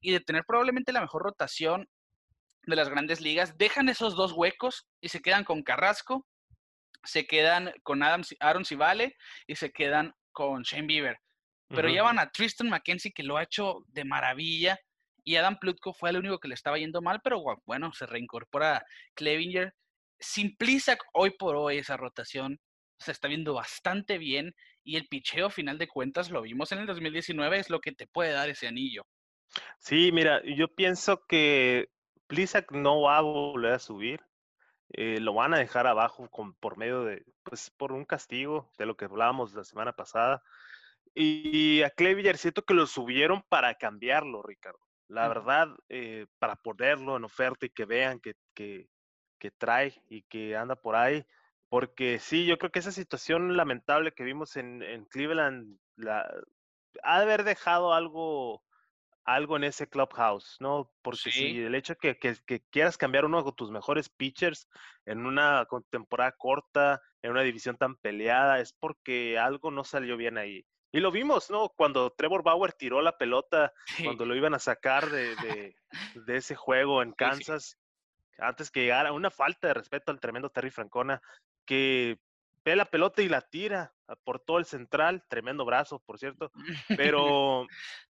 y 0.00 0.12
de 0.12 0.20
tener 0.20 0.44
probablemente 0.46 0.92
la 0.92 1.00
mejor 1.00 1.22
rotación 1.22 1.88
de 2.66 2.76
las 2.76 2.88
grandes 2.88 3.20
ligas, 3.20 3.58
dejan 3.58 3.88
esos 3.88 4.14
dos 4.14 4.32
huecos 4.32 4.86
y 5.00 5.08
se 5.08 5.20
quedan 5.20 5.44
con 5.44 5.62
Carrasco, 5.62 6.26
se 7.02 7.26
quedan 7.26 7.72
con 7.82 8.02
Adam, 8.02 8.22
Aaron 8.40 8.64
Civale 8.64 9.16
y 9.46 9.56
se 9.56 9.70
quedan 9.70 10.14
con 10.32 10.62
Shane 10.62 10.86
Bieber. 10.86 11.18
Pero 11.68 11.88
llevan 11.88 12.18
a 12.18 12.30
Tristan 12.30 12.68
McKenzie 12.68 13.12
que 13.12 13.24
lo 13.24 13.36
ha 13.36 13.42
hecho 13.42 13.84
de 13.88 14.04
maravilla 14.04 14.78
y 15.24 15.36
Adam 15.36 15.58
Plutko 15.58 15.92
fue 15.92 16.10
el 16.10 16.18
único 16.18 16.38
que 16.38 16.48
le 16.48 16.54
estaba 16.54 16.78
yendo 16.78 17.02
mal, 17.02 17.20
pero 17.24 17.42
bueno, 17.64 17.92
se 17.94 18.06
reincorpora 18.06 18.84
Clevinger. 19.14 19.74
Sin 20.20 20.56
hoy 21.12 21.30
por 21.30 21.56
hoy 21.56 21.78
esa 21.78 21.96
rotación 21.96 22.60
se 22.98 23.12
está 23.12 23.28
viendo 23.28 23.54
bastante 23.54 24.18
bien 24.18 24.54
y 24.84 24.96
el 24.96 25.08
picheo, 25.08 25.50
final 25.50 25.78
de 25.78 25.88
cuentas, 25.88 26.30
lo 26.30 26.42
vimos 26.42 26.70
en 26.72 26.78
el 26.80 26.86
2019, 26.86 27.58
es 27.58 27.70
lo 27.70 27.80
que 27.80 27.92
te 27.92 28.06
puede 28.06 28.32
dar 28.32 28.48
ese 28.48 28.68
anillo. 28.68 29.04
Sí, 29.78 30.10
mira, 30.12 30.42
yo 30.44 30.68
pienso 30.68 31.24
que 31.26 31.88
Plisak 32.26 32.72
no 32.72 33.02
va 33.02 33.18
a 33.18 33.22
volver 33.22 33.72
a 33.72 33.78
subir. 33.78 34.20
Eh, 34.90 35.18
lo 35.20 35.34
van 35.34 35.54
a 35.54 35.58
dejar 35.58 35.86
abajo 35.86 36.28
con, 36.28 36.54
por 36.54 36.76
medio 36.76 37.04
de, 37.04 37.24
pues, 37.42 37.70
por 37.70 37.92
un 37.92 38.04
castigo 38.04 38.70
de 38.78 38.86
lo 38.86 38.96
que 38.96 39.06
hablábamos 39.06 39.54
la 39.54 39.64
semana 39.64 39.92
pasada. 39.92 40.42
Y 41.14 41.82
a 41.82 41.90
Clevinger 41.90 42.36
siento 42.36 42.64
que 42.64 42.74
lo 42.74 42.86
subieron 42.86 43.42
para 43.48 43.74
cambiarlo, 43.74 44.42
Ricardo. 44.42 44.80
La 45.08 45.28
verdad, 45.28 45.68
eh, 45.88 46.26
para 46.38 46.56
ponerlo 46.56 47.16
en 47.16 47.24
oferta 47.24 47.66
y 47.66 47.70
que 47.70 47.84
vean 47.84 48.20
que, 48.20 48.34
que, 48.54 48.88
trae 49.58 49.94
y 50.08 50.22
que 50.22 50.56
anda 50.56 50.74
por 50.74 50.96
ahí, 50.96 51.24
porque 51.74 52.20
sí, 52.20 52.46
yo 52.46 52.56
creo 52.56 52.70
que 52.70 52.78
esa 52.78 52.92
situación 52.92 53.56
lamentable 53.56 54.12
que 54.12 54.22
vimos 54.22 54.54
en, 54.54 54.80
en 54.80 55.06
Cleveland 55.06 55.76
la, 55.96 56.20
ha 57.02 57.18
de 57.18 57.24
haber 57.24 57.42
dejado 57.42 57.94
algo, 57.94 58.62
algo 59.24 59.56
en 59.56 59.64
ese 59.64 59.88
clubhouse, 59.88 60.56
¿no? 60.60 60.92
Porque 61.02 61.32
si 61.32 61.62
el 61.62 61.74
hecho 61.74 61.96
que, 61.96 62.16
que, 62.16 62.36
que, 62.46 62.60
quieras 62.70 62.96
cambiar 62.96 63.24
uno 63.24 63.42
de 63.42 63.50
tus 63.56 63.72
mejores 63.72 64.08
pitchers 64.08 64.68
en 65.04 65.26
una 65.26 65.66
temporada 65.90 66.30
corta, 66.38 67.02
en 67.22 67.32
una 67.32 67.42
división 67.42 67.76
tan 67.76 67.96
peleada, 67.96 68.60
es 68.60 68.72
porque 68.72 69.36
algo 69.36 69.72
no 69.72 69.82
salió 69.82 70.16
bien 70.16 70.38
ahí. 70.38 70.64
Y 70.92 71.00
lo 71.00 71.10
vimos, 71.10 71.50
¿no? 71.50 71.70
Cuando 71.70 72.12
Trevor 72.12 72.44
Bauer 72.44 72.72
tiró 72.72 73.02
la 73.02 73.18
pelota, 73.18 73.72
cuando 74.04 74.24
lo 74.26 74.36
iban 74.36 74.54
a 74.54 74.60
sacar 74.60 75.10
de, 75.10 75.74
de, 76.14 76.36
ese 76.36 76.54
juego 76.54 77.02
en 77.02 77.10
Kansas, 77.10 77.80
antes 78.38 78.70
que 78.70 78.82
llegara, 78.82 79.12
una 79.12 79.30
falta 79.30 79.68
de 79.68 79.74
respeto 79.74 80.12
al 80.12 80.20
tremendo 80.20 80.50
Terry 80.50 80.70
Francona, 80.70 81.20
que 81.64 82.18
ve 82.64 82.76
la 82.76 82.86
pelota 82.86 83.22
y 83.22 83.28
la 83.28 83.42
tira 83.42 83.92
por 84.24 84.40
todo 84.40 84.58
el 84.58 84.64
central, 84.64 85.24
tremendo 85.28 85.64
brazo, 85.64 86.00
por 86.00 86.18
cierto, 86.18 86.50
pero 87.06 87.66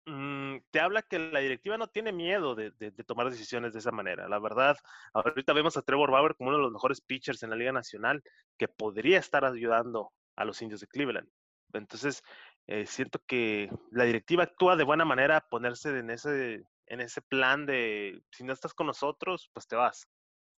mm, 0.06 0.56
te 0.70 0.80
habla 0.80 1.02
que 1.02 1.18
la 1.18 1.40
directiva 1.40 1.78
no 1.78 1.88
tiene 1.88 2.12
miedo 2.12 2.54
de, 2.54 2.70
de, 2.72 2.90
tomar 3.04 3.30
decisiones 3.30 3.72
de 3.72 3.78
esa 3.78 3.92
manera. 3.92 4.28
La 4.28 4.38
verdad, 4.38 4.76
ahorita 5.12 5.52
vemos 5.52 5.76
a 5.76 5.82
Trevor 5.82 6.10
Bauer 6.10 6.34
como 6.36 6.50
uno 6.50 6.58
de 6.58 6.64
los 6.64 6.72
mejores 6.72 7.00
pitchers 7.00 7.42
en 7.42 7.50
la 7.50 7.56
Liga 7.56 7.72
Nacional 7.72 8.22
que 8.58 8.68
podría 8.68 9.18
estar 9.18 9.44
ayudando 9.44 10.12
a 10.36 10.44
los 10.44 10.60
indios 10.62 10.80
de 10.80 10.88
Cleveland. 10.88 11.28
Entonces, 11.72 12.22
eh, 12.66 12.86
siento 12.86 13.20
que 13.26 13.70
la 13.90 14.04
directiva 14.04 14.44
actúa 14.44 14.76
de 14.76 14.84
buena 14.84 15.04
manera 15.04 15.46
ponerse 15.48 15.96
en 15.98 16.10
ese, 16.10 16.64
en 16.86 17.00
ese 17.00 17.20
plan 17.22 17.66
de 17.66 18.22
si 18.30 18.44
no 18.44 18.52
estás 18.52 18.74
con 18.74 18.86
nosotros, 18.86 19.50
pues 19.52 19.66
te 19.66 19.76
vas. 19.76 20.08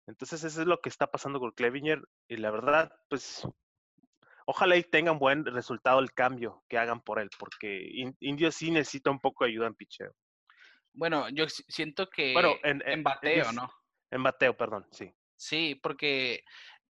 Entonces 0.08 0.44
eso 0.44 0.62
es 0.62 0.68
lo 0.68 0.80
que 0.82 0.90
está 0.90 1.08
pasando 1.08 1.40
con 1.40 1.52
Clevinger 1.52 2.02
y 2.28 2.38
la 2.38 2.52
verdad, 2.52 2.92
pues 3.10 3.48
ojalá 4.46 4.78
y 4.78 4.84
tengan 4.84 5.20
buen 5.20 5.46
resultado 5.46 6.00
el 6.00 6.14
cambio 6.14 6.64
que 6.70 6.78
hagan 6.78 7.02
por 7.02 7.20
él, 7.20 7.30
porque 7.40 7.90
Indio 8.20 8.52
sí 8.52 8.72
necesita 8.72 9.10
un 9.10 9.20
poco 9.20 9.44
de 9.44 9.52
ayuda 9.52 9.68
en 9.68 9.76
picheo. 9.76 10.14
Bueno, 10.94 11.28
yo 11.30 11.46
siento 11.50 12.10
que 12.10 12.34
bueno, 12.34 12.56
en, 12.64 13.04
bateo, 13.04 13.52
¿no? 13.52 13.70
En 14.12 14.24
bateo, 14.24 14.56
perdón, 14.56 14.88
sí. 14.92 15.14
Sí, 15.38 15.76
porque 15.76 16.36
e-, 16.36 16.44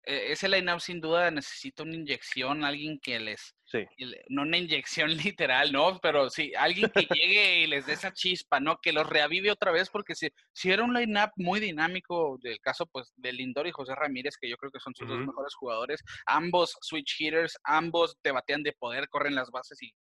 ese 0.05 0.47
line-up 0.47 0.79
sin 0.79 1.01
duda 1.01 1.31
necesita 1.31 1.83
una 1.83 1.95
inyección, 1.95 2.63
alguien 2.63 2.99
que 2.99 3.19
les, 3.19 3.55
sí. 3.65 3.85
no 4.29 4.43
una 4.43 4.57
inyección 4.57 5.09
literal, 5.35 5.71
¿no? 5.71 5.99
Pero 5.99 6.29
sí, 6.29 6.53
alguien 6.57 6.89
que 6.89 7.07
llegue 7.13 7.59
y 7.61 7.67
les 7.67 7.85
dé 7.85 7.93
esa 7.93 8.13
chispa, 8.13 8.59
¿no? 8.59 8.77
Que 8.81 8.93
los 8.93 9.07
reavive 9.07 9.51
otra 9.51 9.71
vez, 9.71 9.89
porque 9.89 10.15
si, 10.15 10.29
si 10.53 10.71
era 10.71 10.83
un 10.83 10.93
line-up 10.93 11.31
muy 11.35 11.59
dinámico, 11.59 12.37
del 12.41 12.59
caso 12.59 12.85
pues 12.85 13.11
de 13.15 13.33
Lindor 13.33 13.67
y 13.67 13.71
José 13.71 13.95
Ramírez, 13.95 14.37
que 14.39 14.49
yo 14.49 14.57
creo 14.57 14.71
que 14.71 14.79
son 14.79 14.93
sus 14.95 15.07
dos 15.07 15.19
mejores 15.19 15.53
jugadores, 15.55 16.01
ambos 16.25 16.77
switch 16.81 17.19
hitters, 17.19 17.57
ambos 17.63 18.17
te 18.21 18.31
batean 18.31 18.63
de 18.63 18.73
poder, 18.73 19.09
corren 19.09 19.35
las 19.35 19.49
bases 19.49 19.81
y, 19.81 19.91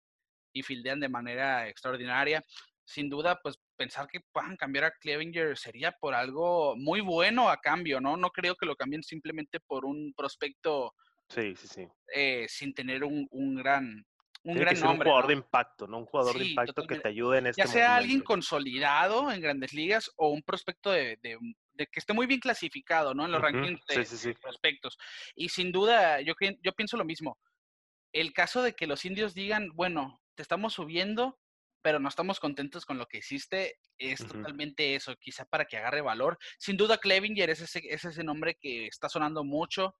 y 0.52 0.62
fildean 0.62 1.00
de 1.00 1.08
manera 1.08 1.68
extraordinaria 1.68 2.44
sin 2.84 3.08
duda, 3.08 3.40
pues 3.42 3.56
pensar 3.76 4.06
que 4.08 4.20
puedan 4.32 4.56
cambiar 4.56 4.84
a 4.84 4.90
Clevinger 4.92 5.56
sería 5.56 5.92
por 5.92 6.14
algo 6.14 6.74
muy 6.76 7.00
bueno 7.00 7.48
a 7.48 7.58
cambio, 7.58 8.00
¿no? 8.00 8.16
No 8.16 8.30
creo 8.30 8.54
que 8.56 8.66
lo 8.66 8.76
cambien 8.76 9.02
simplemente 9.02 9.60
por 9.60 9.84
un 9.84 10.12
prospecto 10.16 10.94
sí, 11.28 11.54
sí, 11.56 11.68
sí. 11.68 11.88
Eh, 12.14 12.46
sin 12.48 12.74
tener 12.74 13.04
un, 13.04 13.26
un 13.30 13.54
gran 13.56 14.04
un 14.44 14.56
gran 14.56 14.78
nombre. 14.78 15.08
Un 15.08 15.12
jugador 15.14 15.26
de 15.26 15.34
impacto, 15.34 15.86
¿no? 15.86 15.98
Un 15.98 16.06
jugador 16.06 16.38
de 16.38 16.44
impacto 16.44 16.86
que 16.86 16.98
te 17.00 17.08
ayude 17.08 17.38
en 17.38 17.46
este 17.46 17.62
Ya 17.62 17.66
sea 17.66 17.96
alguien 17.96 18.20
consolidado 18.20 19.30
en 19.30 19.40
grandes 19.40 19.72
ligas 19.72 20.10
o 20.16 20.28
un 20.28 20.42
prospecto 20.42 20.90
de, 20.90 21.18
de, 21.22 21.86
que 21.86 21.98
esté 21.98 22.12
muy 22.12 22.26
bien 22.26 22.40
clasificado, 22.40 23.14
¿no? 23.14 23.24
En 23.24 23.32
los 23.32 23.40
rankings 23.40 23.80
de, 23.86 24.34
prospectos. 24.34 24.98
Y 25.34 25.48
sin 25.48 25.72
duda, 25.72 26.20
yo, 26.20 26.34
yo 26.62 26.72
pienso 26.72 26.96
lo 26.98 27.06
mismo. 27.06 27.38
El 28.12 28.32
caso 28.32 28.62
de 28.62 28.74
que 28.74 28.86
los 28.86 29.04
indios 29.06 29.34
digan, 29.34 29.70
bueno, 29.74 30.20
te 30.34 30.42
estamos 30.42 30.74
subiendo, 30.74 31.38
pero 31.84 32.00
no 32.00 32.08
estamos 32.08 32.40
contentos 32.40 32.86
con 32.86 32.96
lo 32.96 33.04
que 33.04 33.18
hiciste, 33.18 33.78
es 33.98 34.26
totalmente 34.26 34.94
eso, 34.94 35.14
quizá 35.16 35.44
para 35.44 35.66
que 35.66 35.76
agarre 35.76 36.00
valor. 36.00 36.38
Sin 36.58 36.78
duda, 36.78 36.96
Clevinger 36.96 37.50
es 37.50 37.60
ese, 37.60 37.82
es 37.86 38.06
ese 38.06 38.24
nombre 38.24 38.54
que 38.58 38.86
está 38.86 39.10
sonando 39.10 39.44
mucho, 39.44 39.94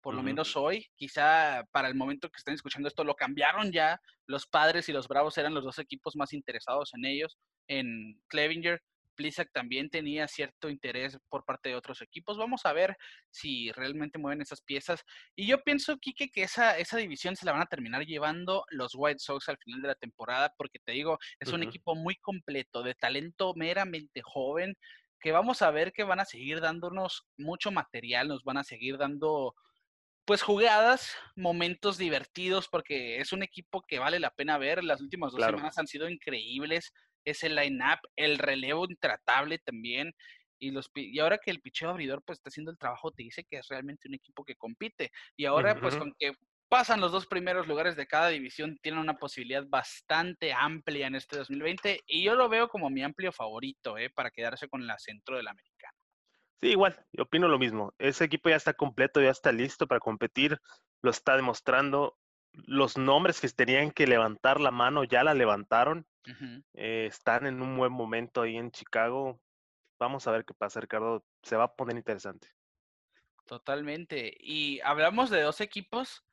por 0.00 0.14
lo 0.14 0.22
menos 0.22 0.56
hoy. 0.56 0.86
Quizá 0.96 1.62
para 1.72 1.88
el 1.88 1.94
momento 1.94 2.30
que 2.30 2.38
estén 2.38 2.54
escuchando 2.54 2.88
esto 2.88 3.04
lo 3.04 3.14
cambiaron 3.14 3.70
ya. 3.70 4.00
Los 4.26 4.46
padres 4.46 4.88
y 4.88 4.94
los 4.94 5.08
bravos 5.08 5.36
eran 5.36 5.52
los 5.52 5.62
dos 5.62 5.78
equipos 5.78 6.16
más 6.16 6.32
interesados 6.32 6.94
en 6.94 7.04
ellos, 7.04 7.36
en 7.68 8.18
Clevinger. 8.28 8.80
Blizzard 9.16 9.48
también 9.52 9.90
tenía 9.90 10.28
cierto 10.28 10.68
interés 10.68 11.18
por 11.28 11.44
parte 11.44 11.70
de 11.70 11.74
otros 11.74 12.02
equipos. 12.02 12.36
Vamos 12.36 12.66
a 12.66 12.72
ver 12.72 12.96
si 13.30 13.72
realmente 13.72 14.18
mueven 14.18 14.42
esas 14.42 14.60
piezas. 14.62 15.02
Y 15.34 15.46
yo 15.46 15.62
pienso, 15.62 15.98
Kike, 15.98 16.30
que 16.30 16.42
esa, 16.42 16.78
esa 16.78 16.96
división 16.96 17.36
se 17.36 17.46
la 17.46 17.52
van 17.52 17.62
a 17.62 17.66
terminar 17.66 18.04
llevando 18.04 18.64
los 18.70 18.92
White 18.94 19.20
Sox 19.20 19.48
al 19.48 19.58
final 19.58 19.82
de 19.82 19.88
la 19.88 19.94
temporada, 19.94 20.52
porque 20.56 20.78
te 20.78 20.92
digo, 20.92 21.18
es 21.40 21.52
un 21.52 21.62
equipo 21.62 21.94
muy 21.94 22.16
completo, 22.16 22.82
de 22.82 22.94
talento 22.94 23.54
meramente 23.54 24.22
joven, 24.22 24.76
que 25.20 25.32
vamos 25.32 25.62
a 25.62 25.70
ver 25.70 25.92
que 25.92 26.04
van 26.04 26.20
a 26.20 26.24
seguir 26.24 26.60
dándonos 26.60 27.26
mucho 27.36 27.70
material, 27.70 28.28
nos 28.28 28.44
van 28.44 28.58
a 28.58 28.64
seguir 28.64 28.98
dando 28.98 29.54
pues 30.26 30.42
jugadas, 30.42 31.14
momentos 31.36 31.98
divertidos, 31.98 32.68
porque 32.68 33.20
es 33.20 33.32
un 33.32 33.44
equipo 33.44 33.82
que 33.86 34.00
vale 34.00 34.18
la 34.18 34.30
pena 34.30 34.58
ver. 34.58 34.82
Las 34.82 35.00
últimas 35.00 35.32
dos 35.32 35.40
semanas 35.44 35.78
han 35.78 35.86
sido 35.86 36.08
increíbles 36.08 36.92
ese 37.26 37.48
line-up, 37.48 37.98
el 38.16 38.38
relevo 38.38 38.86
intratable 38.88 39.58
también. 39.58 40.14
Y, 40.58 40.70
los, 40.70 40.90
y 40.94 41.18
ahora 41.18 41.36
que 41.36 41.50
el 41.50 41.60
picheo 41.60 41.90
abridor 41.90 42.22
pues 42.24 42.38
está 42.38 42.48
haciendo 42.48 42.70
el 42.70 42.78
trabajo, 42.78 43.12
te 43.12 43.24
dice 43.24 43.44
que 43.44 43.58
es 43.58 43.68
realmente 43.68 44.08
un 44.08 44.14
equipo 44.14 44.44
que 44.44 44.56
compite. 44.56 45.10
Y 45.36 45.44
ahora 45.44 45.78
pues 45.78 45.96
con 45.96 46.14
que 46.18 46.32
pasan 46.68 47.00
los 47.00 47.12
dos 47.12 47.26
primeros 47.26 47.66
lugares 47.66 47.96
de 47.96 48.06
cada 48.06 48.28
división, 48.28 48.78
tienen 48.82 49.00
una 49.00 49.18
posibilidad 49.18 49.64
bastante 49.68 50.52
amplia 50.52 51.06
en 51.06 51.14
este 51.14 51.36
2020 51.36 52.00
y 52.06 52.24
yo 52.24 52.34
lo 52.34 52.48
veo 52.48 52.68
como 52.68 52.90
mi 52.90 53.02
amplio 53.02 53.32
favorito 53.32 53.98
¿eh? 53.98 54.10
para 54.10 54.30
quedarse 54.30 54.68
con 54.68 54.86
la 54.86 54.98
centro 54.98 55.36
de 55.36 55.42
la 55.42 55.50
americana. 55.50 55.92
Sí, 56.60 56.68
igual, 56.68 56.98
yo 57.12 57.24
opino 57.24 57.48
lo 57.48 57.58
mismo. 57.58 57.92
Ese 57.98 58.24
equipo 58.24 58.48
ya 58.48 58.56
está 58.56 58.72
completo, 58.72 59.20
ya 59.20 59.30
está 59.30 59.52
listo 59.52 59.86
para 59.86 60.00
competir, 60.00 60.58
lo 61.02 61.10
está 61.10 61.36
demostrando. 61.36 62.16
Los 62.52 62.96
nombres 62.96 63.40
que 63.40 63.48
tenían 63.50 63.90
que 63.90 64.06
levantar 64.06 64.60
la 64.60 64.70
mano 64.70 65.04
ya 65.04 65.22
la 65.22 65.34
levantaron. 65.34 66.06
Eh, 66.74 67.06
están 67.06 67.46
en 67.46 67.62
un 67.62 67.76
buen 67.76 67.92
momento 67.92 68.42
ahí 68.42 68.56
en 68.56 68.70
Chicago. 68.70 69.40
Vamos 69.98 70.26
a 70.26 70.32
ver 70.32 70.44
qué 70.44 70.54
pasa, 70.54 70.80
Ricardo. 70.80 71.24
Se 71.42 71.56
va 71.56 71.64
a 71.64 71.74
poner 71.74 71.96
interesante. 71.96 72.48
Totalmente. 73.46 74.36
Y 74.40 74.80
hablamos 74.80 75.30
de 75.30 75.42
dos 75.42 75.60
equipos, 75.60 76.24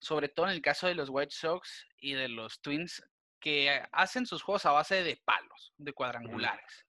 sobre 0.00 0.28
todo 0.28 0.46
en 0.46 0.52
el 0.52 0.62
caso 0.62 0.86
de 0.86 0.94
los 0.94 1.08
White 1.10 1.34
Sox 1.34 1.86
y 1.98 2.14
de 2.14 2.28
los 2.28 2.60
Twins, 2.60 3.02
que 3.40 3.82
hacen 3.92 4.26
sus 4.26 4.42
juegos 4.42 4.66
a 4.66 4.72
base 4.72 5.02
de 5.02 5.20
palos, 5.24 5.74
de 5.76 5.92
cuadrangulares. 5.92 6.86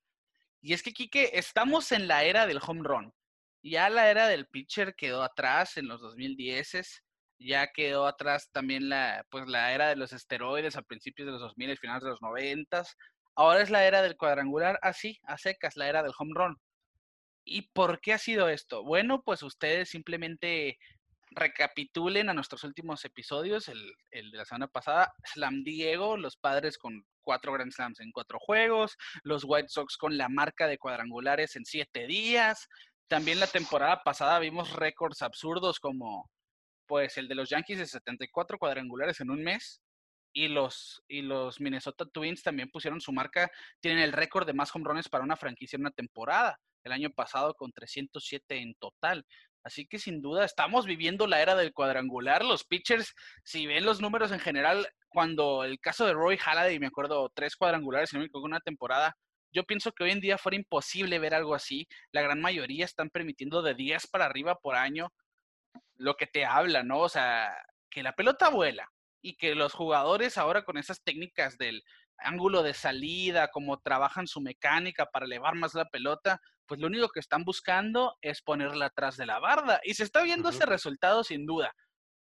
Y 0.61 0.73
es 0.73 0.83
que, 0.83 0.93
Kike, 0.93 1.37
estamos 1.37 1.91
en 1.91 2.07
la 2.07 2.23
era 2.23 2.45
del 2.45 2.59
home 2.65 2.83
run. 2.83 3.13
Ya 3.63 3.89
la 3.89 4.09
era 4.09 4.27
del 4.27 4.47
pitcher 4.47 4.95
quedó 4.95 5.23
atrás 5.23 5.77
en 5.77 5.87
los 5.87 6.01
2010 6.01 7.03
ya 7.43 7.67
quedó 7.67 8.05
atrás 8.05 8.49
también 8.51 8.89
la, 8.89 9.25
pues, 9.29 9.47
la 9.47 9.73
era 9.73 9.89
de 9.89 9.95
los 9.95 10.13
esteroides 10.13 10.75
a 10.75 10.81
principios 10.81 11.25
de 11.25 11.33
los 11.33 11.41
2000 11.41 11.71
y 11.71 11.77
finales 11.77 12.03
de 12.03 12.09
los 12.09 12.21
90. 12.21 12.83
Ahora 13.35 13.61
es 13.61 13.69
la 13.69 13.85
era 13.85 14.01
del 14.01 14.17
cuadrangular, 14.17 14.79
así, 14.81 15.19
a 15.23 15.37
secas, 15.37 15.75
la 15.75 15.87
era 15.87 16.03
del 16.03 16.13
home 16.17 16.33
run. 16.35 16.57
¿Y 17.43 17.63
por 17.73 17.99
qué 17.99 18.13
ha 18.13 18.17
sido 18.17 18.49
esto? 18.49 18.83
Bueno, 18.83 19.23
pues 19.23 19.41
ustedes 19.41 19.89
simplemente 19.89 20.77
recapitulen 21.31 22.29
a 22.29 22.33
nuestros 22.33 22.63
últimos 22.63 23.05
episodios, 23.05 23.69
el, 23.69 23.93
el, 24.11 24.31
de 24.31 24.37
la 24.37 24.45
semana 24.45 24.67
pasada, 24.67 25.13
Slam 25.33 25.63
Diego, 25.63 26.17
los 26.17 26.35
padres 26.35 26.77
con 26.77 27.05
cuatro 27.21 27.53
Grand 27.53 27.71
Slams 27.71 28.01
en 28.01 28.11
cuatro 28.11 28.37
juegos, 28.39 28.97
los 29.23 29.43
White 29.45 29.69
Sox 29.69 29.97
con 29.97 30.17
la 30.17 30.29
marca 30.29 30.67
de 30.67 30.77
cuadrangulares 30.77 31.55
en 31.55 31.65
siete 31.65 32.05
días. 32.05 32.67
También 33.07 33.39
la 33.39 33.47
temporada 33.47 34.03
pasada 34.03 34.39
vimos 34.39 34.73
récords 34.73 35.21
absurdos 35.21 35.79
como 35.79 36.29
pues 36.87 37.17
el 37.17 37.27
de 37.27 37.35
los 37.35 37.49
Yankees 37.49 37.79
de 37.79 37.85
74 37.85 38.57
cuadrangulares 38.57 39.19
en 39.21 39.31
un 39.31 39.43
mes. 39.43 39.81
Y 40.33 40.47
los, 40.47 41.03
y 41.09 41.21
los 41.23 41.59
Minnesota 41.59 42.05
Twins 42.05 42.41
también 42.41 42.71
pusieron 42.71 43.01
su 43.01 43.11
marca, 43.11 43.51
tienen 43.81 44.01
el 44.01 44.13
récord 44.13 44.47
de 44.47 44.53
más 44.53 44.73
home 44.73 44.85
runs 44.87 45.09
para 45.09 45.25
una 45.25 45.35
franquicia 45.35 45.75
en 45.75 45.81
una 45.81 45.91
temporada, 45.91 46.57
el 46.85 46.93
año 46.93 47.09
pasado 47.09 47.53
con 47.53 47.73
307 47.73 48.61
en 48.61 48.73
total. 48.75 49.25
Así 49.63 49.85
que 49.85 49.99
sin 49.99 50.21
duda 50.21 50.45
estamos 50.45 50.85
viviendo 50.85 51.27
la 51.27 51.41
era 51.41 51.55
del 51.55 51.73
cuadrangular. 51.73 52.45
Los 52.45 52.63
pitchers, 52.63 53.13
si 53.43 53.67
ven 53.67 53.83
los 53.83 53.99
números 53.99 54.31
en 54.31 54.39
general, 54.39 54.87
cuando 55.09 55.65
el 55.65 55.81
caso 55.81 56.05
de 56.05 56.13
Roy 56.13 56.37
Halladay, 56.37 56.79
me 56.79 56.87
acuerdo, 56.87 57.29
tres 57.33 57.57
cuadrangulares 57.57 58.13
en 58.13 58.29
una 58.33 58.61
temporada, 58.61 59.17
yo 59.53 59.63
pienso 59.65 59.91
que 59.91 60.05
hoy 60.05 60.11
en 60.11 60.21
día 60.21 60.37
fuera 60.37 60.55
imposible 60.55 61.19
ver 61.19 61.33
algo 61.33 61.53
así. 61.53 61.87
La 62.11 62.21
gran 62.21 62.39
mayoría 62.39 62.85
están 62.85 63.09
permitiendo 63.09 63.61
de 63.61 63.75
10 63.75 64.07
para 64.07 64.25
arriba 64.25 64.55
por 64.55 64.75
año 64.75 65.11
lo 66.01 66.15
que 66.15 66.27
te 66.27 66.45
habla, 66.45 66.83
¿no? 66.83 66.99
O 66.99 67.09
sea, 67.09 67.55
que 67.89 68.03
la 68.03 68.13
pelota 68.13 68.49
vuela 68.49 68.89
y 69.21 69.35
que 69.35 69.55
los 69.55 69.73
jugadores 69.73 70.37
ahora 70.37 70.63
con 70.63 70.77
esas 70.77 71.03
técnicas 71.03 71.57
del 71.57 71.83
ángulo 72.17 72.63
de 72.63 72.73
salida, 72.73 73.49
como 73.49 73.79
trabajan 73.79 74.27
su 74.27 74.41
mecánica 74.41 75.05
para 75.05 75.25
elevar 75.25 75.55
más 75.55 75.73
la 75.73 75.85
pelota, 75.85 76.39
pues 76.65 76.79
lo 76.79 76.87
único 76.87 77.09
que 77.09 77.19
están 77.19 77.43
buscando 77.43 78.17
es 78.21 78.41
ponerla 78.41 78.87
atrás 78.87 79.17
de 79.17 79.25
la 79.25 79.39
barda. 79.39 79.79
Y 79.83 79.93
se 79.93 80.03
está 80.03 80.23
viendo 80.23 80.49
ese 80.49 80.65
resultado 80.65 81.23
sin 81.23 81.45
duda. 81.45 81.73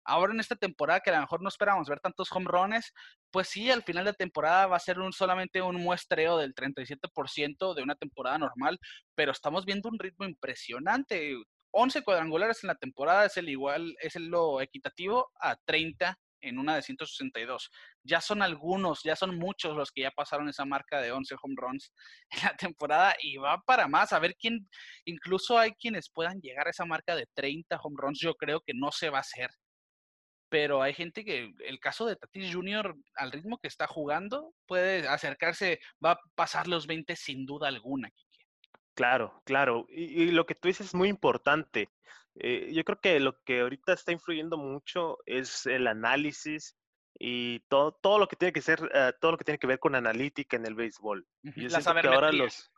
Ahora 0.06 0.34
en 0.34 0.40
esta 0.40 0.56
temporada 0.56 1.02
que 1.02 1.12
a 1.12 1.16
lo 1.16 1.22
mejor 1.22 1.42
no 1.42 1.50
esperamos 1.50 1.88
ver 1.88 2.00
tantos 2.00 2.32
home 2.32 2.48
runs, 2.48 2.92
pues 3.32 3.48
sí, 3.48 3.70
al 3.70 3.84
final 3.84 4.06
de 4.06 4.14
temporada 4.14 4.68
va 4.68 4.78
a 4.78 4.80
ser 4.80 5.00
un, 5.00 5.14
solamente 5.14 5.62
un 5.62 5.76
muestreo 5.76 6.38
del 6.38 6.56
37% 6.56 7.76
de 7.76 7.84
una 7.84 7.96
temporada 7.96 8.40
normal, 8.40 8.80
pero 9.16 9.32
estamos 9.32 9.66
viendo 9.66 9.88
un 9.88 10.00
ritmo 10.00 10.26
impresionante. 10.26 11.36
11 11.72 12.04
cuadrangulares 12.04 12.64
en 12.64 12.68
la 12.68 12.76
temporada 12.76 13.26
es 13.26 13.38
el 13.38 13.50
igual, 13.50 13.96
es 14.02 14.16
lo 14.16 14.62
equitativo 14.62 15.30
a 15.40 15.56
30 15.66 16.18
en 16.42 16.58
una 16.60 16.76
de 16.76 16.82
162. 16.82 17.70
Ya 18.04 18.22
son 18.22 18.42
algunos, 18.42 19.02
ya 19.04 19.16
son 19.16 19.38
muchos 19.38 19.76
los 19.76 19.92
que 19.92 20.02
ya 20.02 20.12
pasaron 20.12 20.50
esa 20.50 20.66
marca 20.66 21.02
de 21.02 21.12
11 21.12 21.36
home 21.42 21.56
runs 21.58 21.94
en 22.32 22.44
la 22.44 22.56
temporada 22.56 23.16
y 23.22 23.38
va 23.38 23.62
para 23.66 23.88
más. 23.88 24.14
A 24.14 24.20
ver 24.20 24.36
quién, 24.40 24.70
incluso 25.06 25.58
hay 25.58 25.72
quienes 25.74 26.10
puedan 26.10 26.40
llegar 26.42 26.68
a 26.68 26.72
esa 26.72 26.86
marca 26.86 27.16
de 27.16 27.28
30 27.34 27.80
home 27.82 27.98
runs. 27.98 28.20
Yo 28.20 28.36
creo 28.36 28.62
que 28.62 28.74
no 28.74 28.92
se 28.92 29.10
va 29.10 29.18
a 29.18 29.22
hacer. 29.22 29.50
Pero 30.52 30.82
hay 30.82 30.96
gente 30.96 31.24
que, 31.24 31.52
el 31.66 31.80
caso 31.80 32.08
de 32.08 32.16
Tatis 32.16 32.52
Jr., 32.54 32.96
al 33.16 33.32
ritmo 33.32 33.60
que 33.60 33.68
está 33.68 33.86
jugando, 33.86 34.56
puede 34.66 35.08
acercarse, 35.08 35.80
va 36.04 36.14
a 36.14 36.20
pasar 36.34 36.68
los 36.68 36.88
20 36.88 37.16
sin 37.16 37.46
duda 37.46 37.68
alguna. 37.68 38.10
Claro, 39.00 39.42
claro. 39.46 39.86
Y, 39.88 40.32
lo 40.32 40.46
que 40.46 40.56
tú 40.56 40.68
dices 40.68 40.88
es 40.88 40.94
muy 40.94 41.08
importante. 41.08 41.88
Eh, 42.36 42.70
yo 42.74 42.84
creo 42.84 43.00
que 43.00 43.18
lo 43.22 43.42
que 43.46 43.62
ahorita 43.62 43.94
está 43.94 44.12
influyendo 44.12 44.58
mucho 44.58 45.20
es 45.26 45.66
el 45.68 45.88
análisis 45.88 46.76
y 47.18 47.62
todo, 47.70 47.94
todo 47.94 48.20
lo 48.20 48.28
que 48.28 48.36
tiene 48.36 48.52
que 48.52 48.62
ser, 48.62 48.92
eh, 48.94 49.14
todo 49.22 49.32
lo 49.32 49.38
que 49.38 49.46
tiene 49.46 49.58
que 49.58 49.68
ver 49.68 49.80
con 49.80 49.96
analítica 49.96 50.58
en 50.58 50.66
el 50.66 50.76
béisbol. 50.76 51.26
Yo 51.44 51.70
siento 51.70 51.96
que 51.96 52.08
ahora 52.10 52.34
los, 52.34 52.74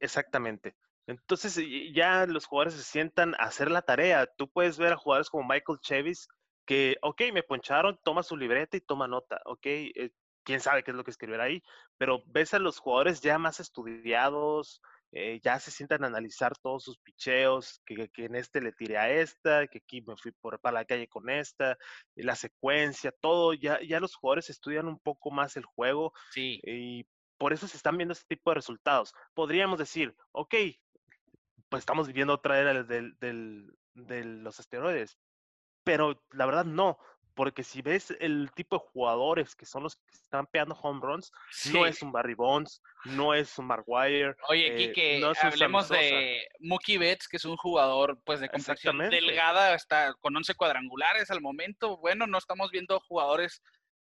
exactamente. 0.00 0.76
Entonces 1.06 1.58
ya 1.94 2.26
los 2.26 2.44
jugadores 2.44 2.74
se 2.74 2.82
sientan 2.82 3.34
a 3.36 3.44
hacer 3.44 3.70
la 3.70 3.80
tarea. 3.80 4.26
Tú 4.36 4.50
puedes 4.50 4.76
ver 4.76 4.92
a 4.92 4.98
jugadores 4.98 5.30
como 5.30 5.48
Michael 5.48 5.78
Chevis 5.80 6.28
que, 6.66 6.98
ok, 7.00 7.22
me 7.32 7.42
poncharon, 7.42 7.98
toma 8.04 8.22
su 8.22 8.36
libreta 8.36 8.76
y 8.76 8.82
toma 8.82 9.08
nota, 9.08 9.40
ok, 9.46 9.64
eh, 9.64 10.10
quién 10.46 10.60
sabe 10.60 10.84
qué 10.84 10.92
es 10.92 10.96
lo 10.96 11.04
que 11.04 11.10
escribir 11.10 11.40
ahí, 11.40 11.62
pero 11.98 12.22
ves 12.26 12.54
a 12.54 12.60
los 12.60 12.78
jugadores 12.78 13.20
ya 13.20 13.36
más 13.36 13.58
estudiados, 13.58 14.80
eh, 15.18 15.40
ya 15.42 15.58
se 15.58 15.70
sientan 15.70 16.04
a 16.04 16.08
analizar 16.08 16.52
todos 16.58 16.84
sus 16.84 16.98
picheos, 16.98 17.80
que, 17.86 18.10
que, 18.10 18.26
en 18.26 18.36
este 18.36 18.60
le 18.60 18.72
tiré 18.72 18.98
a 18.98 19.08
esta, 19.08 19.66
que 19.66 19.78
aquí 19.78 20.02
me 20.02 20.14
fui 20.16 20.30
por, 20.32 20.60
para 20.60 20.80
la 20.80 20.84
calle 20.84 21.08
con 21.08 21.30
esta, 21.30 21.78
la 22.16 22.36
secuencia, 22.36 23.12
todo, 23.22 23.54
ya, 23.54 23.80
ya 23.80 23.98
los 23.98 24.14
jugadores 24.14 24.50
estudian 24.50 24.88
un 24.88 24.98
poco 24.98 25.30
más 25.30 25.56
el 25.56 25.64
juego 25.64 26.12
sí. 26.32 26.60
y 26.64 27.06
por 27.38 27.54
eso 27.54 27.66
se 27.66 27.78
están 27.78 27.96
viendo 27.96 28.12
este 28.12 28.34
tipo 28.36 28.50
de 28.50 28.56
resultados. 28.56 29.14
Podríamos 29.32 29.78
decir, 29.78 30.14
ok, 30.32 30.54
pues 31.70 31.80
estamos 31.80 32.08
viviendo 32.08 32.34
otra 32.34 32.60
era 32.60 32.82
del, 32.82 33.16
del, 33.18 33.74
de 33.94 34.22
los 34.22 34.60
esteroides, 34.60 35.16
pero 35.82 36.22
la 36.32 36.44
verdad 36.44 36.66
no, 36.66 36.98
porque 37.36 37.62
si 37.62 37.82
ves 37.82 38.16
el 38.18 38.50
tipo 38.54 38.76
de 38.76 38.84
jugadores 38.92 39.54
que 39.54 39.66
son 39.66 39.82
los 39.82 39.94
que 39.94 40.02
están 40.10 40.46
pegando 40.46 40.74
home 40.74 41.00
runs, 41.02 41.30
no 41.70 41.84
es 41.84 42.00
un 42.00 42.10
Barry 42.10 42.34
Bonds, 42.34 42.82
no 43.04 43.34
es 43.34 43.58
un 43.58 43.66
Maguire. 43.66 44.34
Oye, 44.48 44.72
aquí 44.72 44.92
que 44.92 45.20
no 45.20 45.32
hablemos 45.40 45.90
de 45.90 46.48
Mookie 46.60 46.96
Betts, 46.96 47.28
que 47.28 47.36
es 47.36 47.44
un 47.44 47.58
jugador 47.58 48.18
pues 48.24 48.40
de 48.40 48.48
complexión 48.48 48.98
delgada, 48.98 49.74
está 49.74 50.14
con 50.14 50.34
11 50.34 50.54
cuadrangulares 50.54 51.30
al 51.30 51.42
momento. 51.42 51.98
Bueno, 51.98 52.26
no 52.26 52.38
estamos 52.38 52.70
viendo 52.70 52.98
jugadores 53.00 53.62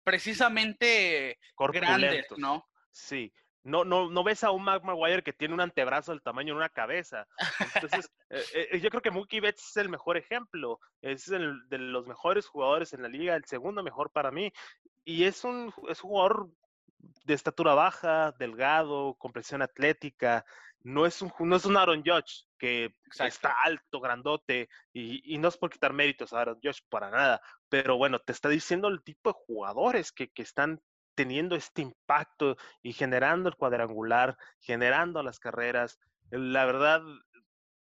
precisamente 0.02 1.38
grandes, 1.56 2.26
¿no? 2.36 2.66
Sí, 2.90 3.32
no, 3.64 3.84
no, 3.84 4.10
no 4.10 4.24
ves 4.24 4.42
a 4.42 4.50
un 4.50 4.64
Mac 4.64 4.82
Maguire 4.82 5.22
que 5.22 5.32
tiene 5.32 5.54
un 5.54 5.60
antebrazo 5.60 6.12
del 6.12 6.22
tamaño 6.22 6.54
de 6.54 6.58
una 6.58 6.68
cabeza. 6.68 7.26
Entonces, 7.74 8.10
eh, 8.30 8.68
eh, 8.72 8.80
yo 8.80 8.90
creo 8.90 9.02
que 9.02 9.10
Mookie 9.10 9.40
Betts 9.40 9.70
es 9.70 9.76
el 9.76 9.88
mejor 9.88 10.16
ejemplo. 10.16 10.80
Es 11.00 11.28
el 11.28 11.68
de 11.68 11.78
los 11.78 12.06
mejores 12.06 12.46
jugadores 12.46 12.92
en 12.92 13.02
la 13.02 13.08
liga, 13.08 13.36
el 13.36 13.44
segundo 13.44 13.82
mejor 13.82 14.10
para 14.10 14.30
mí. 14.30 14.52
Y 15.04 15.24
es 15.24 15.44
un, 15.44 15.72
es 15.88 16.02
un 16.02 16.10
jugador 16.10 16.50
de 17.24 17.34
estatura 17.34 17.74
baja, 17.74 18.32
delgado, 18.38 19.14
compresión 19.14 19.62
atlética. 19.62 20.44
No 20.80 21.06
es 21.06 21.22
un, 21.22 21.32
no 21.38 21.54
es 21.54 21.64
un 21.64 21.76
Aaron 21.76 22.02
Judge 22.04 22.46
que 22.58 22.94
está 23.20 23.54
alto, 23.64 24.00
grandote, 24.00 24.68
y, 24.92 25.38
no 25.38 25.48
es 25.48 25.56
por 25.56 25.70
quitar 25.70 25.92
méritos 25.92 26.32
a 26.32 26.40
Aaron 26.40 26.58
Judge 26.62 26.80
para 26.88 27.10
nada, 27.10 27.40
pero 27.68 27.96
bueno, 27.96 28.18
te 28.18 28.32
está 28.32 28.48
diciendo 28.48 28.88
el 28.88 29.02
tipo 29.02 29.30
de 29.30 29.38
jugadores 29.46 30.10
que, 30.10 30.28
que 30.28 30.42
están 30.42 30.80
teniendo 31.14 31.54
este 31.54 31.82
impacto 31.82 32.56
y 32.82 32.92
generando 32.92 33.48
el 33.48 33.56
cuadrangular, 33.56 34.36
generando 34.60 35.22
las 35.22 35.38
carreras. 35.38 35.98
La 36.30 36.64
verdad, 36.64 37.02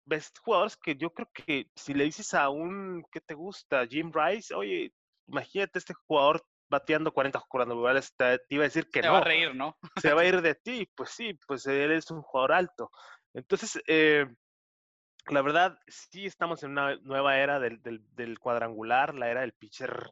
ves 0.05 0.31
jugadores 0.43 0.77
que 0.77 0.95
yo 0.95 1.13
creo 1.13 1.29
que 1.33 1.69
si 1.75 1.93
le 1.93 2.05
dices 2.05 2.33
a 2.33 2.49
un, 2.49 3.03
¿qué 3.11 3.21
te 3.21 3.35
gusta? 3.35 3.85
Jim 3.87 4.11
Rice, 4.13 4.53
oye, 4.53 4.93
imagínate 5.27 5.79
este 5.79 5.93
jugador 5.93 6.43
bateando 6.69 7.11
40 7.11 7.39
cuadrangulares, 7.47 8.13
te, 8.15 8.37
te 8.39 8.55
iba 8.55 8.63
a 8.63 8.67
decir 8.67 8.89
que 8.89 9.01
no. 9.01 9.07
Se 9.07 9.11
va 9.11 9.17
a 9.17 9.23
reír, 9.23 9.55
¿no? 9.55 9.77
Se 10.01 10.13
va 10.13 10.21
a 10.21 10.25
ir 10.25 10.41
de 10.41 10.55
ti, 10.55 10.89
pues 10.95 11.11
sí, 11.11 11.37
pues 11.47 11.65
él 11.65 11.91
es 11.91 12.11
un 12.11 12.21
jugador 12.21 12.53
alto. 12.53 12.91
Entonces, 13.33 13.81
eh, 13.87 14.27
la 15.27 15.41
verdad, 15.41 15.77
sí 15.87 16.25
estamos 16.25 16.63
en 16.63 16.71
una 16.71 16.95
nueva 16.97 17.37
era 17.37 17.59
del, 17.59 17.81
del, 17.81 18.39
cuadrangular, 18.39 19.15
la 19.15 19.29
era 19.29 19.41
del 19.41 19.53
pitcher. 19.53 20.11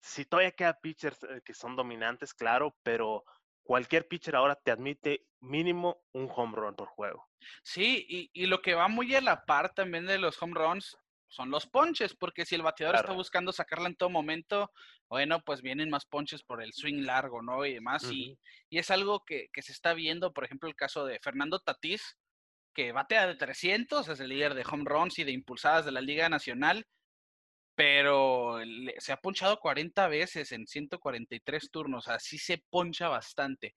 Sí, 0.00 0.24
todavía 0.24 0.52
queda 0.52 0.80
pitchers 0.80 1.22
eh, 1.24 1.42
que 1.44 1.54
son 1.54 1.76
dominantes, 1.76 2.34
claro, 2.34 2.76
pero 2.82 3.24
cualquier 3.62 4.08
pitcher 4.08 4.34
ahora 4.34 4.56
te 4.56 4.70
admite 4.70 5.26
mínimo 5.40 6.02
un 6.12 6.28
home 6.34 6.56
run 6.56 6.74
por 6.74 6.88
juego. 6.88 7.28
Sí, 7.62 8.06
y, 8.08 8.30
y, 8.32 8.46
lo 8.46 8.60
que 8.60 8.74
va 8.74 8.88
muy 8.88 9.14
a 9.14 9.20
la 9.20 9.44
par 9.44 9.72
también 9.74 10.06
de 10.06 10.18
los 10.18 10.40
home 10.42 10.54
runs 10.54 10.96
son 11.28 11.50
los 11.50 11.66
ponches, 11.66 12.14
porque 12.14 12.44
si 12.44 12.56
el 12.56 12.62
bateador 12.62 12.96
está 12.96 13.12
buscando 13.12 13.52
sacarla 13.52 13.88
en 13.88 13.94
todo 13.94 14.10
momento, 14.10 14.70
bueno, 15.08 15.40
pues 15.44 15.62
vienen 15.62 15.88
más 15.88 16.04
ponches 16.04 16.42
por 16.42 16.62
el 16.62 16.72
swing 16.72 17.04
largo, 17.04 17.40
¿no? 17.40 17.64
Y 17.64 17.74
demás, 17.74 18.02
y, 18.10 18.36
y, 18.68 18.78
es 18.78 18.90
algo 18.90 19.24
que, 19.24 19.48
que, 19.52 19.62
se 19.62 19.72
está 19.72 19.94
viendo, 19.94 20.32
por 20.32 20.44
ejemplo, 20.44 20.68
el 20.68 20.74
caso 20.74 21.04
de 21.04 21.20
Fernando 21.20 21.60
Tatís, 21.60 22.18
que 22.74 22.92
batea 22.92 23.28
de 23.28 23.36
300, 23.36 24.08
es 24.08 24.20
el 24.20 24.28
líder 24.28 24.54
de 24.54 24.64
home 24.68 24.84
runs 24.84 25.18
y 25.18 25.24
de 25.24 25.32
impulsadas 25.32 25.84
de 25.84 25.92
la 25.92 26.00
Liga 26.00 26.28
Nacional, 26.28 26.86
pero 27.80 28.58
se 28.98 29.10
ha 29.10 29.16
ponchado 29.16 29.58
40 29.58 30.06
veces 30.08 30.52
en 30.52 30.66
143 30.66 31.70
turnos, 31.70 32.08
así 32.08 32.36
se 32.36 32.62
poncha 32.68 33.08
bastante. 33.08 33.74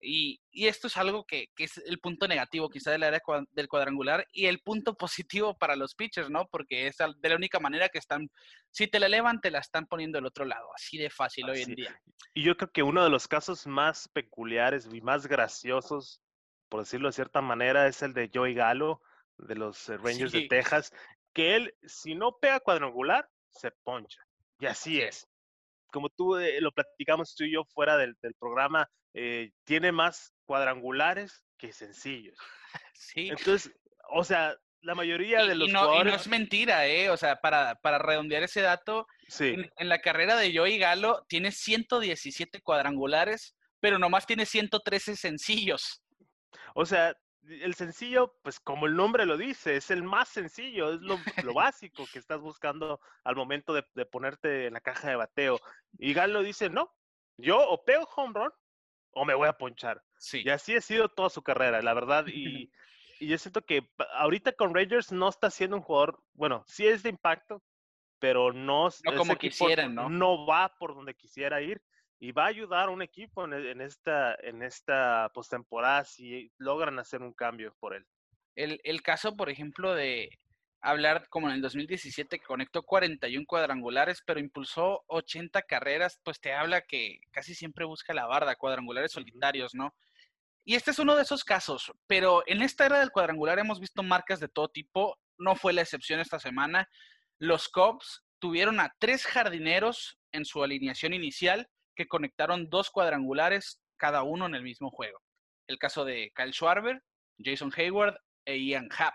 Y, 0.00 0.40
esto 0.50 0.86
es 0.86 0.96
algo 0.96 1.26
que, 1.26 1.50
es 1.58 1.76
el 1.76 1.98
punto 1.98 2.26
negativo 2.28 2.70
quizá 2.70 2.92
del 2.92 3.02
área 3.02 3.20
del 3.50 3.68
cuadrangular 3.68 4.26
y 4.32 4.46
el 4.46 4.60
punto 4.60 4.94
positivo 4.96 5.54
para 5.58 5.76
los 5.76 5.94
pitchers, 5.94 6.30
¿no? 6.30 6.48
Porque 6.50 6.86
es 6.86 6.96
de 6.96 7.28
la 7.28 7.36
única 7.36 7.60
manera 7.60 7.90
que 7.90 7.98
están, 7.98 8.30
si 8.70 8.86
te 8.86 8.98
la 8.98 9.04
elevan, 9.04 9.42
te 9.42 9.50
la 9.50 9.58
están 9.58 9.84
poniendo 9.84 10.16
del 10.16 10.24
otro 10.24 10.46
lado, 10.46 10.70
así 10.74 10.96
de 10.96 11.10
fácil 11.10 11.50
hoy 11.50 11.60
en 11.60 11.74
día. 11.74 12.00
Y 12.32 12.42
yo 12.42 12.56
creo 12.56 12.72
que 12.72 12.82
uno 12.82 13.04
de 13.04 13.10
los 13.10 13.28
casos 13.28 13.66
más 13.66 14.08
peculiares 14.08 14.88
y 14.90 15.02
más 15.02 15.26
graciosos, 15.26 16.22
por 16.70 16.80
decirlo 16.80 17.08
de 17.08 17.12
cierta 17.12 17.42
manera, 17.42 17.86
es 17.86 18.00
el 18.00 18.14
de 18.14 18.30
Joey 18.32 18.54
Galo, 18.54 19.02
de 19.38 19.56
los 19.56 19.90
eh, 19.90 19.98
Rangers 19.98 20.32
de 20.32 20.48
Texas, 20.48 20.92
que 21.36 21.54
él, 21.54 21.74
si 21.82 22.14
no 22.14 22.38
pega 22.40 22.60
cuadrangular, 22.60 23.28
se 23.50 23.70
poncha. 23.84 24.22
Y 24.58 24.66
así 24.66 25.00
es 25.00 25.28
como 25.96 26.10
tú 26.10 26.36
eh, 26.36 26.60
lo 26.60 26.72
platicamos 26.72 27.34
tú 27.34 27.44
y 27.44 27.52
yo 27.52 27.64
fuera 27.64 27.96
del, 27.96 28.16
programa, 28.38 28.86
eh, 29.14 29.50
tiene 29.64 29.92
más 29.92 30.34
cuadrangulares 30.44 31.42
que 31.58 31.72
sencillos. 31.72 32.36
Sí. 32.98 33.28
Entonces, 33.28 33.72
o 34.10 34.24
sea, 34.24 34.56
la 34.80 34.94
mayoría 34.94 35.44
de 35.44 35.54
los 35.54 35.68
y 35.68 35.72
no, 35.72 36.02
no 36.02 36.14
es 36.14 36.28
mentira, 36.28 36.86
¿eh? 36.86 37.10
O 37.10 37.16
sea, 37.18 37.36
para, 37.36 37.74
para 37.76 37.98
redondear 37.98 38.42
ese 38.42 38.62
dato, 38.62 39.06
en, 39.38 39.70
en, 39.76 39.88
la 39.90 40.00
carrera 40.00 40.36
de 40.36 40.56
Joey 40.56 40.78
Galo 40.78 41.24
tiene 41.28 41.52
117 41.52 42.62
cuadrangulares, 42.62 43.54
pero 43.80 43.98
nomás 43.98 44.26
tiene 44.26 44.46
113 44.46 45.16
sencillos. 45.16 46.02
O 46.74 46.86
sea, 46.86 47.14
el 47.48 47.74
sencillo, 47.74 48.34
pues 48.42 48.60
como 48.60 48.86
el 48.86 48.96
nombre 48.96 49.26
lo 49.26 49.36
dice, 49.36 49.76
es 49.76 49.90
el 49.90 50.02
más 50.02 50.28
sencillo, 50.28 50.94
es 50.94 51.00
lo, 51.00 51.16
básico 51.54 52.04
que 52.12 52.18
estás 52.18 52.40
buscando 52.40 53.00
al 53.24 53.36
momento 53.36 53.72
de, 53.72 53.82
ponerte 54.06 54.66
en 54.66 54.74
la 54.74 54.80
caja 54.80 55.08
de 55.08 55.16
bateo. 55.16 55.60
Y 55.98 56.14
Galo 56.14 56.42
dice, 56.42 56.70
no, 56.70 56.92
yo 57.36 57.58
o 57.58 57.84
pego 57.84 58.08
home 58.16 58.32
run 58.34 58.50
o 59.12 59.24
me 59.24 59.34
voy 59.34 59.48
a 59.48 59.56
ponchar. 59.56 60.02
Sí. 60.18 60.42
Y 60.44 60.50
así 60.50 60.74
ha 60.76 60.80
sido 60.80 61.08
toda 61.08 61.30
su 61.30 61.42
carrera, 61.42 61.82
la 61.82 61.94
verdad. 61.94 62.26
Y, 62.26 62.70
y 63.20 63.28
yo 63.28 63.38
siento 63.38 63.62
que 63.62 63.88
ahorita 64.14 64.52
con 64.52 64.74
Rangers 64.74 65.12
no 65.12 65.28
está 65.28 65.50
siendo 65.50 65.76
un 65.76 65.82
jugador, 65.82 66.22
bueno, 66.34 66.64
sí 66.66 66.86
es 66.86 67.02
de 67.02 67.10
impacto, 67.10 67.62
pero 68.18 68.52
no, 68.52 68.88
no 69.04 69.16
como 69.16 69.36
quisieran, 69.36 69.94
¿no? 69.94 70.08
No 70.08 70.46
va 70.46 70.74
por 70.78 70.94
donde 70.94 71.14
quisiera 71.14 71.60
ir 71.60 71.82
y 72.18 72.32
va 72.32 72.44
a 72.44 72.48
ayudar 72.48 72.88
a 72.88 72.92
un 72.92 73.02
equipo 73.02 73.44
en, 73.44 73.80
esta, 73.80 74.36
en 74.42 74.62
esta 74.62 75.30
postemporada 75.34 76.04
si 76.04 76.50
logran 76.58 76.98
hacer 76.98 77.22
un 77.22 77.32
cambio 77.32 77.74
por 77.78 77.94
él. 77.94 78.06
El, 78.54 78.80
el, 78.84 79.02
caso, 79.02 79.36
por 79.36 79.50
ejemplo, 79.50 79.94
de 79.94 80.30
hablar 80.80 81.28
como 81.28 81.48
en 81.48 81.56
el 81.56 81.60
2017 81.60 82.38
que 82.38 82.44
conectó 82.44 82.82
41 82.84 83.44
cuadrangulares, 83.46 84.22
pero 84.24 84.40
impulsó 84.40 85.04
80 85.08 85.62
carreras, 85.62 86.20
pues 86.22 86.40
te 86.40 86.54
habla 86.54 86.80
que 86.82 87.20
casi 87.32 87.54
siempre 87.54 87.84
busca 87.84 88.14
la 88.14 88.26
barda, 88.26 88.56
cuadrangulares 88.56 89.12
solitarios, 89.12 89.74
¿no? 89.74 89.94
Y 90.64 90.74
este 90.74 90.90
es 90.92 90.98
uno 90.98 91.14
de 91.14 91.22
esos 91.22 91.44
casos, 91.44 91.92
pero 92.06 92.42
en 92.46 92.62
esta 92.62 92.86
era 92.86 92.98
del 92.98 93.12
cuadrangular 93.12 93.58
hemos 93.58 93.78
visto 93.78 94.02
marcas 94.02 94.40
de 94.40 94.48
todo 94.48 94.68
tipo, 94.68 95.18
no 95.38 95.54
fue 95.54 95.72
la 95.72 95.82
excepción 95.82 96.18
esta 96.18 96.40
semana. 96.40 96.88
Los 97.38 97.68
Cubs 97.68 98.24
tuvieron 98.38 98.80
a 98.80 98.92
tres 98.98 99.26
jardineros 99.26 100.18
en 100.32 100.44
su 100.44 100.64
alineación 100.64 101.14
inicial 101.14 101.68
que 101.96 102.06
conectaron 102.06 102.68
dos 102.70 102.90
cuadrangulares 102.90 103.80
cada 103.96 104.22
uno 104.22 104.46
en 104.46 104.54
el 104.54 104.62
mismo 104.62 104.90
juego. 104.90 105.20
El 105.66 105.78
caso 105.78 106.04
de 106.04 106.30
Kyle 106.34 106.52
Schwarber, 106.52 107.02
Jason 107.38 107.72
Hayward 107.76 108.16
e 108.44 108.58
Ian 108.58 108.88
Happ. 108.96 109.14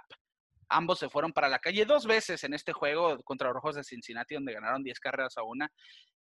Ambos 0.67 0.99
se 0.99 1.09
fueron 1.09 1.33
para 1.33 1.49
la 1.49 1.59
calle 1.59 1.85
dos 1.85 2.05
veces 2.05 2.43
en 2.43 2.53
este 2.53 2.73
juego 2.73 3.21
contra 3.23 3.47
los 3.47 3.55
Rojos 3.55 3.75
de 3.75 3.83
Cincinnati, 3.83 4.35
donde 4.35 4.53
ganaron 4.53 4.83
10 4.83 4.99
carreras 4.99 5.37
a 5.37 5.43
una. 5.43 5.71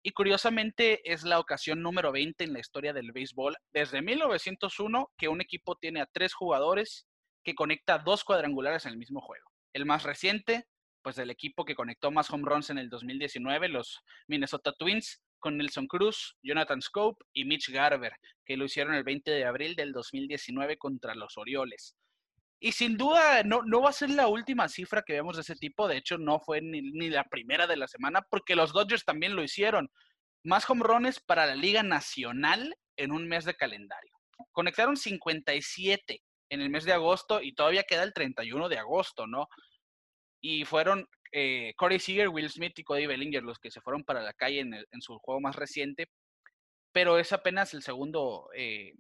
Y 0.02 0.12
curiosamente 0.12 1.02
es 1.12 1.24
la 1.24 1.40
ocasión 1.40 1.82
número 1.82 2.12
20 2.12 2.44
en 2.44 2.54
la 2.54 2.60
historia 2.60 2.94
del 2.94 3.12
béisbol 3.12 3.58
desde 3.74 4.02
1901 4.02 5.12
que 5.18 5.28
un 5.28 5.42
equipo 5.42 5.76
tiene 5.76 6.02
a 6.02 6.08
tres 6.12 6.34
jugadores 6.34 7.06
que 7.44 7.54
conecta 7.54 8.00
dos 8.00 8.24
cuadrangulares 8.24 8.86
en 8.86 8.94
el 8.94 8.98
mismo 8.98 9.22
juego. 9.22 9.52
El 9.74 9.86
más 9.86 10.04
reciente, 10.04 10.66
pues 11.02 11.16
del 11.16 11.30
equipo 11.30 11.66
que 11.66 11.76
conectó 11.76 12.12
más 12.12 12.30
home 12.30 12.46
runs 12.48 12.70
en 12.70 12.78
el 12.78 12.90
2019, 12.90 13.70
los 13.70 14.02
Minnesota 14.28 14.74
Twins, 14.74 15.22
con 15.40 15.58
Nelson 15.58 15.88
Cruz, 15.88 16.38
Jonathan 16.44 16.82
Scope 16.82 17.24
y 17.34 17.46
Mitch 17.46 17.70
Garber, 17.70 18.14
que 18.46 18.58
lo 18.58 18.66
hicieron 18.66 18.94
el 18.94 19.04
20 19.04 19.32
de 19.32 19.46
abril 19.46 19.76
del 19.76 19.92
2019 19.92 20.78
contra 20.78 21.16
los 21.16 21.38
Orioles. 21.38 21.96
Y 22.62 22.74
sin 22.74 22.98
duda 22.98 23.44
no, 23.44 23.62
no 23.64 23.82
va 23.82 23.90
a 23.90 23.94
ser 23.94 24.10
la 24.10 24.28
última 24.28 24.68
cifra 24.68 25.02
que 25.02 25.14
vemos 25.14 25.38
de 25.38 25.44
ese 25.44 25.56
tipo, 25.56 25.88
de 25.88 25.98
hecho 25.98 26.18
no 26.18 26.40
fue 26.40 26.62
ni, 26.62 26.82
ni 26.82 27.10
la 27.10 27.24
primera 27.24 27.68
de 27.68 27.78
la 27.78 27.88
semana, 27.88 28.22
porque 28.30 28.56
los 28.56 28.74
Dodgers 28.74 29.06
también 29.06 29.36
lo 29.36 29.44
hicieron. 29.44 29.90
Más 30.44 30.70
home 30.70 30.84
runs 30.84 31.20
para 31.20 31.46
la 31.46 31.56
Liga 31.56 31.84
Nacional 31.84 32.76
en 32.98 33.12
un 33.12 33.28
mes 33.28 33.46
de 33.46 33.56
calendario. 33.56 34.12
Conectaron 34.52 34.98
57 34.98 36.22
en 36.50 36.62
el 36.62 36.70
mes 36.70 36.84
de 36.84 36.94
agosto 36.94 37.42
y 37.42 37.54
todavía 37.54 37.84
queda 37.84 38.04
el 38.04 38.14
31 38.14 38.68
de 38.68 38.78
agosto, 38.78 39.26
¿no? 39.26 39.48
Y 40.42 40.66
fueron 40.66 41.08
eh, 41.32 41.74
Corey 41.76 42.00
Seager, 42.00 42.30
Will 42.30 42.50
Smith 42.50 42.78
y 42.80 42.84
Cody 42.84 43.06
Bellinger 43.06 43.44
los 43.44 43.60
que 43.60 43.72
se 43.72 43.82
fueron 43.82 44.04
para 44.04 44.22
la 44.22 44.34
calle 44.34 44.62
en, 44.62 45.02
su 45.02 45.18
juego 45.20 45.40
más 45.42 45.56
reciente, 45.56 46.08
pero 46.92 47.20
es 47.20 47.32
apenas 47.34 47.74
el 47.74 47.84
segundo, 47.84 48.50
eh, 48.56 48.94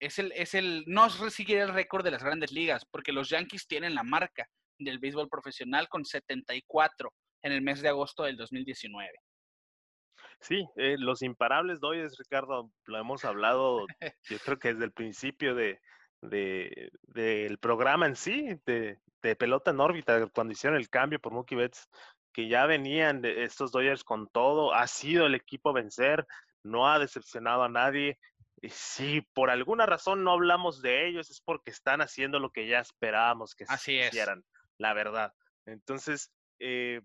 es 0.00 0.18
el, 0.18 0.32
es 0.32 0.54
el, 0.54 0.84
no 0.86 1.08
sigue 1.10 1.60
el 1.60 1.72
récord 1.72 2.04
de 2.04 2.10
las 2.10 2.22
grandes 2.22 2.52
ligas, 2.52 2.84
porque 2.90 3.12
los 3.12 3.28
Yankees 3.28 3.66
tienen 3.66 3.94
la 3.94 4.02
marca 4.02 4.48
del 4.78 4.98
béisbol 4.98 5.28
profesional 5.28 5.88
con 5.88 6.04
74 6.04 7.12
en 7.42 7.52
el 7.52 7.62
mes 7.62 7.80
de 7.80 7.88
agosto 7.88 8.24
del 8.24 8.36
2019. 8.36 9.10
Sí, 10.40 10.68
eh, 10.76 10.96
los 10.98 11.22
imparables 11.22 11.80
Doyes, 11.80 12.16
Ricardo, 12.16 12.70
lo 12.86 12.98
hemos 12.98 13.24
hablado, 13.24 13.86
yo 14.28 14.38
creo 14.44 14.58
que 14.58 14.72
desde 14.72 14.84
el 14.84 14.92
principio 14.92 15.54
de, 15.54 15.80
del 16.20 17.58
programa 17.60 18.06
en 18.06 18.16
sí, 18.16 18.60
de, 18.66 18.98
de 19.22 19.36
pelota 19.36 19.70
en 19.70 19.80
órbita 19.80 20.26
cuando 20.28 20.52
hicieron 20.52 20.78
el 20.78 20.88
cambio 20.88 21.20
por 21.20 21.32
Mookie 21.32 21.56
Betts, 21.56 21.88
que 22.32 22.48
ya 22.48 22.66
venían 22.66 23.20
de 23.20 23.44
estos 23.44 23.72
Dodgers 23.72 24.04
con 24.04 24.28
todo, 24.28 24.74
ha 24.74 24.86
sido 24.86 25.26
el 25.26 25.34
equipo 25.34 25.70
a 25.70 25.74
vencer, 25.74 26.26
no 26.62 26.88
ha 26.88 26.98
decepcionado 26.98 27.62
a 27.62 27.68
nadie. 27.68 28.18
Y 28.60 28.70
si 28.70 29.20
por 29.20 29.50
alguna 29.50 29.86
razón 29.86 30.24
no 30.24 30.32
hablamos 30.32 30.82
de 30.82 31.08
ellos 31.08 31.30
es 31.30 31.40
porque 31.40 31.70
están 31.70 32.00
haciendo 32.00 32.38
lo 32.38 32.50
que 32.50 32.66
ya 32.66 32.80
esperábamos 32.80 33.54
que 33.54 33.64
Así 33.68 33.98
hicieran, 33.98 34.44
la 34.78 34.94
verdad. 34.94 35.32
Entonces, 35.64 36.32
eh, 36.58 37.00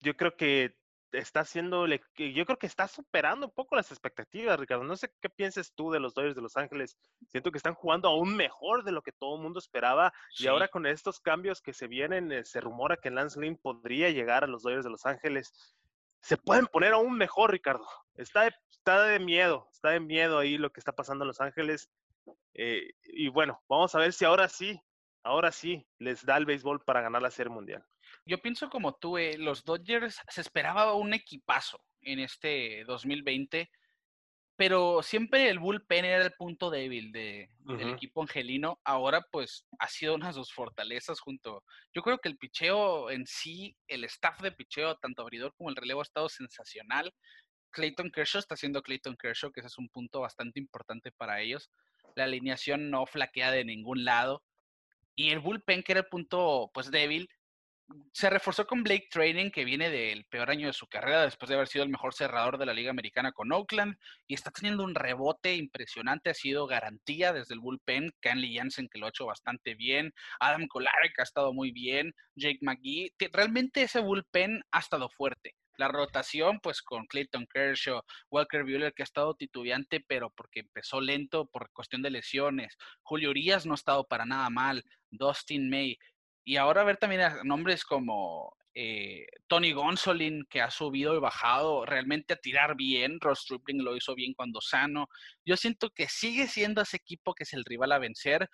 yo 0.00 0.16
creo 0.16 0.36
que 0.36 0.74
está 1.12 1.40
haciendo, 1.40 1.86
yo 1.86 2.46
creo 2.46 2.58
que 2.58 2.66
está 2.66 2.88
superando 2.88 3.46
un 3.46 3.52
poco 3.52 3.76
las 3.76 3.90
expectativas, 3.90 4.58
Ricardo. 4.58 4.84
No 4.84 4.96
sé 4.96 5.12
qué 5.20 5.28
pienses 5.28 5.72
tú 5.74 5.90
de 5.90 6.00
los 6.00 6.14
Dodgers 6.14 6.34
de 6.34 6.42
Los 6.42 6.56
Ángeles. 6.56 6.96
Siento 7.28 7.52
que 7.52 7.58
están 7.58 7.74
jugando 7.74 8.08
aún 8.08 8.34
mejor 8.34 8.84
de 8.84 8.92
lo 8.92 9.02
que 9.02 9.12
todo 9.12 9.36
el 9.36 9.42
mundo 9.42 9.58
esperaba. 9.58 10.12
Y 10.38 10.46
ahora 10.46 10.68
con 10.68 10.86
estos 10.86 11.20
cambios 11.20 11.60
que 11.60 11.72
se 11.72 11.86
vienen, 11.86 12.32
eh, 12.32 12.44
se 12.44 12.60
rumora 12.60 12.96
que 12.96 13.10
Lance 13.10 13.40
Lynn 13.40 13.56
podría 13.56 14.10
llegar 14.10 14.44
a 14.44 14.46
los 14.46 14.62
Dodgers 14.62 14.84
de 14.84 14.90
Los 14.90 15.06
Ángeles. 15.06 15.52
se 16.20 16.36
pueden 16.36 16.66
poner 16.66 16.92
aún 16.92 17.16
mejor, 17.16 17.50
Ricardo. 17.50 17.86
Está 18.14 18.42
de, 18.44 18.54
está 18.70 19.02
de 19.02 19.18
miedo, 19.18 19.68
está 19.72 19.90
de 19.90 20.00
miedo 20.00 20.38
ahí 20.38 20.56
lo 20.56 20.70
que 20.72 20.80
está 20.80 20.92
pasando 20.92 21.24
en 21.24 21.28
Los 21.28 21.40
Ángeles. 21.40 21.90
Eh, 22.54 22.92
y 23.04 23.28
bueno, 23.28 23.60
vamos 23.68 23.94
a 23.94 23.98
ver 23.98 24.12
si 24.12 24.24
ahora 24.24 24.48
sí, 24.48 24.80
ahora 25.24 25.50
sí 25.50 25.86
les 25.98 26.24
da 26.24 26.36
el 26.36 26.46
béisbol 26.46 26.84
para 26.84 27.00
ganar 27.00 27.22
la 27.22 27.30
Serie 27.30 27.52
Mundial. 27.52 27.84
Yo 28.24 28.38
pienso 28.40 28.70
como 28.70 28.94
tú, 28.94 29.18
eh, 29.18 29.36
los 29.38 29.64
Dodgers 29.64 30.20
se 30.28 30.40
esperaba 30.40 30.94
un 30.94 31.14
equipazo 31.14 31.84
en 32.00 32.20
este 32.20 32.84
2020 32.84 33.70
pero 34.56 35.02
siempre 35.02 35.48
el 35.48 35.58
bullpen 35.58 36.04
era 36.04 36.24
el 36.24 36.34
punto 36.34 36.70
débil 36.70 37.10
de, 37.10 37.50
del 37.64 37.94
equipo 37.94 38.22
angelino. 38.22 38.78
Ahora, 38.84 39.26
pues, 39.32 39.66
ha 39.78 39.88
sido 39.88 40.14
una 40.14 40.28
de 40.28 40.34
sus 40.34 40.52
fortalezas 40.52 41.18
junto. 41.20 41.64
Yo 41.92 42.02
creo 42.02 42.18
que 42.18 42.28
el 42.28 42.36
picheo 42.36 43.10
en 43.10 43.26
sí, 43.26 43.76
el 43.88 44.04
staff 44.04 44.40
de 44.40 44.52
picheo, 44.52 44.96
tanto 44.98 45.22
abridor 45.22 45.52
como 45.56 45.70
el 45.70 45.74
relevo, 45.74 46.00
ha 46.00 46.04
estado 46.04 46.28
sensacional. 46.28 47.12
Clayton 47.70 48.10
Kershaw 48.10 48.38
está 48.40 48.54
haciendo 48.54 48.82
Clayton 48.82 49.16
Kershaw, 49.16 49.50
que 49.50 49.60
ese 49.60 49.66
es 49.68 49.78
un 49.78 49.88
punto 49.88 50.20
bastante 50.20 50.60
importante 50.60 51.10
para 51.10 51.40
ellos. 51.40 51.70
La 52.14 52.24
alineación 52.24 52.88
no 52.88 53.06
flaquea 53.06 53.50
de 53.50 53.64
ningún 53.64 54.04
lado. 54.04 54.44
Y 55.16 55.30
el 55.30 55.40
bullpen, 55.40 55.82
que 55.82 55.90
era 55.90 56.02
el 56.02 56.08
punto, 56.08 56.70
pues, 56.72 56.90
débil, 56.90 57.28
se 58.12 58.30
reforzó 58.30 58.66
con 58.66 58.82
Blake 58.82 59.08
Training, 59.10 59.50
que 59.50 59.64
viene 59.64 59.90
del 59.90 60.24
peor 60.26 60.50
año 60.50 60.66
de 60.66 60.72
su 60.72 60.86
carrera 60.86 61.22
después 61.22 61.48
de 61.48 61.54
haber 61.54 61.68
sido 61.68 61.84
el 61.84 61.90
mejor 61.90 62.14
cerrador 62.14 62.58
de 62.58 62.66
la 62.66 62.74
Liga 62.74 62.90
Americana 62.90 63.32
con 63.32 63.52
Oakland 63.52 63.96
y 64.26 64.34
está 64.34 64.50
teniendo 64.50 64.84
un 64.84 64.94
rebote 64.94 65.54
impresionante. 65.54 66.30
Ha 66.30 66.34
sido 66.34 66.66
garantía 66.66 67.32
desde 67.32 67.54
el 67.54 67.60
bullpen. 67.60 68.12
Canley 68.20 68.56
Jansen, 68.56 68.88
que 68.88 68.98
lo 68.98 69.06
ha 69.06 69.10
hecho 69.10 69.26
bastante 69.26 69.74
bien. 69.74 70.12
Adam 70.40 70.66
Kolarek 70.66 71.18
ha 71.18 71.22
estado 71.22 71.52
muy 71.52 71.72
bien. 71.72 72.14
Jake 72.34 72.58
McGee. 72.62 73.12
Realmente 73.32 73.82
ese 73.82 74.00
bullpen 74.00 74.62
ha 74.70 74.78
estado 74.78 75.08
fuerte. 75.08 75.54
La 75.78 75.88
rotación, 75.88 76.60
pues 76.60 76.82
con 76.82 77.06
Clayton 77.06 77.46
Kershaw, 77.46 78.02
Walker 78.30 78.62
Buehler, 78.62 78.92
que 78.92 79.02
ha 79.02 79.04
estado 79.04 79.34
titubeante, 79.34 80.00
pero 80.06 80.30
porque 80.30 80.60
empezó 80.60 81.00
lento 81.00 81.46
por 81.46 81.70
cuestión 81.72 82.02
de 82.02 82.10
lesiones. 82.10 82.76
Julio 83.02 83.30
Urias 83.30 83.64
no 83.64 83.72
ha 83.72 83.76
estado 83.76 84.04
para 84.04 84.26
nada 84.26 84.50
mal. 84.50 84.84
Dustin 85.10 85.70
May. 85.70 85.98
Y 86.44 86.56
ahora 86.56 86.84
ver 86.84 86.96
también 86.96 87.22
a 87.22 87.44
nombres 87.44 87.84
como 87.84 88.56
eh, 88.74 89.26
Tony 89.48 89.72
Gonsolin, 89.72 90.46
que 90.48 90.60
ha 90.60 90.70
subido 90.70 91.14
y 91.14 91.20
bajado 91.20 91.84
realmente 91.84 92.34
a 92.34 92.36
tirar 92.36 92.74
bien. 92.76 93.20
Ross 93.20 93.40
Stripling 93.40 93.84
lo 93.84 93.96
hizo 93.96 94.14
bien 94.14 94.34
cuando 94.34 94.60
sano. 94.60 95.08
Yo 95.44 95.56
siento 95.56 95.90
que 95.90 96.08
sigue 96.08 96.46
siendo 96.46 96.80
ese 96.80 96.96
equipo 96.96 97.34
que 97.34 97.44
es 97.44 97.52
el 97.52 97.64
rival 97.64 97.92
a 97.92 97.98
vencer. 97.98 98.48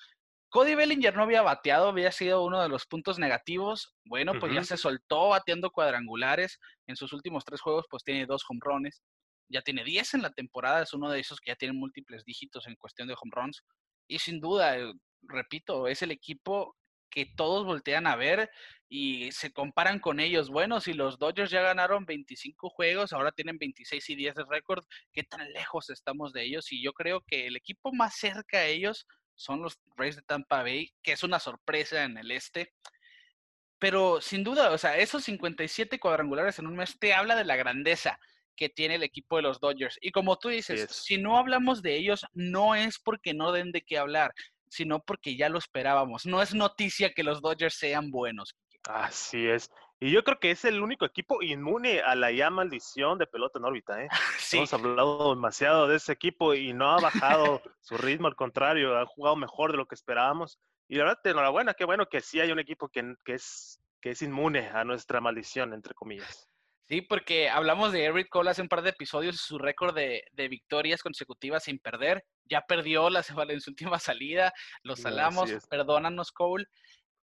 Cody 0.50 0.74
Bellinger 0.74 1.14
no 1.14 1.24
había 1.24 1.42
bateado, 1.42 1.88
había 1.88 2.10
sido 2.10 2.42
uno 2.44 2.62
de 2.62 2.68
los 2.68 2.86
puntos 2.86 3.18
negativos. 3.18 3.94
Bueno, 4.04 4.32
pues 4.40 4.52
ya 4.52 4.64
se 4.64 4.76
soltó 4.76 5.28
bateando 5.28 5.70
cuadrangulares. 5.70 6.58
En 6.86 6.96
sus 6.96 7.12
últimos 7.12 7.44
tres 7.44 7.60
juegos, 7.60 7.86
pues 7.90 8.02
tiene 8.02 8.26
dos 8.26 8.44
home 8.48 8.60
runs. 8.62 9.02
Ya 9.50 9.62
tiene 9.62 9.84
10 9.84 10.14
en 10.14 10.22
la 10.22 10.30
temporada, 10.30 10.82
es 10.82 10.92
uno 10.92 11.10
de 11.10 11.20
esos 11.20 11.40
que 11.40 11.50
ya 11.52 11.56
tiene 11.56 11.72
múltiples 11.72 12.22
dígitos 12.24 12.66
en 12.66 12.76
cuestión 12.76 13.08
de 13.08 13.14
home 13.14 13.32
runs. 13.32 13.62
Y 14.06 14.18
sin 14.18 14.40
duda, 14.40 14.76
repito, 15.22 15.86
es 15.86 16.02
el 16.02 16.10
equipo 16.10 16.77
que 17.10 17.26
todos 17.26 17.64
voltean 17.64 18.06
a 18.06 18.16
ver 18.16 18.50
y 18.88 19.30
se 19.32 19.52
comparan 19.52 20.00
con 20.00 20.20
ellos. 20.20 20.50
Bueno, 20.50 20.80
si 20.80 20.94
los 20.94 21.18
Dodgers 21.18 21.50
ya 21.50 21.62
ganaron 21.62 22.06
25 22.06 22.70
juegos, 22.70 23.12
ahora 23.12 23.32
tienen 23.32 23.58
26 23.58 24.10
y 24.10 24.14
10 24.16 24.34
de 24.34 24.44
récord, 24.48 24.84
¿qué 25.12 25.22
tan 25.22 25.50
lejos 25.52 25.90
estamos 25.90 26.32
de 26.32 26.44
ellos? 26.44 26.72
Y 26.72 26.82
yo 26.82 26.92
creo 26.92 27.22
que 27.26 27.46
el 27.46 27.56
equipo 27.56 27.92
más 27.92 28.16
cerca 28.16 28.58
a 28.58 28.66
ellos 28.66 29.06
son 29.34 29.62
los 29.62 29.78
Rays 29.96 30.16
de 30.16 30.22
Tampa 30.22 30.62
Bay, 30.62 30.90
que 31.02 31.12
es 31.12 31.22
una 31.22 31.38
sorpresa 31.38 32.04
en 32.04 32.18
el 32.18 32.30
este. 32.30 32.72
Pero 33.78 34.20
sin 34.20 34.42
duda, 34.42 34.72
o 34.72 34.78
sea, 34.78 34.96
esos 34.98 35.24
57 35.24 36.00
cuadrangulares 36.00 36.58
en 36.58 36.66
un 36.66 36.74
mes 36.74 36.98
te 36.98 37.14
habla 37.14 37.36
de 37.36 37.44
la 37.44 37.56
grandeza 37.56 38.18
que 38.56 38.68
tiene 38.68 38.96
el 38.96 39.04
equipo 39.04 39.36
de 39.36 39.42
los 39.42 39.60
Dodgers. 39.60 39.98
Y 40.00 40.10
como 40.10 40.36
tú 40.36 40.48
dices, 40.48 40.90
si 40.90 41.16
no 41.16 41.38
hablamos 41.38 41.80
de 41.80 41.96
ellos, 41.96 42.26
no 42.32 42.74
es 42.74 42.98
porque 42.98 43.32
no 43.32 43.52
den 43.52 43.70
de 43.70 43.82
qué 43.82 43.98
hablar 43.98 44.34
sino 44.70 45.00
porque 45.00 45.36
ya 45.36 45.48
lo 45.48 45.58
esperábamos. 45.58 46.26
No 46.26 46.42
es 46.42 46.54
noticia 46.54 47.12
que 47.12 47.22
los 47.22 47.40
Dodgers 47.40 47.74
sean 47.74 48.10
buenos. 48.10 48.56
Así 48.84 49.46
es. 49.46 49.70
Y 50.00 50.12
yo 50.12 50.22
creo 50.22 50.38
que 50.38 50.52
es 50.52 50.64
el 50.64 50.80
único 50.80 51.04
equipo 51.04 51.42
inmune 51.42 52.00
a 52.00 52.14
la 52.14 52.30
ya 52.30 52.50
maldición 52.50 53.18
de 53.18 53.26
pelota 53.26 53.58
en 53.58 53.64
órbita. 53.64 54.02
¿eh? 54.02 54.08
Hemos 54.52 54.72
hablado 54.72 55.34
demasiado 55.34 55.88
de 55.88 55.96
ese 55.96 56.12
equipo 56.12 56.54
y 56.54 56.72
no 56.72 56.92
ha 56.92 57.00
bajado 57.00 57.60
su 57.80 57.98
ritmo, 57.98 58.28
al 58.28 58.36
contrario, 58.36 58.96
ha 58.96 59.06
jugado 59.06 59.34
mejor 59.34 59.72
de 59.72 59.78
lo 59.78 59.86
que 59.86 59.96
esperábamos. 59.96 60.58
Y 60.88 60.96
la 60.96 61.04
verdad, 61.04 61.20
enhorabuena, 61.24 61.74
qué 61.74 61.84
bueno 61.84 62.06
que 62.06 62.20
sí 62.20 62.40
hay 62.40 62.52
un 62.52 62.60
equipo 62.60 62.88
que, 62.88 63.14
que, 63.24 63.34
es, 63.34 63.80
que 64.00 64.10
es 64.10 64.22
inmune 64.22 64.68
a 64.68 64.84
nuestra 64.84 65.20
maldición, 65.20 65.74
entre 65.74 65.94
comillas. 65.94 66.48
Sí, 66.88 67.02
porque 67.02 67.50
hablamos 67.50 67.92
de 67.92 68.04
Eric 68.04 68.30
Cole 68.30 68.48
hace 68.48 68.62
un 68.62 68.68
par 68.68 68.80
de 68.80 68.90
episodios, 68.90 69.36
su 69.36 69.58
récord 69.58 69.94
de, 69.94 70.24
victorias 70.48 71.02
consecutivas 71.02 71.64
sin 71.64 71.78
perder. 71.78 72.24
Ya 72.48 72.62
perdió 72.62 73.10
la, 73.10 73.24
en 73.48 73.60
su 73.60 73.70
última 73.70 73.98
salida, 73.98 74.52
lo 74.82 74.96
salamos, 74.96 75.50
perdónanos 75.68 76.32
Cole. 76.32 76.66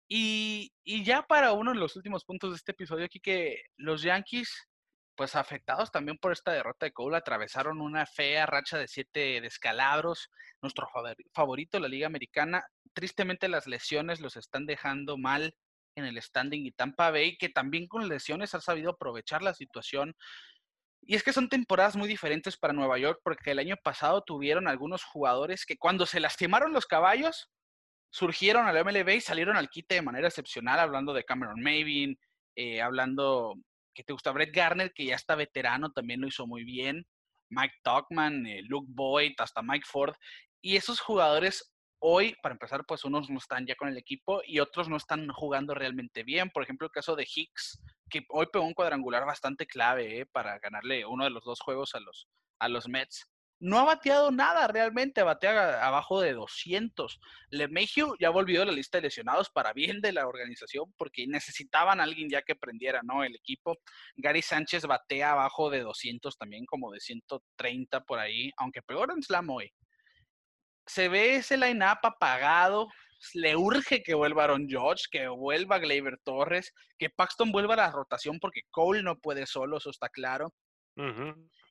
Y, 0.07 0.73
y, 0.83 1.03
ya 1.03 1.21
para 1.21 1.51
uno 1.51 1.71
de 1.71 1.77
los 1.77 1.95
últimos 1.95 2.25
puntos 2.25 2.49
de 2.51 2.55
este 2.55 2.71
episodio 2.71 3.05
aquí, 3.05 3.19
que 3.19 3.61
los 3.77 4.01
Yankees, 4.01 4.67
pues 5.15 5.35
afectados 5.35 5.91
también 5.91 6.17
por 6.17 6.31
esta 6.31 6.51
derrota 6.51 6.87
de 6.87 6.93
Cole, 6.93 7.17
atravesaron 7.17 7.79
una 7.79 8.07
fea 8.07 8.47
racha 8.47 8.77
de 8.79 8.87
siete 8.87 9.39
descalabros. 9.39 10.29
Nuestro 10.61 10.87
favorito, 11.31 11.79
la 11.79 11.87
Liga 11.87 12.07
Americana, 12.07 12.65
tristemente 12.93 13.47
las 13.49 13.67
lesiones 13.67 14.19
los 14.19 14.35
están 14.35 14.65
dejando 14.65 15.17
mal 15.17 15.53
en 15.95 16.05
el 16.05 16.21
standing 16.21 16.65
y 16.65 16.71
Tampa 16.71 17.11
Bay, 17.11 17.37
que 17.37 17.49
también 17.49 17.87
con 17.87 18.07
lesiones 18.07 18.55
ha 18.55 18.61
sabido 18.61 18.91
aprovechar 18.91 19.41
la 19.41 19.53
situación. 19.53 20.15
Y 21.09 21.15
es 21.15 21.23
que 21.23 21.33
son 21.33 21.49
temporadas 21.49 21.95
muy 21.95 22.07
diferentes 22.07 22.55
para 22.55 22.71
Nueva 22.71 22.99
York, 22.99 23.19
porque 23.23 23.49
el 23.49 23.57
año 23.57 23.77
pasado 23.83 24.21
tuvieron 24.21 24.67
algunos 24.67 25.03
jugadores 25.03 25.65
que 25.65 25.75
cuando 25.75 26.05
se 26.05 26.19
lastimaron 26.19 26.71
los 26.71 26.85
caballos, 26.85 27.49
surgieron 28.11 28.67
al 28.67 28.85
MLB 28.85 29.15
y 29.15 29.21
salieron 29.21 29.57
al 29.57 29.71
quite 29.71 29.95
de 29.95 30.03
manera 30.03 30.27
excepcional, 30.27 30.79
hablando 30.79 31.11
de 31.13 31.23
Cameron 31.23 31.63
Mavin, 31.63 32.15
eh, 32.55 32.83
hablando 32.83 33.55
que 33.95 34.03
te 34.03 34.13
gusta 34.13 34.31
Brett 34.31 34.55
Garner, 34.55 34.93
que 34.93 35.05
ya 35.05 35.15
está 35.15 35.33
veterano, 35.33 35.91
también 35.91 36.21
lo 36.21 36.27
hizo 36.27 36.45
muy 36.45 36.63
bien, 36.63 37.07
Mike 37.49 37.77
Tuckman, 37.81 38.45
eh, 38.45 38.61
Luke 38.67 38.89
Boyd, 38.91 39.33
hasta 39.39 39.63
Mike 39.63 39.87
Ford. 39.89 40.13
Y 40.61 40.75
esos 40.75 40.99
jugadores 40.99 41.73
Hoy, 42.01 42.33
para 42.41 42.53
empezar, 42.53 42.85
pues 42.85 43.03
unos 43.03 43.29
no 43.29 43.39
están 43.39 43.65
ya 43.67 43.75
con 43.75 43.89
el 43.89 43.97
equipo 43.97 44.41
y 44.45 44.59
otros 44.59 44.87
no 44.87 44.95
están 44.95 45.27
jugando 45.33 45.73
realmente 45.73 46.23
bien. 46.23 46.49
Por 46.49 46.63
ejemplo, 46.63 46.87
el 46.87 46.91
caso 46.91 47.13
de 47.17 47.27
Hicks, 47.29 47.81
que 48.09 48.25
hoy 48.29 48.47
pegó 48.51 48.63
un 48.63 48.73
cuadrangular 48.73 49.25
bastante 49.25 49.67
clave 49.67 50.21
eh, 50.21 50.25
para 50.25 50.57
ganarle 50.59 51.05
uno 51.05 51.25
de 51.25 51.29
los 51.29 51.43
dos 51.43 51.59
juegos 51.59 51.95
a 51.95 51.99
los, 51.99 52.29
a 52.59 52.69
los 52.69 52.87
Mets. 52.87 53.29
No 53.61 53.77
ha 53.79 53.83
bateado 53.83 54.31
nada 54.31 54.65
realmente, 54.69 55.21
batea 55.21 55.85
abajo 55.85 56.21
de 56.21 56.31
200. 56.31 57.19
LeMahieu 57.49 58.15
ya 58.17 58.29
volvió 58.29 58.61
a 58.61 58.65
la 58.65 58.71
lista 58.71 58.99
de 58.99 59.01
lesionados 59.01 59.49
para 59.49 59.73
bien 59.73 59.99
de 59.99 60.13
la 60.13 60.25
organización 60.25 60.93
porque 60.97 61.27
necesitaban 61.27 61.99
a 61.99 62.03
alguien 62.03 62.29
ya 62.29 62.41
que 62.43 62.55
prendiera, 62.55 63.01
¿no? 63.03 63.25
El 63.25 63.35
equipo. 63.35 63.75
Gary 64.15 64.41
Sánchez 64.41 64.85
batea 64.85 65.33
abajo 65.33 65.69
de 65.69 65.81
200 65.81 66.37
también, 66.37 66.65
como 66.65 66.91
de 66.91 67.01
130 67.01 67.99
por 68.05 68.19
ahí, 68.19 68.51
aunque 68.55 68.81
peor 68.81 69.11
en 69.11 69.21
Slam 69.21 69.49
hoy 69.49 69.69
se 70.89 71.07
ve 71.07 71.35
ese 71.35 71.57
line-up 71.57 71.99
apagado. 72.03 72.87
Le 73.33 73.55
urge 73.55 74.01
que 74.01 74.13
vuelva 74.13 74.45
Aaron 74.45 74.67
George, 74.67 75.03
que 75.11 75.27
vuelva 75.27 75.77
Gleyber 75.77 76.17
Torres, 76.23 76.73
que 76.97 77.09
Paxton 77.09 77.51
vuelva 77.51 77.73
a 77.73 77.77
la 77.77 77.91
rotación 77.91 78.39
porque 78.39 78.61
Cole 78.71 79.03
no 79.03 79.19
puede 79.19 79.45
solo, 79.45 79.77
eso 79.77 79.89
está 79.89 80.09
claro. 80.09 80.53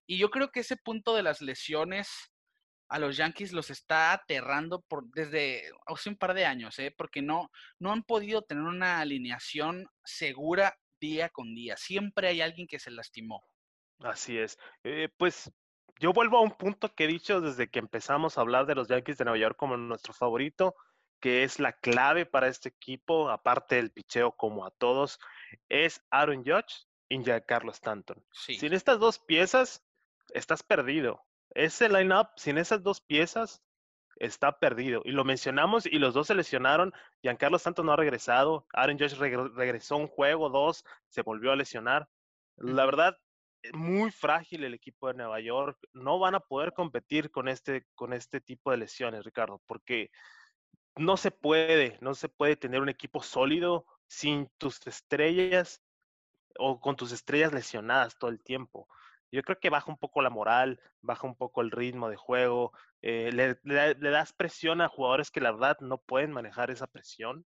Y 0.06 0.18
yo 0.18 0.30
creo 0.30 0.50
que 0.50 0.60
ese 0.60 0.76
punto 0.76 1.14
de 1.14 1.22
las 1.22 1.42
lesiones 1.42 2.08
a 2.88 2.98
los 2.98 3.16
Yankees 3.16 3.52
los 3.52 3.70
está 3.70 4.12
aterrando 4.12 4.80
por 4.82 5.04
desde 5.10 5.70
hace 5.86 6.08
un 6.08 6.16
par 6.16 6.32
de 6.32 6.46
años, 6.46 6.78
¿eh? 6.78 6.94
porque 6.96 7.20
no, 7.20 7.50
no 7.78 7.92
han 7.92 8.02
podido 8.02 8.42
tener 8.42 8.64
una 8.64 9.00
alineación 9.00 9.86
segura 10.04 10.78
día 11.00 11.28
con 11.28 11.54
día. 11.54 11.76
Siempre 11.76 12.28
hay 12.28 12.40
alguien 12.40 12.66
que 12.66 12.78
se 12.78 12.90
lastimó. 12.90 13.42
Así 14.00 14.38
es. 14.38 14.56
Eh, 14.84 15.08
pues 15.16 15.50
yo 16.00 16.12
vuelvo 16.12 16.38
a 16.38 16.42
un 16.42 16.52
punto 16.52 16.94
que 16.94 17.04
he 17.04 17.08
dicho 17.08 17.40
desde 17.40 17.68
que 17.68 17.78
empezamos 17.78 18.38
a 18.38 18.40
hablar 18.40 18.66
de 18.66 18.74
los 18.74 18.88
Yankees 18.88 19.18
de 19.18 19.24
Nueva 19.24 19.38
York 19.38 19.56
como 19.56 19.76
nuestro 19.76 20.12
favorito, 20.12 20.74
que 21.20 21.42
es 21.42 21.58
la 21.58 21.72
clave 21.72 22.26
para 22.26 22.48
este 22.48 22.68
equipo, 22.68 23.30
aparte 23.30 23.76
del 23.76 23.90
picheo 23.90 24.32
como 24.32 24.64
a 24.64 24.70
todos, 24.70 25.18
es 25.68 26.02
Aaron 26.10 26.44
Judge 26.44 26.86
y 27.08 27.22
Giancarlo 27.22 27.72
Stanton. 27.72 28.22
Sin 28.32 28.72
estas 28.72 28.98
dos 28.98 29.18
piezas, 29.18 29.84
estás 30.30 30.62
perdido. 30.62 31.24
Ese 31.50 31.88
lineup, 31.88 32.28
sin 32.36 32.58
esas 32.58 32.82
dos 32.82 33.00
piezas, 33.00 33.62
está 34.16 34.58
perdido. 34.58 35.02
Y 35.04 35.12
lo 35.12 35.24
mencionamos 35.24 35.86
y 35.86 35.98
los 35.98 36.14
dos 36.14 36.26
se 36.28 36.34
lesionaron. 36.34 36.92
Giancarlo 37.22 37.56
Stanton 37.56 37.86
no 37.86 37.92
ha 37.92 37.96
regresado. 37.96 38.66
Aaron 38.72 38.98
Judge 38.98 39.16
regresó 39.16 39.96
un 39.96 40.08
juego, 40.08 40.50
dos, 40.50 40.84
se 41.08 41.22
volvió 41.22 41.52
a 41.52 41.56
lesionar. 41.56 42.08
La 42.56 42.84
verdad, 42.84 43.16
muy 43.72 44.10
frágil 44.10 44.64
el 44.64 44.74
equipo 44.74 45.08
de 45.08 45.14
Nueva 45.14 45.40
York. 45.40 45.78
No 45.92 46.18
van 46.18 46.34
a 46.34 46.40
poder 46.40 46.72
competir 46.72 47.30
con 47.30 47.48
este, 47.48 47.86
con 47.94 48.12
este 48.12 48.40
tipo 48.40 48.70
de 48.70 48.78
lesiones, 48.78 49.24
Ricardo, 49.24 49.62
porque 49.66 50.10
no 50.96 51.16
se 51.16 51.30
puede, 51.30 51.98
no 52.00 52.14
se 52.14 52.28
puede 52.28 52.56
tener 52.56 52.80
un 52.80 52.88
equipo 52.88 53.22
sólido 53.22 53.86
sin 54.06 54.48
tus 54.58 54.86
estrellas. 54.86 55.82
o 56.58 56.80
con 56.80 56.96
tus 56.96 57.12
estrellas 57.12 57.52
lesionadas 57.52 58.18
todo 58.18 58.30
el 58.30 58.42
tiempo. 58.42 58.88
Yo 59.30 59.42
creo 59.42 59.58
que 59.60 59.70
baja 59.70 59.90
un 59.90 59.98
poco 59.98 60.22
la 60.22 60.30
moral, 60.30 60.80
baja 61.02 61.26
un 61.26 61.36
poco 61.36 61.60
el 61.60 61.70
ritmo 61.70 62.08
de 62.08 62.16
juego, 62.16 62.72
eh, 63.02 63.30
le, 63.32 63.58
le, 63.64 64.10
das 64.10 64.32
presión 64.32 64.80
a 64.80 64.88
jugadores 64.88 65.30
que 65.30 65.40
la 65.40 65.52
verdad 65.52 65.78
no 65.80 65.98
pueden 65.98 66.32
manejar 66.32 66.70
esa 66.70 66.86
presión. 66.86 67.46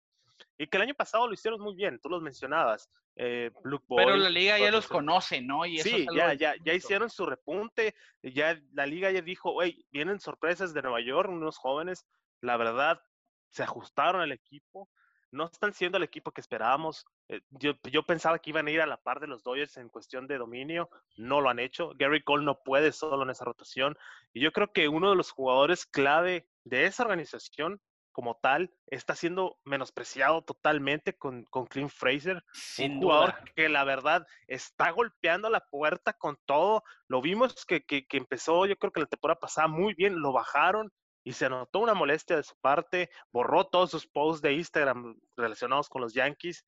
Y 0.59 0.67
que 0.67 0.77
el 0.77 0.83
año 0.85 0.95
pasado 0.95 1.27
lo 1.27 1.35
hicieron 1.35 1.61
muy 1.61 1.75
bien, 1.75 1.99
tú 2.01 2.09
los 2.09 2.23
mencionabas. 2.23 2.91
Eh, 3.17 3.51
Pero 3.89 4.17
la 4.17 4.31
liga 4.31 4.59
ya 4.59 4.71
los 4.71 4.87
conoce, 4.87 5.43
¿no? 5.43 5.67
Y 5.67 5.79
sí, 5.79 6.07
ya, 6.15 6.33
ya, 6.35 6.55
ya 6.65 6.73
hicieron 6.73 7.11
su 7.11 7.27
repunte, 7.27 7.95
ya 8.23 8.59
la 8.73 8.87
liga 8.87 9.11
ya 9.11 9.21
dijo, 9.21 9.53
oye, 9.53 9.85
vienen 9.91 10.19
sorpresas 10.19 10.73
de 10.73 10.83
Nueva 10.83 11.01
York, 11.01 11.29
unos 11.31 11.59
jóvenes, 11.59 12.07
la 12.41 12.57
verdad, 12.57 13.03
se 13.51 13.63
ajustaron 13.63 14.23
al 14.23 14.33
equipo, 14.33 14.89
no 15.31 15.47
están 15.47 15.73
siendo 15.73 15.99
el 15.99 16.05
equipo 16.05 16.33
que 16.33 16.41
esperábamos. 16.41 17.07
Eh, 17.29 17.41
yo, 17.51 17.73
yo, 17.91 18.03
pensaba 18.03 18.39
que 18.39 18.51
iban 18.51 18.67
a 18.67 18.71
ir 18.71 18.81
a 18.81 18.87
la 18.87 18.99
par 18.99 19.21
de 19.21 19.27
los 19.27 19.43
Dodgers 19.43 19.77
en 19.77 19.89
cuestión 19.89 20.27
de 20.27 20.39
dominio, 20.39 20.91
no 21.17 21.41
lo 21.41 21.51
han 21.51 21.59
hecho. 21.59 21.93
Gary 21.97 22.23
Cole 22.23 22.45
no 22.45 22.63
puede 22.63 22.93
solo 22.93 23.23
en 23.25 23.31
esa 23.31 23.45
rotación. 23.45 23.97
Y 24.33 24.41
yo 24.41 24.53
creo 24.53 24.73
que 24.73 24.89
uno 24.89 25.11
de 25.11 25.17
los 25.17 25.31
jugadores 25.31 25.87
clave 25.87 26.47
de 26.65 26.85
esa 26.85 27.03
organización 27.03 27.81
como 28.13 28.37
tal 28.37 28.73
está 28.87 29.15
siendo 29.17 29.59
menospreciado 29.65 30.43
totalmente 30.43 31.17
con, 31.17 31.45
con 31.45 31.67
Clint 31.67 31.91
Fraser, 31.91 32.45
un 32.79 33.01
jugador 33.01 33.35
que 33.57 33.69
la 33.69 33.85
verdad 33.85 34.27
está 34.47 34.91
golpeando 34.91 35.51
la 35.51 35.67
puerta 35.67 36.13
con 36.13 36.39
todo. 36.45 36.85
Lo 37.09 37.21
vimos 37.21 37.65
que, 37.67 37.85
que, 37.85 38.07
que 38.07 38.19
empezó, 38.19 38.67
yo 38.67 38.77
creo 38.77 38.93
que 38.93 39.01
la 39.01 39.07
temporada 39.07 39.41
pasada 39.41 39.69
muy 39.69 39.95
bien, 39.95 40.21
lo 40.21 40.33
bajaron, 40.33 40.93
y 41.25 41.33
se 41.33 41.49
notó 41.49 41.81
una 41.81 41.95
molestia 41.95 42.37
de 42.37 42.43
su 42.43 42.57
parte, 42.57 43.11
borró 43.31 43.67
todos 43.67 43.91
sus 43.91 44.07
posts 44.07 44.43
de 44.43 44.55
Instagram 44.55 45.17
relacionados 45.37 45.89
con 45.89 46.03
los 46.03 46.15
Yankees. 46.15 46.65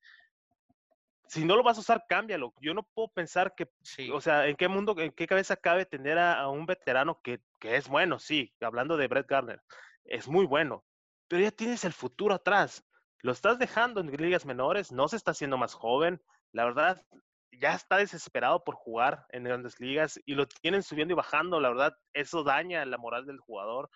Si 1.27 1.43
no 1.43 1.55
lo 1.55 1.63
vas 1.63 1.77
a 1.77 1.81
usar, 1.81 2.05
cámbialo. 2.07 2.53
Yo 2.61 2.73
no 2.73 2.83
puedo 2.83 3.09
pensar 3.09 3.53
que, 3.55 3.67
o 4.13 4.21
sea, 4.21 4.47
en 4.47 4.55
qué 4.55 4.67
mundo, 4.67 4.95
en 4.97 5.11
qué 5.11 5.27
cabeza 5.27 5.55
cabe 5.55 5.85
tener 5.85 6.17
a, 6.17 6.47
un 6.47 6.65
veterano 6.65 7.19
que, 7.21 7.41
que, 7.59 7.75
es 7.75 7.87
bueno, 7.87 8.19
sí, 8.19 8.53
hablando 8.61 8.95
de 8.95 9.07
Brett 9.07 9.27
Garner, 9.27 9.61
es 10.05 10.27
muy 10.27 10.45
bueno, 10.45 10.85
pero 11.27 11.43
ya 11.43 11.51
tienes 11.51 11.85
el 11.85 11.93
futuro 11.93 12.35
atrás. 12.35 12.83
Lo 13.21 13.31
estás 13.31 13.59
dejando 13.59 14.01
en 14.01 14.11
ligas 14.11 14.45
menores, 14.45 14.91
no 14.91 15.07
se 15.07 15.15
está 15.17 15.31
haciendo 15.31 15.57
más 15.57 15.73
joven. 15.73 16.21
La 16.51 16.65
verdad, 16.65 17.01
ya 17.51 17.73
está 17.73 17.97
desesperado 17.97 18.63
por 18.63 18.75
jugar 18.75 19.25
en 19.29 19.43
grandes 19.43 19.79
ligas 19.79 20.19
y 20.25 20.35
lo 20.35 20.47
tienen 20.47 20.83
subiendo 20.83 21.13
y 21.13 21.17
bajando. 21.17 21.59
La 21.59 21.69
verdad, 21.69 21.97
eso 22.13 22.43
daña 22.43 22.85
la 22.85 22.97
moral 22.97 23.25
del 23.25 23.39
jugador 23.39 23.89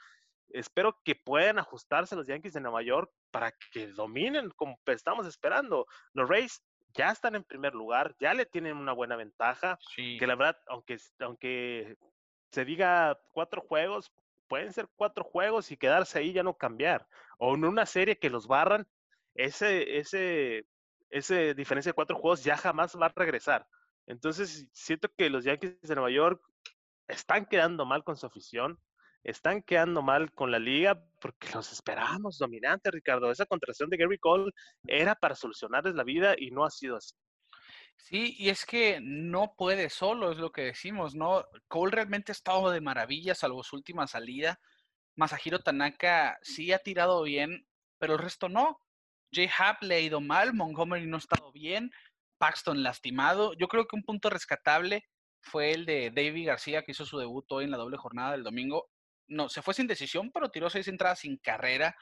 espero 0.51 0.99
que 1.03 1.15
puedan 1.15 1.59
ajustarse 1.59 2.15
los 2.15 2.27
Yankees 2.27 2.53
de 2.53 2.61
Nueva 2.61 2.81
York 2.81 3.11
para 3.31 3.53
que 3.71 3.87
dominen 3.87 4.49
como 4.51 4.79
estamos 4.85 5.27
esperando. 5.27 5.85
Los 6.13 6.29
Rays 6.29 6.63
ya 6.93 7.11
están 7.11 7.35
en 7.35 7.43
primer 7.43 7.73
lugar, 7.73 8.15
ya 8.19 8.33
le 8.33 8.45
tienen 8.45 8.77
una 8.77 8.93
buena 8.93 9.15
ventaja, 9.15 9.77
que 9.95 10.25
la 10.25 10.35
verdad, 10.35 10.57
aunque, 10.67 10.97
aunque 11.19 11.97
se 12.51 12.65
diga 12.65 13.19
cuatro 13.31 13.61
juegos, 13.61 14.11
pueden 14.49 14.73
ser 14.73 14.89
cuatro 14.97 15.23
juegos 15.23 15.71
y 15.71 15.77
quedarse 15.77 16.19
ahí 16.19 16.33
ya 16.33 16.43
no 16.43 16.57
cambiar. 16.57 17.07
O 17.37 17.55
en 17.55 17.63
una 17.63 17.85
serie 17.85 18.19
que 18.19 18.29
los 18.29 18.47
barran, 18.47 18.87
ese, 19.35 19.97
ese, 19.99 20.65
ese 21.09 21.53
diferencia 21.53 21.91
de 21.91 21.95
cuatro 21.95 22.17
juegos 22.17 22.43
ya 22.43 22.57
jamás 22.57 22.97
va 23.01 23.05
a 23.05 23.13
regresar. 23.15 23.65
Entonces, 24.07 24.67
siento 24.73 25.07
que 25.17 25.29
los 25.29 25.45
Yankees 25.45 25.79
de 25.81 25.95
Nueva 25.95 26.11
York 26.11 26.41
están 27.07 27.45
quedando 27.45 27.85
mal 27.85 28.03
con 28.03 28.17
su 28.17 28.25
afición 28.25 28.77
están 29.23 29.61
quedando 29.61 30.01
mal 30.01 30.31
con 30.33 30.51
la 30.51 30.59
liga 30.59 31.01
porque 31.19 31.49
los 31.53 31.71
esperábamos 31.71 32.37
dominantes, 32.37 32.91
Ricardo. 32.91 33.31
Esa 33.31 33.45
contracción 33.45 33.89
de 33.89 33.97
Gary 33.97 34.17
Cole 34.17 34.51
era 34.87 35.15
para 35.15 35.35
solucionarles 35.35 35.95
la 35.95 36.03
vida 36.03 36.35
y 36.37 36.51
no 36.51 36.65
ha 36.65 36.69
sido 36.69 36.97
así. 36.97 37.15
Sí, 37.99 38.35
y 38.39 38.49
es 38.49 38.65
que 38.65 38.99
no 39.01 39.53
puede 39.55 39.89
solo, 39.89 40.31
es 40.31 40.37
lo 40.37 40.51
que 40.51 40.63
decimos, 40.63 41.15
¿no? 41.15 41.45
Cole 41.67 41.91
realmente 41.91 42.31
ha 42.31 42.33
estado 42.33 42.71
de 42.71 42.81
maravilla, 42.81 43.35
salvo 43.35 43.63
su 43.63 43.75
última 43.75 44.07
salida. 44.07 44.59
Masahiro 45.15 45.59
Tanaka 45.59 46.37
sí 46.41 46.71
ha 46.71 46.79
tirado 46.79 47.21
bien, 47.23 47.67
pero 47.99 48.13
el 48.13 48.19
resto 48.19 48.49
no. 48.49 48.79
Jay 49.31 49.49
Happ 49.57 49.83
le 49.83 49.95
ha 49.95 49.99
ido 49.99 50.21
mal, 50.21 50.53
Montgomery 50.53 51.05
no 51.05 51.17
ha 51.17 51.19
estado 51.19 51.51
bien, 51.51 51.91
Paxton 52.39 52.83
lastimado. 52.83 53.53
Yo 53.53 53.67
creo 53.67 53.85
que 53.85 53.95
un 53.95 54.03
punto 54.03 54.29
rescatable 54.29 55.05
fue 55.41 55.71
el 55.73 55.85
de 55.85 56.11
David 56.11 56.47
García, 56.47 56.83
que 56.83 56.93
hizo 56.93 57.05
su 57.05 57.19
debut 57.19 57.45
hoy 57.51 57.65
en 57.65 57.71
la 57.71 57.77
doble 57.77 57.97
jornada 57.97 58.31
del 58.31 58.43
domingo 58.43 58.89
no, 59.29 59.47
se 59.47 59.61
fue 59.61 59.73
sin 59.73 59.87
decisión, 59.87 60.31
pero 60.31 60.49
tiró 60.49 60.69
seis 60.69 60.87
entradas 60.87 61.19
sin 61.19 61.37
carrera. 61.37 61.95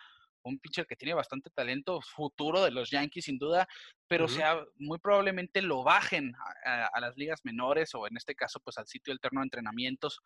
Un 0.47 0.59
pitcher 0.59 0.85
que 0.85 0.95
tiene 0.95 1.13
bastante 1.13 1.49
talento, 1.49 2.01
futuro 2.01 2.63
de 2.63 2.71
los 2.71 2.89
Yankees 2.89 3.25
sin 3.25 3.37
duda, 3.37 3.67
pero 4.07 4.27
sea, 4.27 4.63
muy 4.77 4.99
probablemente 4.99 5.61
lo 5.61 5.83
bajen 5.83 6.33
a, 6.65 6.99
las 6.99 7.15
ligas 7.17 7.41
menores 7.43 7.93
o 7.93 8.07
en 8.07 8.17
este 8.17 8.35
caso 8.35 8.59
pues 8.63 8.77
al 8.77 8.87
sitio 8.87 9.13
alterno 9.13 9.41
de 9.41 9.45
entrenamientos 9.45 10.19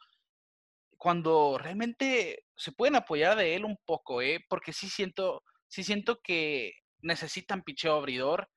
cuando 0.97 1.57
realmente 1.57 2.43
se 2.55 2.71
pueden 2.71 2.95
apoyar 2.95 3.35
de 3.35 3.55
él 3.55 3.65
un 3.65 3.77
poco, 3.85 4.21
¿eh? 4.21 4.45
porque 4.47 4.71
sí 4.71 4.87
siento, 4.87 5.43
sí 5.67 5.83
siento 5.83 6.19
que 6.21 6.73
necesitan 7.01 7.63
picheo 7.63 7.95
abridor 7.95 8.47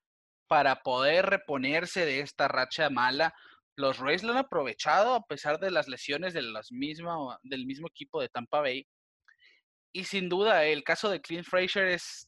para 0.47 0.83
poder 0.83 1.25
reponerse 1.25 2.05
de 2.05 2.21
esta 2.21 2.49
racha 2.49 2.91
mala 2.91 3.35
los 3.77 3.99
Rays 3.99 4.23
lo 4.23 4.33
han 4.33 4.39
aprovechado 4.39 5.15
a 5.15 5.27
pesar 5.27 5.59
de 5.59 5.71
las 5.71 5.89
lesiones 5.89 6.33
de 6.33 6.43
las 6.43 6.69
del 7.43 7.67
mismo 7.67 7.89
equipo 7.89 8.21
de 8.21 8.29
Tampa 8.29 8.61
Bay. 8.61 8.87
Y 9.97 10.05
sin 10.05 10.29
duda, 10.29 10.65
el 10.65 10.83
caso 10.83 11.09
de 11.09 11.21
Clint 11.21 11.47
Fraser 11.47 11.87
es 11.87 12.27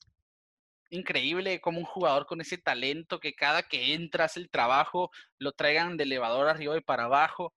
increíble 0.91 1.61
como 1.61 1.81
un 1.81 1.85
jugador 1.85 2.25
con 2.25 2.41
ese 2.41 2.59
talento 2.59 3.19
que 3.19 3.35
cada 3.35 3.64
que 3.64 3.93
entra 3.93 4.27
hace 4.27 4.39
el 4.39 4.49
trabajo, 4.49 5.11
lo 5.39 5.51
traigan 5.51 5.97
de 5.97 6.05
elevador 6.05 6.49
arriba 6.49 6.77
y 6.77 6.81
para 6.81 7.07
abajo. 7.07 7.53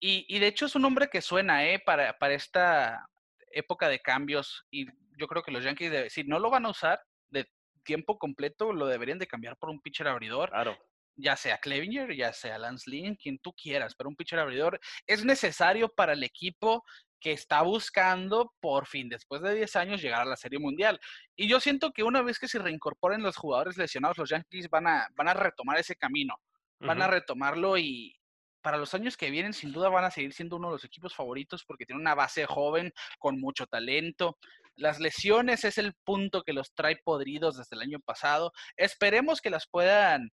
Y, 0.00 0.38
de 0.38 0.46
hecho 0.46 0.64
es 0.64 0.74
un 0.74 0.86
hombre 0.86 1.08
que 1.10 1.20
suena 1.20 1.66
¿eh? 1.66 1.78
para, 1.78 2.16
para 2.18 2.32
esta 2.32 3.06
época 3.52 3.90
de 3.90 4.00
cambios. 4.00 4.64
Y 4.70 4.86
yo 5.18 5.28
creo 5.28 5.42
que 5.42 5.52
los 5.52 5.62
Yankees, 5.62 6.10
si 6.10 6.24
no 6.24 6.38
lo 6.38 6.48
van 6.48 6.64
a 6.64 6.70
usar 6.70 7.02
de 7.28 7.46
tiempo 7.84 8.18
completo, 8.18 8.72
lo 8.72 8.86
deberían 8.86 9.18
de 9.18 9.26
cambiar 9.26 9.58
por 9.58 9.68
un 9.68 9.80
pitcher 9.82 10.08
abridor. 10.08 10.48
Claro 10.48 10.78
ya 11.16 11.36
sea 11.36 11.58
Clevinger, 11.58 12.14
ya 12.14 12.32
sea 12.32 12.58
Lance 12.58 12.90
Lynn, 12.90 13.16
quien 13.16 13.38
tú 13.38 13.52
quieras, 13.52 13.94
pero 13.96 14.08
un 14.08 14.16
pitcher 14.16 14.38
abridor 14.38 14.80
es 15.06 15.24
necesario 15.24 15.88
para 15.88 16.12
el 16.12 16.22
equipo 16.22 16.84
que 17.20 17.32
está 17.32 17.62
buscando 17.62 18.52
por 18.60 18.86
fin, 18.86 19.08
después 19.08 19.40
de 19.40 19.54
10 19.54 19.76
años, 19.76 20.02
llegar 20.02 20.20
a 20.20 20.26
la 20.26 20.36
Serie 20.36 20.58
Mundial. 20.58 21.00
Y 21.34 21.48
yo 21.48 21.58
siento 21.58 21.90
que 21.90 22.02
una 22.02 22.20
vez 22.20 22.38
que 22.38 22.48
se 22.48 22.58
reincorporen 22.58 23.22
los 23.22 23.36
jugadores 23.36 23.78
lesionados, 23.78 24.18
los 24.18 24.28
Yankees 24.28 24.68
van 24.68 24.86
a, 24.86 25.08
van 25.16 25.28
a 25.28 25.34
retomar 25.34 25.78
ese 25.78 25.96
camino, 25.96 26.34
van 26.80 27.00
a 27.00 27.06
retomarlo 27.06 27.78
y 27.78 28.14
para 28.60 28.76
los 28.76 28.94
años 28.94 29.16
que 29.16 29.30
vienen, 29.30 29.52
sin 29.52 29.72
duda 29.72 29.88
van 29.88 30.04
a 30.04 30.10
seguir 30.10 30.32
siendo 30.32 30.56
uno 30.56 30.68
de 30.68 30.74
los 30.74 30.84
equipos 30.84 31.14
favoritos 31.14 31.64
porque 31.64 31.86
tiene 31.86 32.00
una 32.00 32.14
base 32.14 32.46
joven 32.46 32.92
con 33.18 33.38
mucho 33.38 33.66
talento. 33.66 34.38
Las 34.74 35.00
lesiones 35.00 35.64
es 35.64 35.78
el 35.78 35.94
punto 36.04 36.42
que 36.42 36.54
los 36.54 36.74
trae 36.74 36.96
podridos 37.04 37.58
desde 37.58 37.76
el 37.76 37.82
año 37.82 38.00
pasado. 38.00 38.52
Esperemos 38.76 39.40
que 39.40 39.50
las 39.50 39.66
puedan 39.66 40.30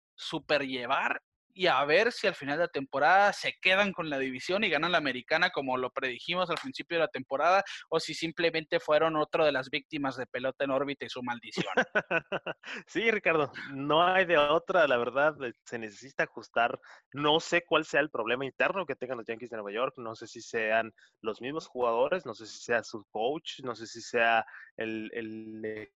llevar 0.66 1.22
y 1.56 1.68
a 1.68 1.82
ver 1.86 2.12
si 2.12 2.26
al 2.26 2.34
final 2.34 2.58
de 2.58 2.64
la 2.64 2.68
temporada 2.68 3.32
se 3.32 3.54
quedan 3.62 3.92
con 3.92 4.10
la 4.10 4.18
división 4.18 4.62
y 4.62 4.68
ganan 4.68 4.92
la 4.92 4.98
americana 4.98 5.48
como 5.48 5.78
lo 5.78 5.90
predijimos 5.90 6.50
al 6.50 6.58
principio 6.58 6.98
de 6.98 7.04
la 7.04 7.08
temporada 7.08 7.64
o 7.88 7.98
si 7.98 8.12
simplemente 8.12 8.78
fueron 8.78 9.16
otro 9.16 9.42
de 9.42 9.52
las 9.52 9.70
víctimas 9.70 10.18
de 10.18 10.26
pelota 10.26 10.64
en 10.64 10.70
órbita 10.70 11.06
y 11.06 11.08
su 11.08 11.22
maldición. 11.22 11.66
Sí, 12.86 13.10
Ricardo, 13.10 13.52
no 13.72 14.04
hay 14.06 14.26
de 14.26 14.36
otra, 14.36 14.86
la 14.86 14.98
verdad, 14.98 15.34
eh, 15.44 15.52
se 15.64 15.78
necesita 15.78 16.24
ajustar. 16.24 16.78
No 17.12 17.40
sé 17.40 17.64
cuál 17.64 17.84
sea 17.84 18.00
el 18.00 18.10
problema 18.10 18.44
interno 18.44 18.84
que 18.84 18.96
tengan 18.96 19.16
los 19.16 19.26
Yankees 19.26 19.50
de 19.50 19.56
Nueva 19.56 19.72
York, 19.72 19.94
no 19.96 20.14
sé 20.14 20.26
si 20.26 20.42
sean 20.42 20.92
los 21.22 21.40
mismos 21.40 21.66
jugadores, 21.68 22.26
no 22.26 22.34
sé 22.34 22.46
si 22.46 22.58
sea 22.58 22.82
su 22.82 23.04
coach, 23.10 23.60
no 23.62 23.74
sé 23.74 23.86
si 23.86 24.02
sea 24.02 24.44
el, 24.76 25.10
el 25.14 25.88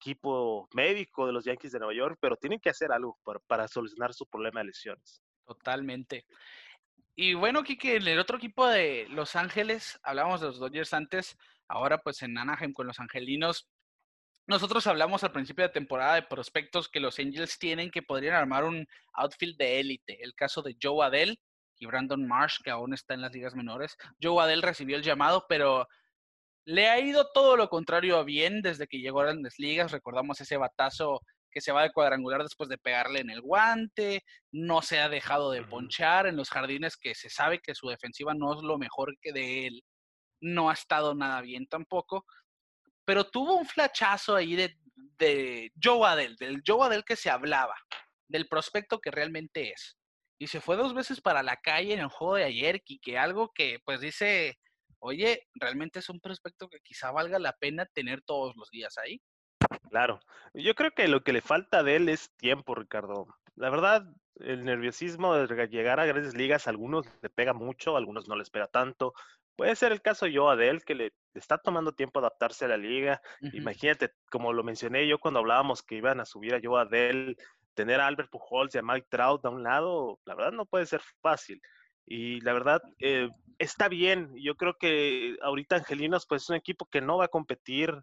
equipo 0.00 0.68
médico 0.72 1.26
de 1.26 1.32
los 1.32 1.44
Yankees 1.44 1.72
de 1.72 1.78
Nueva 1.78 1.94
York, 1.94 2.18
pero 2.20 2.36
tienen 2.36 2.60
que 2.60 2.70
hacer 2.70 2.92
algo 2.92 3.18
para, 3.46 3.68
solucionar 3.68 4.14
su 4.14 4.26
problema 4.26 4.60
de 4.60 4.66
lesiones. 4.66 5.22
Totalmente. 5.44 6.24
Y 7.14 7.34
bueno, 7.34 7.64
Kike, 7.64 7.96
en 7.96 8.06
el 8.06 8.18
otro 8.18 8.38
equipo 8.38 8.66
de 8.66 9.06
Los 9.10 9.34
Ángeles, 9.34 9.98
hablábamos 10.02 10.40
de 10.40 10.46
los 10.46 10.60
Dodgers 10.60 10.94
antes, 10.94 11.36
ahora 11.66 11.98
pues 11.98 12.22
en 12.22 12.38
Anaheim 12.38 12.72
con 12.72 12.86
los 12.86 13.00
Angelinos. 13.00 13.68
Nosotros 14.46 14.86
hablamos 14.86 15.24
al 15.24 15.32
principio 15.32 15.64
de 15.64 15.72
temporada 15.72 16.14
de 16.14 16.22
prospectos 16.22 16.88
que 16.88 17.00
los 17.00 17.18
Angels 17.18 17.58
tienen 17.58 17.90
que 17.90 18.02
podrían 18.02 18.34
armar 18.34 18.64
un 18.64 18.86
outfield 19.12 19.58
de 19.58 19.80
élite. 19.80 20.22
El 20.22 20.34
caso 20.34 20.62
de 20.62 20.76
Joe 20.80 21.04
Adell 21.04 21.38
y 21.76 21.86
Brandon 21.86 22.26
Marsh, 22.26 22.58
que 22.62 22.70
aún 22.70 22.94
está 22.94 23.14
en 23.14 23.20
las 23.20 23.32
ligas 23.32 23.54
menores. 23.54 23.96
Joe 24.22 24.42
Adell 24.42 24.62
recibió 24.62 24.96
el 24.96 25.02
llamado, 25.02 25.44
pero 25.48 25.86
le 26.68 26.86
ha 26.86 27.00
ido 27.00 27.30
todo 27.32 27.56
lo 27.56 27.70
contrario 27.70 28.18
a 28.18 28.24
bien 28.24 28.60
desde 28.60 28.86
que 28.86 28.98
llegó 28.98 29.20
a 29.20 29.24
grandes 29.24 29.58
ligas. 29.58 29.90
Recordamos 29.90 30.38
ese 30.42 30.58
batazo 30.58 31.22
que 31.50 31.62
se 31.62 31.72
va 31.72 31.82
de 31.82 31.92
cuadrangular 31.92 32.42
después 32.42 32.68
de 32.68 32.76
pegarle 32.76 33.20
en 33.20 33.30
el 33.30 33.40
guante, 33.40 34.22
no 34.52 34.82
se 34.82 35.00
ha 35.00 35.08
dejado 35.08 35.50
de 35.50 35.62
ponchar 35.64 36.26
en 36.26 36.36
los 36.36 36.50
jardines 36.50 36.98
que 36.98 37.14
se 37.14 37.30
sabe 37.30 37.60
que 37.60 37.74
su 37.74 37.88
defensiva 37.88 38.34
no 38.34 38.54
es 38.54 38.62
lo 38.62 38.76
mejor 38.76 39.16
que 39.22 39.32
de 39.32 39.66
él, 39.66 39.82
no 40.42 40.68
ha 40.68 40.74
estado 40.74 41.14
nada 41.14 41.40
bien 41.40 41.66
tampoco, 41.66 42.26
pero 43.06 43.24
tuvo 43.24 43.56
un 43.56 43.64
flachazo 43.64 44.36
ahí 44.36 44.54
de, 44.54 44.76
de 45.18 45.72
Joe 45.82 46.06
Adel, 46.06 46.36
del 46.36 46.62
Joe 46.66 46.84
Adel 46.86 47.02
que 47.02 47.16
se 47.16 47.30
hablaba, 47.30 47.76
del 48.28 48.46
prospecto 48.46 49.00
que 49.00 49.10
realmente 49.10 49.72
es. 49.72 49.96
y 50.38 50.48
se 50.48 50.60
fue 50.60 50.76
dos 50.76 50.92
veces 50.92 51.22
para 51.22 51.42
la 51.42 51.56
calle 51.56 51.94
en 51.94 52.00
el 52.00 52.08
juego 52.08 52.34
de 52.34 52.44
ayer, 52.44 52.82
y 52.84 52.98
que 52.98 53.16
algo 53.16 53.52
que 53.54 53.78
pues 53.86 54.02
dice, 54.02 54.58
oye, 55.00 55.46
realmente 55.54 55.98
es 55.98 56.08
un 56.08 56.20
prospecto 56.20 56.68
que 56.68 56.80
quizá 56.80 57.10
valga 57.10 57.38
la 57.38 57.52
pena 57.52 57.86
tener 57.86 58.22
todos 58.22 58.56
los 58.56 58.70
días 58.70 58.98
ahí. 58.98 59.20
Claro, 59.90 60.20
yo 60.54 60.74
creo 60.74 60.92
que 60.92 61.08
lo 61.08 61.22
que 61.22 61.32
le 61.32 61.40
falta 61.40 61.82
de 61.82 61.96
él 61.96 62.08
es 62.08 62.30
tiempo, 62.36 62.74
Ricardo. 62.74 63.26
La 63.56 63.70
verdad, 63.70 64.04
el 64.36 64.64
nerviosismo 64.64 65.34
de 65.34 65.66
llegar 65.66 65.98
a 65.98 66.06
grandes 66.06 66.34
ligas, 66.34 66.66
a 66.66 66.70
algunos 66.70 67.06
le 67.22 67.30
pega 67.30 67.52
mucho, 67.52 67.94
a 67.94 67.98
algunos 67.98 68.28
no 68.28 68.36
les 68.36 68.50
pega 68.50 68.68
tanto. 68.68 69.14
Puede 69.56 69.74
ser 69.74 69.90
el 69.90 70.00
caso 70.00 70.28
yo 70.28 70.54
de 70.54 70.68
él, 70.68 70.84
que 70.84 70.94
le 70.94 71.12
está 71.34 71.58
tomando 71.58 71.92
tiempo 71.92 72.20
adaptarse 72.20 72.66
a 72.66 72.68
la 72.68 72.76
liga. 72.76 73.20
Imagínate, 73.52 74.12
como 74.30 74.52
lo 74.52 74.62
mencioné 74.62 75.08
yo 75.08 75.18
cuando 75.18 75.40
hablábamos 75.40 75.82
que 75.82 75.96
iban 75.96 76.20
a 76.20 76.24
subir 76.24 76.54
a 76.54 76.60
Joe 76.62 76.80
Adel, 76.80 77.36
tener 77.74 78.00
a 78.00 78.06
Albert 78.06 78.30
Pujols 78.30 78.74
y 78.74 78.78
a 78.78 78.82
Mike 78.82 79.08
Trout 79.10 79.44
a 79.44 79.50
un 79.50 79.64
lado, 79.64 80.20
la 80.24 80.36
verdad 80.36 80.52
no 80.52 80.66
puede 80.66 80.86
ser 80.86 81.00
fácil. 81.20 81.60
Y 82.10 82.40
la 82.40 82.54
verdad, 82.54 82.82
eh, 82.98 83.28
está 83.58 83.88
bien. 83.88 84.32
Yo 84.36 84.56
creo 84.56 84.74
que 84.78 85.36
ahorita 85.42 85.76
Angelinos, 85.76 86.26
pues 86.26 86.42
es 86.42 86.50
un 86.50 86.56
equipo 86.56 86.86
que 86.86 87.02
no 87.02 87.18
va 87.18 87.26
a 87.26 87.28
competir. 87.28 87.94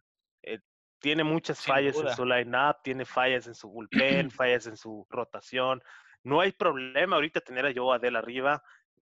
Eh, 0.44 0.60
tiene 1.00 1.24
muchas 1.24 1.64
fallas 1.66 1.98
en 1.98 2.16
su 2.16 2.24
line-up, 2.24 2.78
tiene 2.84 3.04
fallas 3.06 3.48
en 3.48 3.56
su 3.56 3.70
bullpen, 3.70 3.90
fallas 4.32 4.68
en 4.68 4.78
su 4.78 5.08
rotación. 5.10 5.82
No 6.24 6.40
hay 6.40 6.52
problema 6.52 7.16
ahorita 7.16 7.42
tener 7.42 7.66
a 7.66 7.74
Joe 7.76 7.96
Adel 7.96 8.16
arriba. 8.16 8.62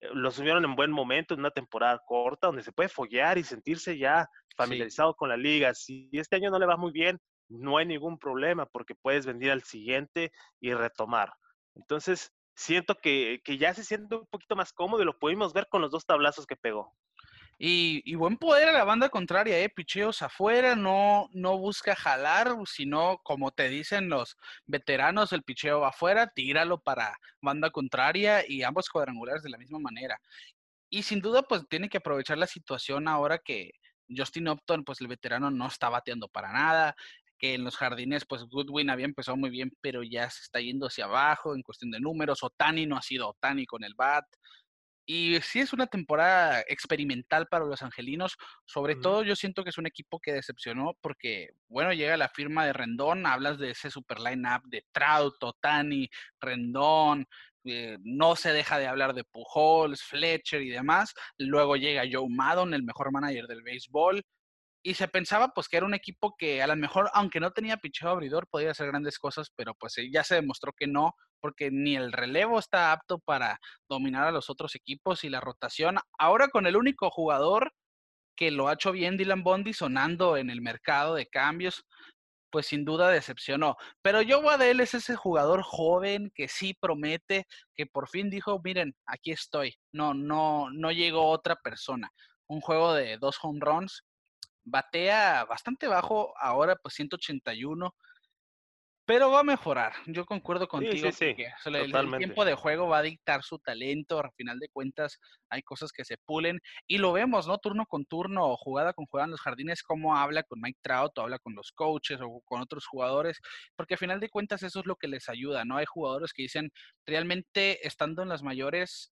Eh, 0.01 0.11
lo 0.13 0.31
subieron 0.31 0.65
en 0.65 0.77
buen 0.77 0.93
momento, 0.93 1.35
en 1.35 1.41
una 1.41 1.51
temporada 1.51 2.01
corta, 2.07 2.47
donde 2.47 2.63
se 2.63 2.73
puede 2.73 2.89
foguear 2.89 3.37
y 3.37 3.43
sentirse 3.43 3.99
ya 3.99 4.29
familiarizado 4.57 5.15
con 5.15 5.29
la 5.29 5.37
liga. 5.37 5.75
Si 5.75 6.09
este 6.13 6.37
año 6.37 6.51
no 6.51 6.61
le 6.61 6.67
va 6.67 6.77
muy 6.77 6.93
bien, 6.93 7.21
no 7.49 7.79
hay 7.79 7.87
ningún 7.87 8.17
problema 8.17 8.67
porque 8.67 8.95
puedes 8.95 9.27
venir 9.27 9.51
al 9.51 9.65
siguiente 9.65 10.31
y 10.61 10.73
retomar. 10.73 11.33
Entonces, 11.75 12.33
siento 12.55 12.97
que, 12.97 13.41
que 13.45 13.59
ya 13.59 13.75
se 13.75 13.85
siente 13.85 14.17
un 14.17 14.27
poquito 14.27 14.57
más 14.57 14.73
cómodo 14.73 15.03
y 15.03 15.05
lo 15.05 15.19
pudimos 15.19 15.53
ver 15.53 15.69
con 15.69 15.83
los 15.83 15.91
dos 15.91 16.07
tablazos 16.07 16.47
que 16.47 16.57
pegó. 16.57 16.95
Y, 17.59 18.15
buen 18.17 18.37
poder 18.37 18.69
a 18.69 18.73
la 18.73 18.85
banda 18.85 19.09
contraria, 19.09 19.59
¿eh? 19.61 19.69
Picheos 19.69 20.23
afuera, 20.23 20.75
no, 20.75 21.29
no 21.33 21.57
busca 21.57 21.95
jalar, 21.95 22.57
sino 22.67 23.19
como 23.23 23.53
te 23.53 23.69
dicen 23.69 24.09
los 24.09 24.37
veteranos, 24.67 25.33
el 25.33 25.45
picheo 25.45 25.85
afuera, 25.85 26.27
tíralo 26.27 26.81
para 26.81 27.17
banda 27.41 27.71
contraria 27.71 28.45
y 28.47 28.65
ambos 28.65 28.89
cuadrangulares 28.89 29.43
de 29.43 29.51
la 29.51 29.59
misma 29.59 29.79
manera. 29.79 30.21
Y 30.91 31.05
sin 31.05 31.21
duda, 31.21 31.43
pues 31.43 31.63
tiene 31.69 31.89
que 31.89 31.99
aprovechar 31.99 32.39
la 32.39 32.47
situación 32.47 33.07
ahora 33.09 33.39
que 33.39 33.73
Justin 34.09 34.49
Upton, 34.49 34.85
pues 34.85 35.01
el 35.01 35.09
veterano 35.09 35.51
no 35.51 35.69
está 35.69 35.89
bateando 35.89 36.29
para 36.29 36.53
nada, 36.53 36.97
que 37.39 37.55
en 37.55 37.65
los 37.65 37.77
jardines, 37.77 38.25
pues 38.27 38.43
Goodwin 38.45 38.91
había 38.91 39.07
empezado 39.07 39.37
muy 39.37 39.51
bien, 39.51 39.73
pero 39.81 40.03
ya 40.03 40.31
se 40.31 40.43
está 40.43 40.61
yendo 40.61 40.87
hacia 40.87 41.05
abajo 41.05 41.55
en 41.55 41.63
cuestión 41.63 41.91
de 41.91 42.01
números. 42.01 42.43
Otani 42.43 42.87
no 42.87 42.97
ha 42.97 43.03
sido 43.03 43.31
Otani 43.31 43.67
con 43.67 43.85
el 43.85 43.95
bat. 43.95 44.25
Y 45.07 45.39
sí 45.43 45.61
es 45.61 45.75
una 45.75 45.87
temporada 45.87 46.63
experimental 46.67 47.47
para 47.49 47.67
los 47.67 47.83
angelinos. 47.83 48.37
Sobre 48.65 48.97
todo 48.97 49.23
yo 49.23 49.37
siento 49.37 49.63
que 49.63 49.71
es 49.71 49.77
un 49.77 49.87
equipo 49.87 50.19
que 50.19 50.33
decepcionó 50.33 50.95
porque, 51.03 51.51
bueno, 51.69 51.93
llega 51.93 52.17
la 52.17 52.31
firma 52.31 52.65
de 52.65 52.73
Rendón, 52.73 53.27
hablas 53.27 53.59
de 53.59 53.71
ese 53.71 53.91
super 53.91 54.19
line-up 54.19 54.63
de 54.65 54.83
Trout, 54.93 55.35
Otani, 55.43 56.09
Rendón, 56.41 57.27
eh, 57.65 57.99
no 58.03 58.37
se 58.37 58.53
deja 58.53 58.79
de 58.79 58.87
hablar 58.87 59.15
de 59.15 59.25
Pujols, 59.25 60.03
Fletcher 60.03 60.63
y 60.63 60.71
demás. 60.71 61.13
Luego 61.37 61.77
llega 61.77 62.09
Joe 62.11 62.29
Maddon, 62.31 62.73
el 62.73 62.83
mejor 62.83 63.13
manager 63.13 63.47
del 63.47 63.63
béisbol 63.63 64.25
y 64.87 64.95
se 64.95 65.09
pensaba 65.09 65.49
pues 65.49 65.67
que 65.67 65.79
era 65.79 65.87
un 65.87 65.95
equipo 65.95 66.37
que 66.37 66.63
a 66.63 66.67
lo 66.67 66.77
mejor, 66.77 67.11
aunque 67.15 67.41
no 67.41 67.53
tenía 67.53 67.79
picheo 67.79 68.11
abridor, 68.11 68.47
podía 68.49 68.71
hacer 68.71 68.89
grandes 68.89 69.19
cosas, 69.19 69.51
pero 69.57 69.75
pues 69.75 69.97
ya 70.13 70.23
se 70.23 70.35
demostró 70.35 70.75
que 70.77 70.87
no, 70.87 71.15
porque 71.41 71.71
ni 71.71 71.97
el 71.97 72.13
relevo 72.13 72.59
está 72.59 72.93
apto 72.93 73.19
para 73.19 73.59
dominar 73.89 74.29
a 74.29 74.31
los 74.31 74.51
otros 74.51 74.75
equipos 74.75 75.25
y 75.25 75.31
la 75.31 75.41
rotación. 75.41 75.97
Ahora 76.19 76.49
con 76.49 76.67
el 76.67 76.77
único 76.77 77.11
jugador 77.11 77.73
que 78.37 78.51
lo 78.51 78.69
ha 78.69 78.75
hecho 78.75 78.93
bien 78.93 79.17
Dylan 79.17 79.43
Bondi 79.43 79.73
sonando 79.73 80.37
en 80.37 80.51
el 80.51 80.61
mercado 80.61 81.15
de 81.15 81.29
cambios, 81.29 81.87
pues 82.51 82.67
sin 82.67 82.85
duda 82.85 83.09
decepcionó. 83.09 83.77
Pero 84.03 84.19
Joe 84.19 84.45
Waddell 84.45 84.81
es 84.81 84.93
ese 84.93 85.17
jugador 85.17 85.63
joven 85.63 86.31
que 86.35 86.47
sí 86.47 86.75
promete, 86.79 87.47
que 87.75 87.87
por 87.87 88.07
fin 88.07 88.29
dijo, 88.29 88.61
miren, 88.63 88.95
aquí 89.07 89.31
estoy. 89.31 89.75
No, 89.93 90.13
no, 90.13 90.69
no 90.71 90.93
llegó 90.93 91.31
otra 91.31 91.57
persona. 91.57 92.11
Un 92.49 92.61
juego 92.61 92.93
de 92.93 93.17
dos 93.17 93.39
home 93.41 93.61
runs 93.63 94.05
batea 94.65 95.45
bastante 95.45 95.87
bajo, 95.87 96.35
ahora 96.39 96.77
pues 96.77 96.95
181, 96.95 97.95
pero 99.07 99.31
va 99.31 99.41
a 99.41 99.45
mejorar. 99.45 99.93
Yo 100.07 100.25
concuerdo 100.25 100.67
contigo 100.67 101.11
que 101.19 101.47
el, 101.67 102.17
tiempo 102.17 102.45
de 102.45 102.55
juego 102.55 102.89
va 102.89 102.99
a 102.99 103.03
dictar 103.03 103.43
su 103.43 103.59
talento. 103.59 104.19
Al 104.19 104.33
final 104.33 104.59
de 104.59 104.69
cuentas, 104.71 105.21
hay 105.51 105.63
cosas 105.63 105.93
que 105.93 106.07
se 106.07 106.17
pulen 106.17 106.59
y 106.87 106.97
lo 106.99 107.13
vemos, 107.13 107.47
¿no? 107.47 107.59
Turno 107.59 107.85
con 107.87 108.07
turno, 108.07 108.57
jugada 108.57 108.95
con 108.95 109.05
jugada 109.05 109.27
en 109.27 109.33
los 109.33 109.43
jardines, 109.43 109.83
cómo 109.83 110.17
habla 110.17 110.43
con 110.43 110.61
Mike 110.61 110.79
Trout 110.83 111.19
o 111.19 111.23
habla 111.23 111.39
con 111.39 111.55
los 111.55 111.71
coaches 111.73 112.19
o 112.23 112.41
con 112.47 112.63
otros 112.63 112.87
jugadores, 112.87 113.41
porque 113.77 113.95
al 113.95 113.99
final 113.99 114.21
de 114.21 114.31
cuentas 114.31 114.63
eso 114.63 114.81
es 114.81 114.87
lo 114.87 114.97
que 114.97 115.09
les 115.09 115.29
ayuda, 115.29 115.67
¿no? 115.67 115.77
Hay 115.77 115.87
jugadores 115.87 116.33
que 116.33 116.43
dicen, 116.43 116.71
realmente 117.07 117.87
estando 117.87 118.23
en 118.23 118.31
las 118.31 118.43
mayores, 118.43 119.14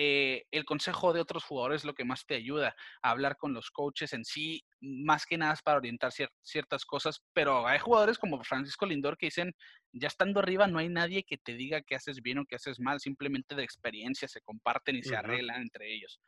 eh, 0.00 0.46
el 0.52 0.64
consejo 0.64 1.12
de 1.12 1.20
otros 1.20 1.42
jugadores 1.42 1.80
es 1.80 1.84
lo 1.84 1.92
que 1.92 2.04
más 2.04 2.24
te 2.24 2.36
ayuda 2.36 2.76
a 3.02 3.10
hablar 3.10 3.36
con 3.36 3.52
los 3.52 3.72
coaches 3.72 4.12
en 4.12 4.24
sí, 4.24 4.64
más 4.80 5.26
que 5.26 5.36
nada 5.36 5.54
es 5.54 5.62
para 5.62 5.78
orientar 5.78 6.12
ciertas 6.40 6.84
cosas, 6.84 7.20
pero 7.32 7.66
hay 7.66 7.80
jugadores 7.80 8.16
como 8.16 8.40
Francisco 8.44 8.86
Lindor 8.86 9.18
que 9.18 9.26
dicen, 9.26 9.52
ya 9.92 10.06
estando 10.06 10.38
arriba 10.38 10.68
no 10.68 10.78
hay 10.78 10.88
nadie 10.88 11.24
que 11.24 11.36
te 11.36 11.54
diga 11.54 11.82
que 11.82 11.96
haces 11.96 12.22
bien 12.22 12.38
o 12.38 12.44
que 12.44 12.54
haces 12.54 12.78
mal, 12.78 13.00
simplemente 13.00 13.56
de 13.56 13.64
experiencia 13.64 14.28
se 14.28 14.40
comparten 14.40 14.94
y 14.94 15.02
se 15.02 15.16
arreglan 15.16 15.62
entre 15.62 15.92
ellos. 15.92 16.20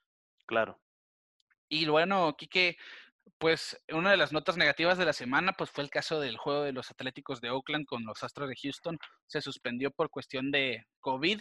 Claro. 0.47 0.81
Y 1.69 1.87
bueno, 1.87 2.35
Quique, 2.37 2.77
pues 3.39 3.81
una 3.93 4.11
de 4.11 4.17
las 4.17 4.33
notas 4.33 4.57
negativas 4.57 4.99
de 4.99 5.05
la 5.05 5.13
semana 5.13 5.53
pues 5.53 5.71
fue 5.71 5.85
el 5.85 5.91
caso 5.91 6.19
del 6.19 6.39
juego 6.39 6.65
de 6.65 6.73
los 6.73 6.91
Atléticos 6.91 7.41
de 7.41 7.51
Oakland 7.51 7.87
con 7.87 8.05
los 8.05 8.25
Astros 8.25 8.49
de 8.49 8.57
Houston. 8.61 8.99
Se 9.29 9.41
suspendió 9.41 9.93
por 9.93 10.11
cuestión 10.11 10.51
de 10.51 10.87
COVID 10.99 11.41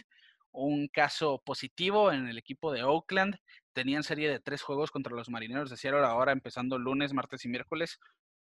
un 0.52 0.88
caso 0.88 1.42
positivo 1.44 2.12
en 2.12 2.28
el 2.28 2.38
equipo 2.38 2.72
de 2.72 2.82
Oakland. 2.82 3.36
Tenían 3.72 4.02
serie 4.02 4.28
de 4.28 4.40
tres 4.40 4.62
juegos 4.62 4.90
contra 4.90 5.14
los 5.14 5.28
Marineros 5.30 5.70
de 5.70 5.76
Seattle, 5.76 6.04
ahora 6.04 6.32
empezando 6.32 6.78
lunes, 6.78 7.12
martes 7.12 7.44
y 7.44 7.48
miércoles. 7.48 7.98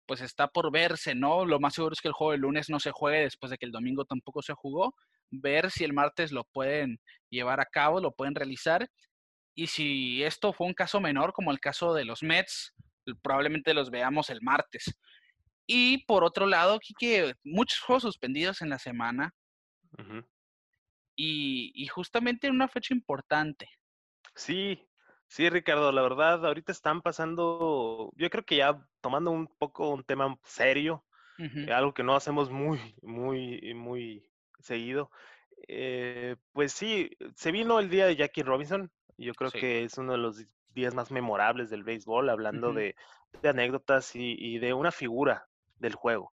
Pues 0.08 0.22
está 0.22 0.48
por 0.48 0.72
verse, 0.72 1.16
¿no? 1.16 1.46
Lo 1.46 1.60
más 1.60 1.76
seguro 1.76 1.94
es 1.94 2.02
que 2.02 2.08
el 2.08 2.14
juego 2.14 2.32
de 2.32 2.40
lunes 2.40 2.70
no 2.70 2.80
se 2.80 2.92
juegue 2.92 3.20
después 3.20 3.50
de 3.52 3.58
que 3.58 3.66
el 3.66 3.72
domingo 3.72 4.06
tampoco 4.06 4.42
se 4.42 4.54
jugó. 4.54 4.96
Ver 5.30 5.72
si 5.72 5.84
el 5.84 5.94
martes 5.94 6.32
lo 6.32 6.44
pueden 6.46 7.00
llevar 7.30 7.60
a 7.60 7.66
cabo, 7.66 8.02
lo 8.02 8.12
pueden 8.12 8.36
realizar. 8.36 8.90
Y 9.56 9.68
si 9.68 10.24
esto 10.24 10.54
fue 10.54 10.68
un 10.68 10.74
caso 10.74 11.00
menor, 11.00 11.34
como 11.34 11.52
el 11.52 11.60
caso 11.60 11.94
de 11.94 12.06
los 12.06 12.24
Mets, 12.24 12.74
probablemente 13.22 13.74
los 13.74 13.92
veamos 13.92 14.30
el 14.30 14.42
martes. 14.42 14.98
Y 15.68 16.04
por 16.06 16.24
otro 16.24 16.46
lado, 16.48 16.80
que 17.00 17.34
muchos 17.44 17.80
juegos 17.80 18.04
suspendidos 18.04 18.62
en 18.62 18.70
la 18.70 18.80
semana 18.80 19.34
y, 21.24 21.88
justamente 21.88 22.48
en 22.48 22.56
una 22.56 22.68
fecha 22.68 22.94
importante. 22.94 23.70
Sí, 24.36 24.88
sí, 25.28 25.50
Ricardo, 25.50 25.92
la 25.92 26.02
verdad, 26.02 26.46
ahorita 26.46 26.72
están 26.72 27.02
pasando, 27.02 28.12
yo 28.16 28.30
creo 28.30 28.46
que 28.46 28.58
ya 28.58 28.86
tomando 29.02 29.32
un 29.32 29.48
poco 29.48 29.90
un 29.90 30.04
tema 30.04 30.38
serio, 30.44 31.04
algo 31.74 31.94
que 31.94 32.04
no 32.04 32.16
hacemos 32.16 32.52
muy, 32.52 32.96
muy, 33.02 33.74
muy 33.74 34.30
seguido. 34.60 35.10
Eh, 35.68 36.36
pues 36.54 36.72
sí, 36.72 37.10
se 37.36 37.52
vino 37.52 37.80
el 37.80 37.90
día 37.90 38.06
de 38.06 38.16
Jackie 38.16 38.44
Robinson, 38.44 38.92
yo 39.18 39.34
creo 39.34 39.52
que 39.52 39.84
es 39.84 39.98
uno 39.98 40.14
de 40.14 40.18
los 40.20 40.46
días 40.74 40.94
más 40.94 41.12
memorables 41.12 41.70
del 41.70 41.84
béisbol, 41.84 42.30
hablando 42.30 42.74
de, 42.74 42.96
anécdotas 43.44 44.16
y, 44.16 44.60
de 44.60 44.74
una 44.74 44.92
figura 44.92 45.48
del 45.78 45.96
juego 45.96 46.34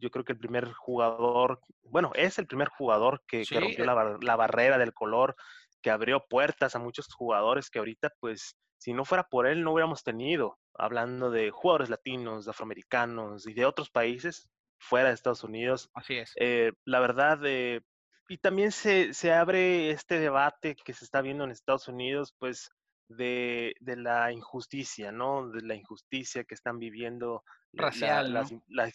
yo 0.00 0.10
creo 0.10 0.24
que 0.24 0.32
el 0.32 0.38
primer 0.38 0.72
jugador, 0.72 1.60
bueno, 1.82 2.10
es 2.14 2.38
el 2.38 2.46
primer 2.46 2.68
jugador 2.68 3.22
que, 3.26 3.44
rompió 3.50 3.84
eh 3.84 4.18
la, 4.20 4.36
barrera 4.36 4.78
del 4.78 4.94
color, 4.94 5.36
que 5.82 5.90
abrió 5.90 6.26
puertas 6.28 6.74
a 6.74 6.78
muchos 6.78 7.06
jugadores 7.12 7.70
que 7.70 7.78
ahorita, 7.78 8.12
pues, 8.20 8.56
si 8.78 8.92
no 8.92 9.04
fuera 9.04 9.24
por 9.24 9.46
él, 9.46 9.62
no 9.62 9.72
hubiéramos 9.72 10.02
tenido, 10.04 10.58
hablando 10.74 11.30
de 11.30 11.50
jugadores 11.50 11.90
latinos, 11.90 12.44
de 12.44 12.50
afroamericanos 12.50 13.46
y 13.46 13.54
de 13.54 13.66
otros 13.66 13.90
países 13.90 14.48
fuera 14.78 15.08
de 15.08 15.14
Estados 15.14 15.44
Unidos. 15.44 15.90
Así 15.94 16.14
es. 16.16 16.32
Eh, 16.36 16.72
la 16.84 17.00
verdad, 17.00 17.40
eh, 17.44 17.80
y 18.28 18.38
también 18.38 18.72
se, 18.72 19.12
se 19.14 19.32
abre 19.32 19.90
este 19.90 20.18
debate 20.20 20.76
que 20.76 20.92
se 20.92 21.04
está 21.04 21.20
viendo 21.20 21.44
en 21.44 21.50
Estados 21.50 21.88
Unidos, 21.88 22.34
pues, 22.38 22.70
de, 23.08 23.74
de, 23.80 23.96
la 23.96 24.32
injusticia, 24.32 25.10
¿no? 25.10 25.48
De 25.50 25.62
la 25.62 25.74
injusticia 25.74 26.44
que 26.44 26.54
están 26.54 26.78
viviendo. 26.78 27.42
Racial, 27.72 28.32
la, 28.32 28.46
la, 28.68 28.88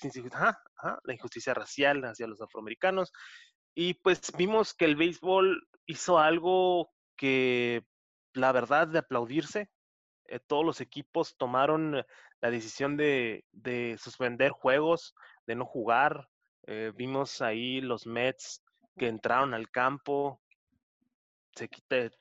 injusticia 1.13 1.53
racial 1.53 2.03
hacia 2.05 2.27
los 2.27 2.41
afroamericanos. 2.41 3.11
Y 3.75 3.95
pues 3.95 4.21
vimos 4.37 4.73
que 4.73 4.85
el 4.85 4.95
béisbol 4.95 5.67
hizo 5.85 6.19
algo 6.19 6.91
que, 7.15 7.85
la 8.33 8.51
verdad, 8.51 8.87
de 8.87 8.99
aplaudirse. 8.99 9.69
Eh, 10.25 10.39
todos 10.39 10.65
los 10.65 10.81
equipos 10.81 11.35
tomaron 11.37 12.03
la 12.41 12.51
decisión 12.51 12.97
de, 12.97 13.45
de 13.51 13.97
suspender 13.99 14.51
juegos, 14.51 15.15
de 15.47 15.55
no 15.55 15.65
jugar. 15.65 16.29
Eh, 16.67 16.91
vimos 16.95 17.41
ahí 17.41 17.81
los 17.81 18.05
Mets 18.05 18.63
que 18.97 19.07
entraron 19.07 19.53
al 19.53 19.69
campo, 19.69 20.41
se, 21.55 21.69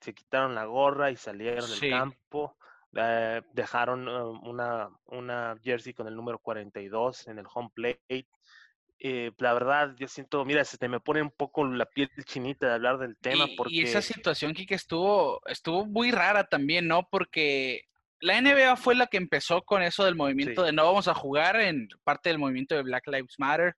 se 0.00 0.14
quitaron 0.14 0.54
la 0.54 0.64
gorra 0.64 1.10
y 1.10 1.16
salieron 1.16 1.68
del 1.68 1.90
campo. 1.90 2.56
Eh, 2.94 3.40
dejaron 3.54 4.06
uh, 4.06 4.30
una, 4.48 4.90
una 5.06 5.56
jersey 5.62 5.94
con 5.94 6.06
el 6.06 6.14
número 6.14 6.38
42 6.38 7.28
en 7.28 7.38
el 7.38 7.46
home 7.52 7.70
plate. 7.74 8.28
Eh, 9.04 9.32
la 9.38 9.52
verdad, 9.52 9.94
yo 9.98 10.06
siento, 10.06 10.44
mira, 10.44 10.64
se 10.64 10.88
me 10.88 11.00
pone 11.00 11.22
un 11.22 11.30
poco 11.30 11.64
la 11.64 11.86
piel 11.86 12.10
chinita 12.24 12.68
de 12.68 12.74
hablar 12.74 12.98
del 12.98 13.16
tema. 13.16 13.46
porque... 13.56 13.74
y 13.74 13.82
esa 13.82 14.02
situación, 14.02 14.52
Kike, 14.52 14.74
estuvo, 14.74 15.40
estuvo 15.46 15.86
muy 15.86 16.12
rara 16.12 16.44
también, 16.44 16.86
¿no? 16.86 17.08
Porque 17.10 17.88
la 18.20 18.40
NBA 18.40 18.76
fue 18.76 18.94
la 18.94 19.08
que 19.08 19.16
empezó 19.16 19.62
con 19.62 19.82
eso 19.82 20.04
del 20.04 20.14
movimiento 20.14 20.62
de 20.62 20.72
no 20.72 20.84
vamos 20.84 21.08
a 21.08 21.14
jugar 21.14 21.60
en 21.60 21.88
parte 22.04 22.28
del 22.28 22.38
movimiento 22.38 22.76
de 22.76 22.82
Black 22.82 23.08
Lives 23.08 23.34
Matter. 23.38 23.74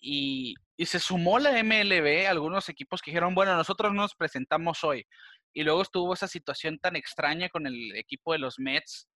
Y, 0.00 0.56
y, 0.76 0.86
se 0.86 1.00
sumó 1.00 1.38
la 1.38 1.62
MLB, 1.62 2.26
algunos 2.28 2.68
equipos 2.68 3.00
que 3.00 3.10
dijeron, 3.10 3.34
bueno, 3.34 3.56
nosotros 3.56 3.92
nos 3.94 4.14
presentamos 4.14 4.84
hoy. 4.84 5.06
Y 5.52 5.62
luego 5.62 5.82
estuvo 5.82 6.14
esa 6.14 6.28
situación 6.28 6.78
tan 6.78 6.96
extraña 6.96 7.48
con 7.48 7.66
el 7.66 7.96
equipo 7.96 8.32
de 8.32 8.38
los 8.38 8.58
Mets, 8.58 9.08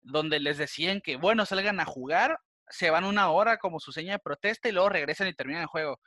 donde 0.00 0.40
les 0.40 0.58
decían 0.58 1.00
que, 1.00 1.16
bueno, 1.16 1.44
salgan 1.46 1.80
a 1.80 1.84
jugar 1.84 2.38
se 2.72 2.90
van 2.90 3.04
una 3.04 3.30
hora 3.30 3.58
como 3.58 3.78
su 3.78 3.92
seña 3.92 4.14
de 4.14 4.18
protesta 4.18 4.68
y 4.68 4.72
luego 4.72 4.88
regresan 4.88 5.28
y 5.28 5.34
terminan 5.34 5.62
el 5.62 5.68
juego. 5.68 6.00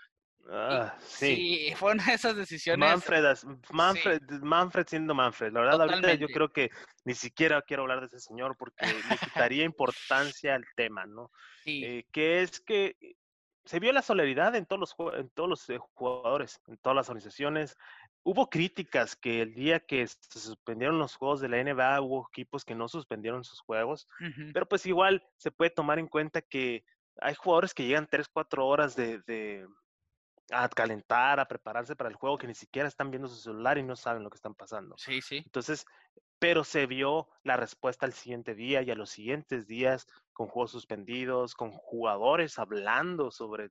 Ah, 0.50 0.96
sí. 1.00 1.36
sí. 1.36 1.74
fue 1.78 1.94
una 1.94 2.06
de 2.06 2.14
esas 2.14 2.36
decisiones. 2.36 2.90
Manfred, 2.90 3.24
Manfred, 3.72 4.22
Manfred 4.42 4.86
siendo 4.88 5.14
Manfred. 5.14 5.54
La 5.54 5.62
verdad, 5.62 5.82
ahorita 5.82 6.14
yo 6.16 6.28
creo 6.28 6.50
que 6.50 6.70
ni 7.04 7.14
siquiera 7.14 7.62
quiero 7.62 7.84
hablar 7.84 8.02
de 8.02 8.08
ese 8.08 8.20
señor 8.20 8.56
porque 8.58 8.86
le 8.86 8.94
quitaría 9.52 9.64
importancia 9.64 10.56
al 10.56 10.66
tema, 10.76 11.06
¿no? 11.06 11.32
Sí. 11.64 11.84
Eh, 11.84 12.06
que 12.12 12.42
es 12.42 12.60
que 12.60 12.96
se 13.66 13.80
vio 13.80 13.92
la 13.92 14.02
solidaridad 14.02 14.56
en 14.56 14.66
todos 14.66 14.80
los, 14.80 15.16
en 15.16 15.30
todos 15.30 15.50
los 15.50 15.70
eh, 15.70 15.80
jugadores, 15.96 16.62
en 16.68 16.78
todas 16.78 16.96
las 16.96 17.10
organizaciones. 17.10 17.78
Hubo 18.24 18.50
críticas 18.50 19.16
que 19.16 19.42
el 19.42 19.54
día 19.54 19.80
que 19.80 20.06
se 20.08 20.40
suspendieron 20.40 21.00
los 21.00 21.16
juegos 21.16 21.42
de 21.42 21.50
la 21.50 21.64
NBA, 21.64 22.02
hubo 22.02 22.28
equipos 22.32 22.64
que 22.64 22.76
no 22.76 22.88
suspendieron 22.88 23.44
sus 23.44 23.60
juegos, 23.60 24.08
pero 24.54 24.68
pues 24.68 24.86
igual 24.86 25.24
se 25.38 25.52
puede 25.52 25.70
tomar 25.70 26.00
en 26.00 26.08
cuenta 26.08 26.42
que 26.42 26.84
hay 27.22 27.36
jugadores 27.36 27.74
que 27.74 27.86
llegan 27.86 28.08
3, 28.10 28.28
4 28.28 28.66
horas 28.66 28.96
de, 28.96 29.20
de, 29.28 29.68
a 30.52 30.68
calentar, 30.70 31.40
a 31.40 31.48
prepararse 31.48 31.96
para 31.96 32.10
el 32.10 32.16
juego, 32.16 32.38
que 32.38 32.48
ni 32.48 32.56
siquiera 32.56 32.88
están 32.88 33.12
viendo 33.12 33.28
su 33.28 33.36
celular 33.36 33.78
y 33.78 33.84
no 33.84 33.96
saben 33.96 34.24
lo 34.24 34.30
que 34.30 34.38
están 34.38 34.56
pasando. 34.56 34.96
Sí, 34.98 35.22
sí. 35.22 35.38
Entonces, 35.46 35.86
pero 36.40 36.64
se 36.64 36.86
vio 36.86 37.30
la 37.44 37.58
respuesta 37.58 38.06
al 38.06 38.14
siguiente 38.14 38.56
día 38.56 38.82
y 38.82 38.92
a 38.92 38.96
los 38.96 39.10
siguientes 39.10 39.68
días 39.68 40.08
con 40.36 40.48
juegos 40.48 40.72
suspendidos, 40.72 41.56
con 41.56 41.72
jugadores 41.72 42.60
hablando 42.60 43.32
sobre 43.32 43.70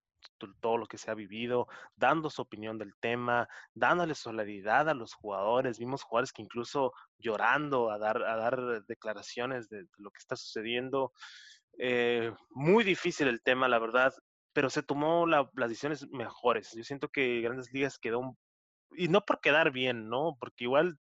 todo 0.62 0.78
lo 0.78 0.86
que 0.86 0.96
se 0.96 1.10
ha 1.10 1.14
vivido, 1.14 1.68
dando 1.94 2.30
su 2.30 2.40
opinión 2.40 2.78
del 2.78 2.94
tema, 3.00 3.46
dándole 3.74 4.14
solidaridad 4.14 4.88
a 4.88 4.94
los 4.94 5.12
jugadores. 5.12 5.78
Vimos 5.78 6.02
jugadores 6.02 6.32
que 6.32 6.40
incluso 6.40 6.94
llorando 7.18 7.90
a 7.90 7.98
dar, 7.98 8.22
a 8.24 8.36
dar 8.36 8.82
declaraciones 8.86 9.68
de, 9.68 9.86
lo 9.98 10.10
que 10.10 10.18
está 10.18 10.36
sucediendo. 10.36 11.12
Eh, 11.78 12.32
muy 12.48 12.82
difícil 12.82 13.28
el 13.28 13.42
tema, 13.42 13.68
la 13.68 13.78
verdad, 13.78 14.14
pero 14.54 14.70
se 14.70 14.82
tomó 14.82 15.26
las 15.26 15.68
decisiones 15.68 16.08
mejores. 16.12 16.72
Yo 16.74 16.82
siento 16.82 17.10
que 17.10 17.42
Grandes 17.42 17.70
Ligas 17.74 17.98
quedó, 17.98 18.38
y 18.96 19.08
no 19.08 19.20
por 19.20 19.42
quedar 19.42 19.70
bien, 19.70 20.08
¿no? 20.08 20.38
Porque 20.40 20.64
igual 20.64 20.98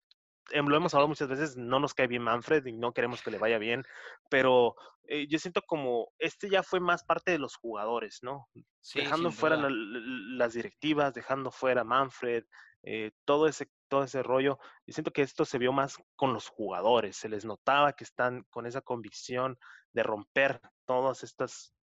lo 0.53 0.75
hemos 0.75 0.93
hablado 0.93 1.07
muchas 1.07 1.27
veces, 1.27 1.57
no 1.57 1.79
nos 1.79 1.93
cae 1.93 2.07
bien 2.07 2.21
Manfred 2.21 2.65
y 2.65 2.73
no 2.73 2.93
queremos 2.93 3.21
que 3.21 3.31
le 3.31 3.37
vaya 3.37 3.57
bien, 3.57 3.83
pero 4.29 4.75
eh, 5.05 5.27
yo 5.27 5.39
siento 5.39 5.61
como 5.61 6.11
este 6.17 6.49
ya 6.49 6.63
fue 6.63 6.79
más 6.79 7.03
parte 7.03 7.31
de 7.31 7.39
los 7.39 7.55
jugadores, 7.55 8.19
¿no? 8.21 8.47
dejando 8.93 9.31
fuera 9.31 9.57
las 9.57 10.53
directivas, 10.53 11.13
dejando 11.13 11.51
fuera 11.51 11.83
Manfred, 11.83 12.43
eh, 12.83 13.11
todo 13.25 13.47
ese 13.47 13.69
todo 13.93 14.03
ese 14.05 14.23
rollo. 14.23 14.57
Yo 14.87 14.93
siento 14.93 15.11
que 15.11 15.21
esto 15.21 15.45
se 15.45 15.59
vio 15.59 15.71
más 15.71 15.97
con 16.15 16.33
los 16.33 16.47
jugadores, 16.47 17.15
se 17.15 17.29
les 17.29 17.45
notaba 17.45 17.93
que 17.93 18.03
están 18.03 18.43
con 18.49 18.65
esa 18.65 18.81
convicción 18.81 19.55
de 19.93 20.01
romper 20.01 20.59
todas 20.85 21.23
estas, 21.23 21.75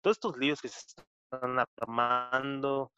todos 0.00 0.16
estos 0.16 0.38
líos 0.38 0.62
que 0.62 0.68
se 0.68 0.78
están 0.78 1.58
armando. 1.78 2.92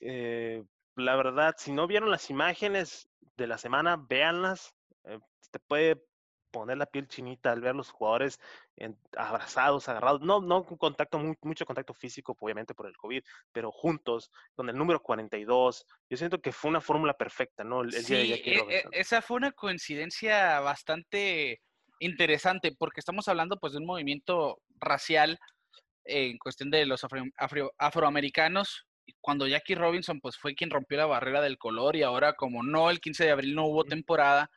Eh, 0.00 0.62
la 0.94 1.16
verdad, 1.16 1.54
si 1.56 1.72
no 1.72 1.86
vieron 1.86 2.10
las 2.10 2.28
imágenes, 2.28 3.08
de 3.42 3.48
la 3.48 3.58
semana, 3.58 3.96
véanlas. 3.96 4.74
Eh, 5.04 5.18
te 5.50 5.58
puede 5.58 6.02
poner 6.52 6.76
la 6.76 6.86
piel 6.86 7.08
chinita 7.08 7.50
al 7.50 7.60
ver 7.60 7.74
los 7.74 7.90
jugadores 7.90 8.38
abrazados, 9.16 9.88
agarrados, 9.88 10.20
no, 10.20 10.40
no 10.40 10.64
con 10.64 10.76
contacto, 10.76 11.18
mucho 11.40 11.64
contacto 11.64 11.94
físico, 11.94 12.36
obviamente 12.38 12.74
por 12.74 12.86
el 12.86 12.96
COVID, 12.96 13.22
pero 13.52 13.72
juntos, 13.72 14.30
con 14.54 14.68
el 14.68 14.76
número 14.76 15.02
42. 15.02 15.86
Yo 16.10 16.16
siento 16.16 16.40
que 16.40 16.52
fue 16.52 16.70
una 16.70 16.80
fórmula 16.80 17.14
perfecta, 17.14 17.64
¿no? 17.64 17.82
El, 17.82 17.92
sí, 17.92 18.14
e, 18.14 18.42
e, 18.44 18.84
esa 18.92 19.22
fue 19.22 19.38
una 19.38 19.52
coincidencia 19.52 20.60
bastante 20.60 21.62
interesante, 21.98 22.72
porque 22.78 23.00
estamos 23.00 23.28
hablando 23.28 23.58
pues 23.58 23.72
de 23.72 23.78
un 23.78 23.86
movimiento 23.86 24.60
racial 24.78 25.38
en 26.04 26.36
cuestión 26.38 26.70
de 26.70 26.84
los 26.84 27.06
afroamericanos 27.78 28.86
cuando 29.20 29.46
Jackie 29.46 29.74
Robinson 29.74 30.20
pues 30.20 30.36
fue 30.36 30.54
quien 30.54 30.70
rompió 30.70 30.98
la 30.98 31.06
barrera 31.06 31.40
del 31.40 31.58
color 31.58 31.96
y 31.96 32.02
ahora 32.02 32.34
como 32.34 32.62
no, 32.62 32.90
el 32.90 33.00
15 33.00 33.24
de 33.24 33.30
abril 33.30 33.54
no 33.54 33.66
hubo 33.66 33.84
temporada, 33.84 34.50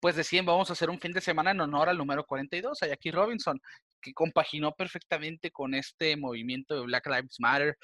pues 0.00 0.16
decían 0.16 0.46
vamos 0.46 0.70
a 0.70 0.72
hacer 0.72 0.90
un 0.90 1.00
fin 1.00 1.12
de 1.12 1.20
semana 1.20 1.50
en 1.50 1.60
honor 1.60 1.88
al 1.88 1.98
número 1.98 2.24
42, 2.24 2.82
a 2.82 2.86
Jackie 2.88 3.10
Robinson, 3.10 3.60
que 4.00 4.14
compaginó 4.14 4.72
perfectamente 4.72 5.50
con 5.50 5.74
este 5.74 6.16
movimiento 6.16 6.74
de 6.74 6.82
Black 6.82 7.06
Lives 7.06 7.36
Matter. 7.38 7.76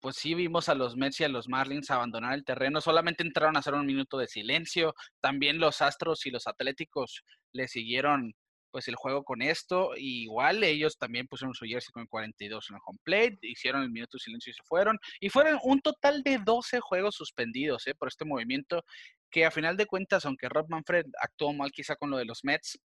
Pues 0.00 0.16
sí 0.16 0.34
vimos 0.34 0.68
a 0.68 0.74
los 0.74 0.96
Mets 0.96 1.20
y 1.20 1.24
a 1.24 1.28
los 1.28 1.48
Marlins 1.48 1.90
abandonar 1.90 2.34
el 2.34 2.44
terreno, 2.44 2.80
solamente 2.80 3.24
entraron 3.24 3.56
a 3.56 3.60
hacer 3.60 3.74
un 3.74 3.86
minuto 3.86 4.18
de 4.18 4.28
silencio, 4.28 4.94
también 5.20 5.58
los 5.58 5.82
Astros 5.82 6.26
y 6.26 6.30
los 6.30 6.46
Atléticos 6.46 7.24
le 7.52 7.66
siguieron 7.66 8.34
pues 8.76 8.88
el 8.88 8.94
juego 8.94 9.24
con 9.24 9.40
esto. 9.40 9.92
igual 9.96 10.62
ellos 10.62 10.98
también 10.98 11.26
pusieron 11.26 11.54
su 11.54 11.64
jersey 11.64 11.90
con 11.92 12.06
42 12.06 12.68
en 12.68 12.76
el 12.76 12.82
home 12.84 12.98
plate, 13.04 13.38
hicieron 13.40 13.80
el 13.80 13.88
minuto 13.88 14.18
de 14.18 14.24
silencio 14.24 14.50
y 14.50 14.52
se 14.52 14.62
fueron. 14.64 14.98
Y 15.18 15.30
fueron 15.30 15.58
un 15.62 15.80
total 15.80 16.22
de 16.22 16.36
12 16.44 16.80
juegos 16.80 17.14
suspendidos 17.14 17.86
¿eh? 17.86 17.94
por 17.94 18.08
este 18.08 18.26
movimiento, 18.26 18.84
que 19.30 19.46
a 19.46 19.50
final 19.50 19.78
de 19.78 19.86
cuentas, 19.86 20.26
aunque 20.26 20.50
Rob 20.50 20.66
Manfred 20.68 21.06
actuó 21.22 21.54
mal 21.54 21.72
quizá 21.72 21.96
con 21.96 22.10
lo 22.10 22.18
de 22.18 22.26
los 22.26 22.44
Mets, 22.44 22.78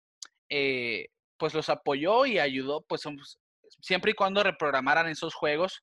eh, 0.51 1.07
pues 1.39 1.55
los 1.55 1.70
apoyó 1.70 2.26
y 2.26 2.39
ayudó, 2.39 2.82
pues 2.86 3.05
siempre 3.80 4.11
y 4.11 4.14
cuando 4.14 4.43
reprogramaran 4.43 5.09
esos 5.09 5.32
juegos. 5.32 5.82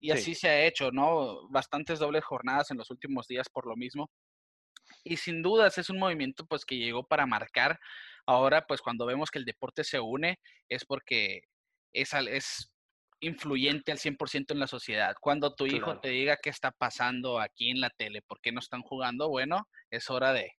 Y 0.00 0.10
así 0.10 0.34
se 0.34 0.50
ha 0.50 0.66
hecho, 0.66 0.90
¿no? 0.92 1.48
Bastantes 1.48 1.98
dobles 1.98 2.26
jornadas 2.26 2.70
en 2.70 2.76
los 2.76 2.90
últimos 2.90 3.26
días 3.26 3.48
por 3.48 3.66
lo 3.66 3.74
mismo. 3.74 4.10
Y 5.02 5.16
sin 5.16 5.40
dudas 5.40 5.78
es 5.78 5.88
un 5.88 5.98
movimiento 5.98 6.44
pues 6.44 6.66
que 6.66 6.76
llegó 6.76 7.04
para 7.04 7.24
marcar 7.24 7.80
Ahora, 8.26 8.66
pues 8.66 8.80
cuando 8.80 9.06
vemos 9.06 9.30
que 9.30 9.38
el 9.38 9.44
deporte 9.44 9.84
se 9.84 10.00
une, 10.00 10.40
es 10.68 10.84
porque 10.84 11.42
es, 11.92 12.12
es 12.12 12.72
influyente 13.20 13.92
al 13.92 13.98
100% 13.98 14.52
en 14.52 14.60
la 14.60 14.66
sociedad. 14.66 15.14
Cuando 15.20 15.54
tu 15.54 15.66
hijo 15.66 16.00
te 16.00 16.08
diga 16.08 16.36
qué 16.42 16.50
está 16.50 16.72
pasando 16.72 17.40
aquí 17.40 17.70
en 17.70 17.80
la 17.80 17.90
tele, 17.90 18.22
por 18.22 18.40
qué 18.40 18.52
no 18.52 18.60
están 18.60 18.82
jugando, 18.82 19.28
bueno, 19.28 19.68
es 19.90 20.10
hora 20.10 20.32
de, 20.32 20.52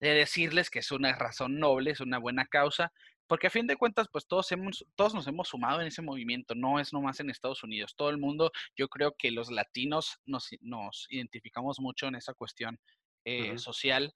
de, 0.00 0.10
decirles 0.10 0.70
que 0.70 0.80
es 0.80 0.90
una 0.90 1.14
razón 1.16 1.58
noble, 1.58 1.92
es 1.92 2.00
una 2.00 2.18
buena 2.18 2.46
causa, 2.46 2.92
porque 3.26 3.46
a 3.46 3.50
fin 3.50 3.66
de 3.66 3.76
cuentas, 3.76 4.08
pues 4.12 4.26
todos, 4.26 4.52
hemos, 4.52 4.84
todos 4.96 5.14
nos 5.14 5.26
hemos 5.26 5.48
sumado 5.48 5.80
en 5.80 5.86
ese 5.86 6.02
movimiento, 6.02 6.54
no 6.54 6.78
es 6.78 6.92
nomás 6.92 7.20
en 7.20 7.30
Estados 7.30 7.62
Unidos, 7.62 7.94
todo 7.96 8.10
el 8.10 8.18
mundo, 8.18 8.52
yo 8.76 8.88
creo 8.88 9.14
que 9.16 9.30
los 9.30 9.50
latinos 9.50 10.18
nos, 10.26 10.50
nos 10.60 11.06
identificamos 11.08 11.80
mucho 11.80 12.06
en 12.06 12.16
esa 12.16 12.34
cuestión 12.34 12.78
eh, 13.24 13.56
social 13.56 14.12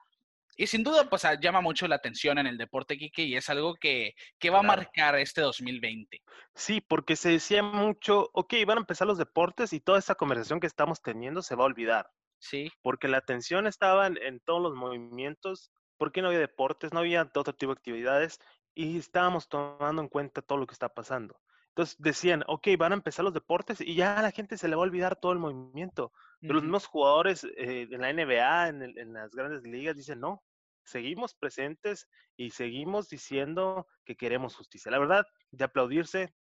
y 0.61 0.67
sin 0.67 0.83
duda, 0.83 1.09
pues 1.09 1.23
llama 1.41 1.61
mucho 1.61 1.87
la 1.87 1.95
atención 1.95 2.37
en 2.37 2.49
el 2.49 2.59
deporte, 2.59 2.99
Kike, 2.99 3.23
y 3.23 3.37
es 3.37 3.49
algo 3.49 3.77
que, 3.77 4.17
va 4.53 4.59
a 4.59 4.63
marcar 4.63 5.15
este 5.17 5.41
2020. 5.41 6.21
Sí, 6.53 6.81
porque 6.81 7.15
se 7.15 7.31
decía 7.31 7.63
mucho, 7.63 8.29
ok, 8.33 8.55
van 8.67 8.79
a 8.79 8.81
empezar 8.81 9.07
los 9.07 9.19
deportes 9.19 9.73
y 9.73 9.79
toda 9.79 10.01
esta 10.01 10.17
conversación 10.17 10.59
que 10.59 10.67
estamos 10.67 11.01
teniendo 11.01 11.43
se 11.43 11.55
va 11.55 11.63
a 11.63 11.67
olvidar. 11.69 12.11
Sí. 12.41 12.73
Porque 12.83 13.07
la 13.07 13.19
atención 13.19 13.69
estaba 13.69 14.09
en, 14.09 14.41
todos 14.41 14.61
los 14.61 14.75
movimientos, 14.75 15.71
porque 15.97 16.23
no 16.23 16.27
había 16.27 16.41
deportes, 16.41 16.93
no 16.93 16.99
había 16.99 17.23
otro 17.23 17.55
tipo 17.55 17.73
de 17.73 17.79
actividades 17.79 18.41
y 18.75 18.99
estábamos 18.99 19.49
tomando 19.49 20.03
en 20.03 20.09
cuenta 20.09 20.43
todo 20.43 20.59
lo 20.59 20.67
que 20.67 20.75
está 20.75 20.89
pasando. 20.89 21.41
Entonces 21.69 21.95
decían, 22.01 22.43
ok, 22.49 22.67
van 22.77 22.91
a 22.91 22.97
empezar 22.97 23.25
los 23.25 23.35
deportes 23.35 23.81
y 23.81 23.95
ya 23.95 24.19
a 24.19 24.23
la 24.23 24.33
gente 24.33 24.59
se 24.59 24.67
le 24.67 24.75
va 24.75 24.83
a 24.83 24.87
olvidar 24.87 25.15
todo 25.15 25.31
el 25.31 25.39
movimiento. 25.39 26.11
Pero 26.41 26.55
los 26.55 26.65
mismos 26.65 26.87
jugadores 26.87 27.45
eh, 27.45 27.87
en 27.89 28.01
la 28.01 28.13
NBA, 28.13 28.69
en, 28.69 28.83
en, 28.99 29.13
las 29.13 29.31
grandes 29.31 29.63
ligas, 29.63 29.95
dicen, 29.95 30.19
no, 30.19 30.43
seguimos 30.89 31.35
presentes 31.35 32.09
y 32.37 32.51
seguimos 32.51 33.09
diciendo 33.09 33.87
que 34.05 34.17
queremos 34.17 34.57
justicia. 34.57 34.91
La 34.91 34.99
verdad, 34.99 35.27
de 35.51 35.65
aplaudirse, 35.65 36.35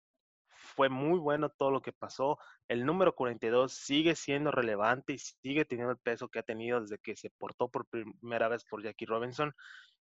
fue 0.59 0.89
muy 0.89 1.19
bueno 1.19 1.49
todo 1.49 1.71
lo 1.71 1.81
que 1.81 1.93
pasó. 1.93 2.39
El 2.67 2.85
número 2.85 3.15
42 3.15 3.73
sigue 3.73 4.15
siendo 4.15 4.51
relevante 4.51 5.15
y 5.15 5.19
sigue 5.19 5.65
teniendo 5.65 5.93
el 5.93 5.99
peso 5.99 6.29
que 6.29 6.41
ha 6.41 6.43
tenido 6.43 6.81
desde 6.81 6.99
que 6.99 7.17
se 7.17 7.31
portó 7.31 7.69
por 7.69 7.87
primera 7.87 8.49
vez 8.49 8.65
por 8.65 8.83
Jackie 8.83 9.07
Robinson. 9.07 9.55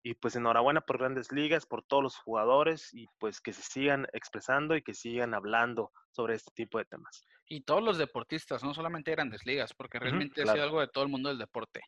Y 0.03 0.15
pues 0.15 0.35
enhorabuena 0.35 0.81
por 0.81 0.97
grandes 0.97 1.31
ligas, 1.31 1.67
por 1.67 1.83
todos 1.83 2.01
los 2.01 2.15
jugadores 2.17 2.91
y 2.91 3.05
pues 3.19 3.39
que 3.39 3.53
se 3.53 3.61
sigan 3.61 4.07
expresando 4.13 4.75
y 4.75 4.81
que 4.81 4.95
sigan 4.95 5.33
hablando 5.33 5.91
sobre 6.09 6.35
este 6.35 6.51
tipo 6.55 6.79
de 6.79 6.85
temas. 6.85 7.23
Y 7.47 7.61
todos 7.61 7.83
los 7.83 7.97
deportistas, 7.97 8.63
no 8.63 8.73
solamente 8.73 9.11
grandes 9.11 9.45
ligas, 9.45 9.73
porque 9.73 9.99
realmente 9.99 10.41
ha 10.41 10.47
sido 10.47 10.63
algo 10.63 10.79
de 10.79 10.87
todo 10.87 11.03
el 11.03 11.09
mundo 11.09 11.29
del 11.29 11.37
deporte. 11.37 11.81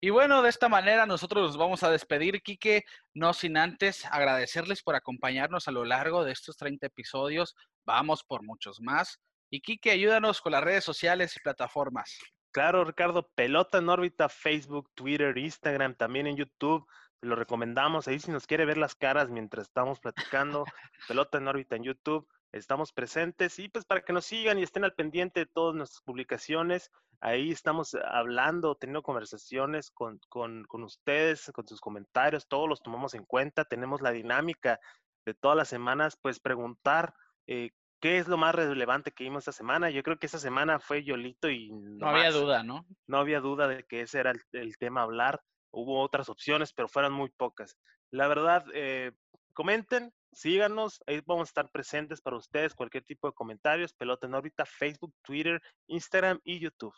Y 0.00 0.10
bueno, 0.10 0.42
de 0.42 0.50
esta 0.50 0.68
manera 0.68 1.06
nosotros 1.06 1.46
nos 1.46 1.56
vamos 1.56 1.82
a 1.82 1.90
despedir, 1.90 2.42
Quique, 2.42 2.84
no 3.14 3.32
sin 3.32 3.56
antes 3.56 4.04
agradecerles 4.06 4.82
por 4.82 4.96
acompañarnos 4.96 5.66
a 5.66 5.72
lo 5.72 5.84
largo 5.84 6.24
de 6.24 6.32
estos 6.32 6.56
30 6.56 6.86
episodios. 6.86 7.54
Vamos 7.86 8.22
por 8.22 8.42
muchos 8.42 8.80
más. 8.80 9.20
Y 9.50 9.60
Quique, 9.60 9.90
ayúdanos 9.90 10.40
con 10.40 10.52
las 10.52 10.62
redes 10.62 10.84
sociales 10.84 11.34
y 11.36 11.40
plataformas. 11.40 12.18
Claro, 12.52 12.84
Ricardo, 12.84 13.30
Pelota 13.34 13.78
en 13.78 13.88
órbita, 13.88 14.28
Facebook, 14.28 14.90
Twitter, 14.94 15.36
Instagram, 15.38 15.94
también 15.94 16.26
en 16.26 16.36
YouTube. 16.36 16.86
Lo 17.20 17.34
recomendamos 17.36 18.06
ahí 18.06 18.18
si 18.18 18.30
nos 18.30 18.46
quiere 18.46 18.66
ver 18.66 18.76
las 18.76 18.94
caras 18.94 19.30
mientras 19.30 19.66
estamos 19.66 20.00
platicando. 20.00 20.64
Pelota 21.08 21.38
en 21.38 21.48
órbita 21.48 21.76
en 21.76 21.84
YouTube 21.84 22.28
estamos 22.54 22.92
presentes 22.92 23.58
y 23.58 23.68
pues 23.68 23.84
para 23.84 24.02
que 24.02 24.12
nos 24.12 24.24
sigan 24.24 24.58
y 24.58 24.62
estén 24.62 24.84
al 24.84 24.94
pendiente 24.94 25.40
de 25.40 25.46
todas 25.46 25.74
nuestras 25.74 26.02
publicaciones. 26.02 26.90
Ahí 27.20 27.50
estamos 27.50 27.96
hablando, 28.06 28.74
teniendo 28.74 29.02
conversaciones 29.02 29.90
con, 29.90 30.20
con, 30.28 30.64
con, 30.64 30.84
ustedes, 30.84 31.50
con 31.52 31.66
sus 31.66 31.80
comentarios, 31.80 32.46
todos 32.46 32.68
los 32.68 32.82
tomamos 32.82 33.14
en 33.14 33.24
cuenta. 33.24 33.64
Tenemos 33.64 34.02
la 34.02 34.12
dinámica 34.12 34.78
de 35.24 35.34
todas 35.34 35.56
las 35.56 35.68
semanas, 35.68 36.18
pues 36.20 36.38
preguntar 36.38 37.14
eh, 37.46 37.70
qué 38.00 38.18
es 38.18 38.28
lo 38.28 38.36
más 38.36 38.54
relevante 38.54 39.10
que 39.10 39.24
vimos 39.24 39.42
esta 39.42 39.52
semana. 39.52 39.90
Yo 39.90 40.02
creo 40.02 40.18
que 40.18 40.26
esta 40.26 40.38
semana 40.38 40.78
fue 40.78 41.02
Yolito 41.02 41.48
y... 41.48 41.70
No, 41.72 42.08
había 42.08 42.30
duda, 42.30 42.62
¿no? 42.62 42.86
No 43.06 43.18
había 43.18 43.40
duda 43.40 43.66
de 43.68 43.84
que 43.84 44.02
ese 44.02 44.20
era 44.20 44.30
el, 44.30 44.40
el 44.52 44.76
tema 44.76 45.00
a 45.00 45.04
hablar. 45.04 45.42
Hubo 45.70 46.00
otras 46.02 46.28
opciones, 46.28 46.72
pero 46.72 46.88
fueron 46.88 47.12
muy 47.12 47.30
pocas. 47.30 47.76
La 48.10 48.28
verdad, 48.28 48.64
eh, 48.74 49.12
comenten, 49.54 50.12
síganos, 50.34 51.02
ahí 51.06 51.20
vamos 51.26 51.48
a 51.48 51.50
estar 51.50 51.70
presentes 51.70 52.20
para 52.20 52.36
ustedes, 52.36 52.74
cualquier 52.74 53.04
tipo 53.04 53.28
de 53.28 53.34
comentarios, 53.34 53.92
Pelota 53.92 54.26
en 54.26 54.34
órbita, 54.34 54.64
Facebook, 54.66 55.14
Twitter, 55.22 55.60
Instagram 55.86 56.40
y 56.44 56.58
YouTube. 56.58 56.94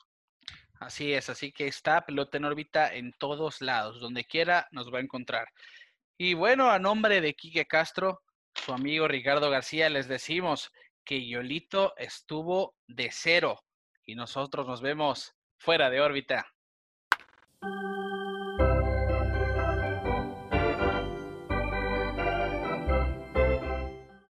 Así 0.79 1.13
es, 1.13 1.29
así 1.31 1.53
que 1.53 1.67
está 1.67 2.05
Pelota 2.05 2.37
en 2.37 2.45
órbita 2.45 2.93
en 2.95 3.13
todos 3.19 3.61
lados, 3.61 4.01
donde 4.01 4.25
quiera 4.25 4.67
nos 4.71 4.93
va 4.93 4.99
a 4.99 5.03
encontrar. 5.03 5.49
Y 6.19 6.35
bueno, 6.35 6.71
a 6.71 6.79
nombre 6.79 7.21
de 7.21 7.35
Quique 7.35 7.67
Castro, 7.67 8.23
su 8.55 8.73
amigo 8.73 9.09
Ricardo 9.09 9.51
García, 9.51 9.89
les 9.89 10.09
decimos 10.09 10.71
que 11.05 11.27
Yolito 11.27 11.95
estuvo 11.97 12.75
de 12.87 13.11
cero 13.13 13.61
y 14.05 14.15
nosotros 14.15 14.67
nos 14.67 14.81
vemos 14.81 15.35
fuera 15.59 15.91
de 15.91 16.01
órbita. 16.01 16.47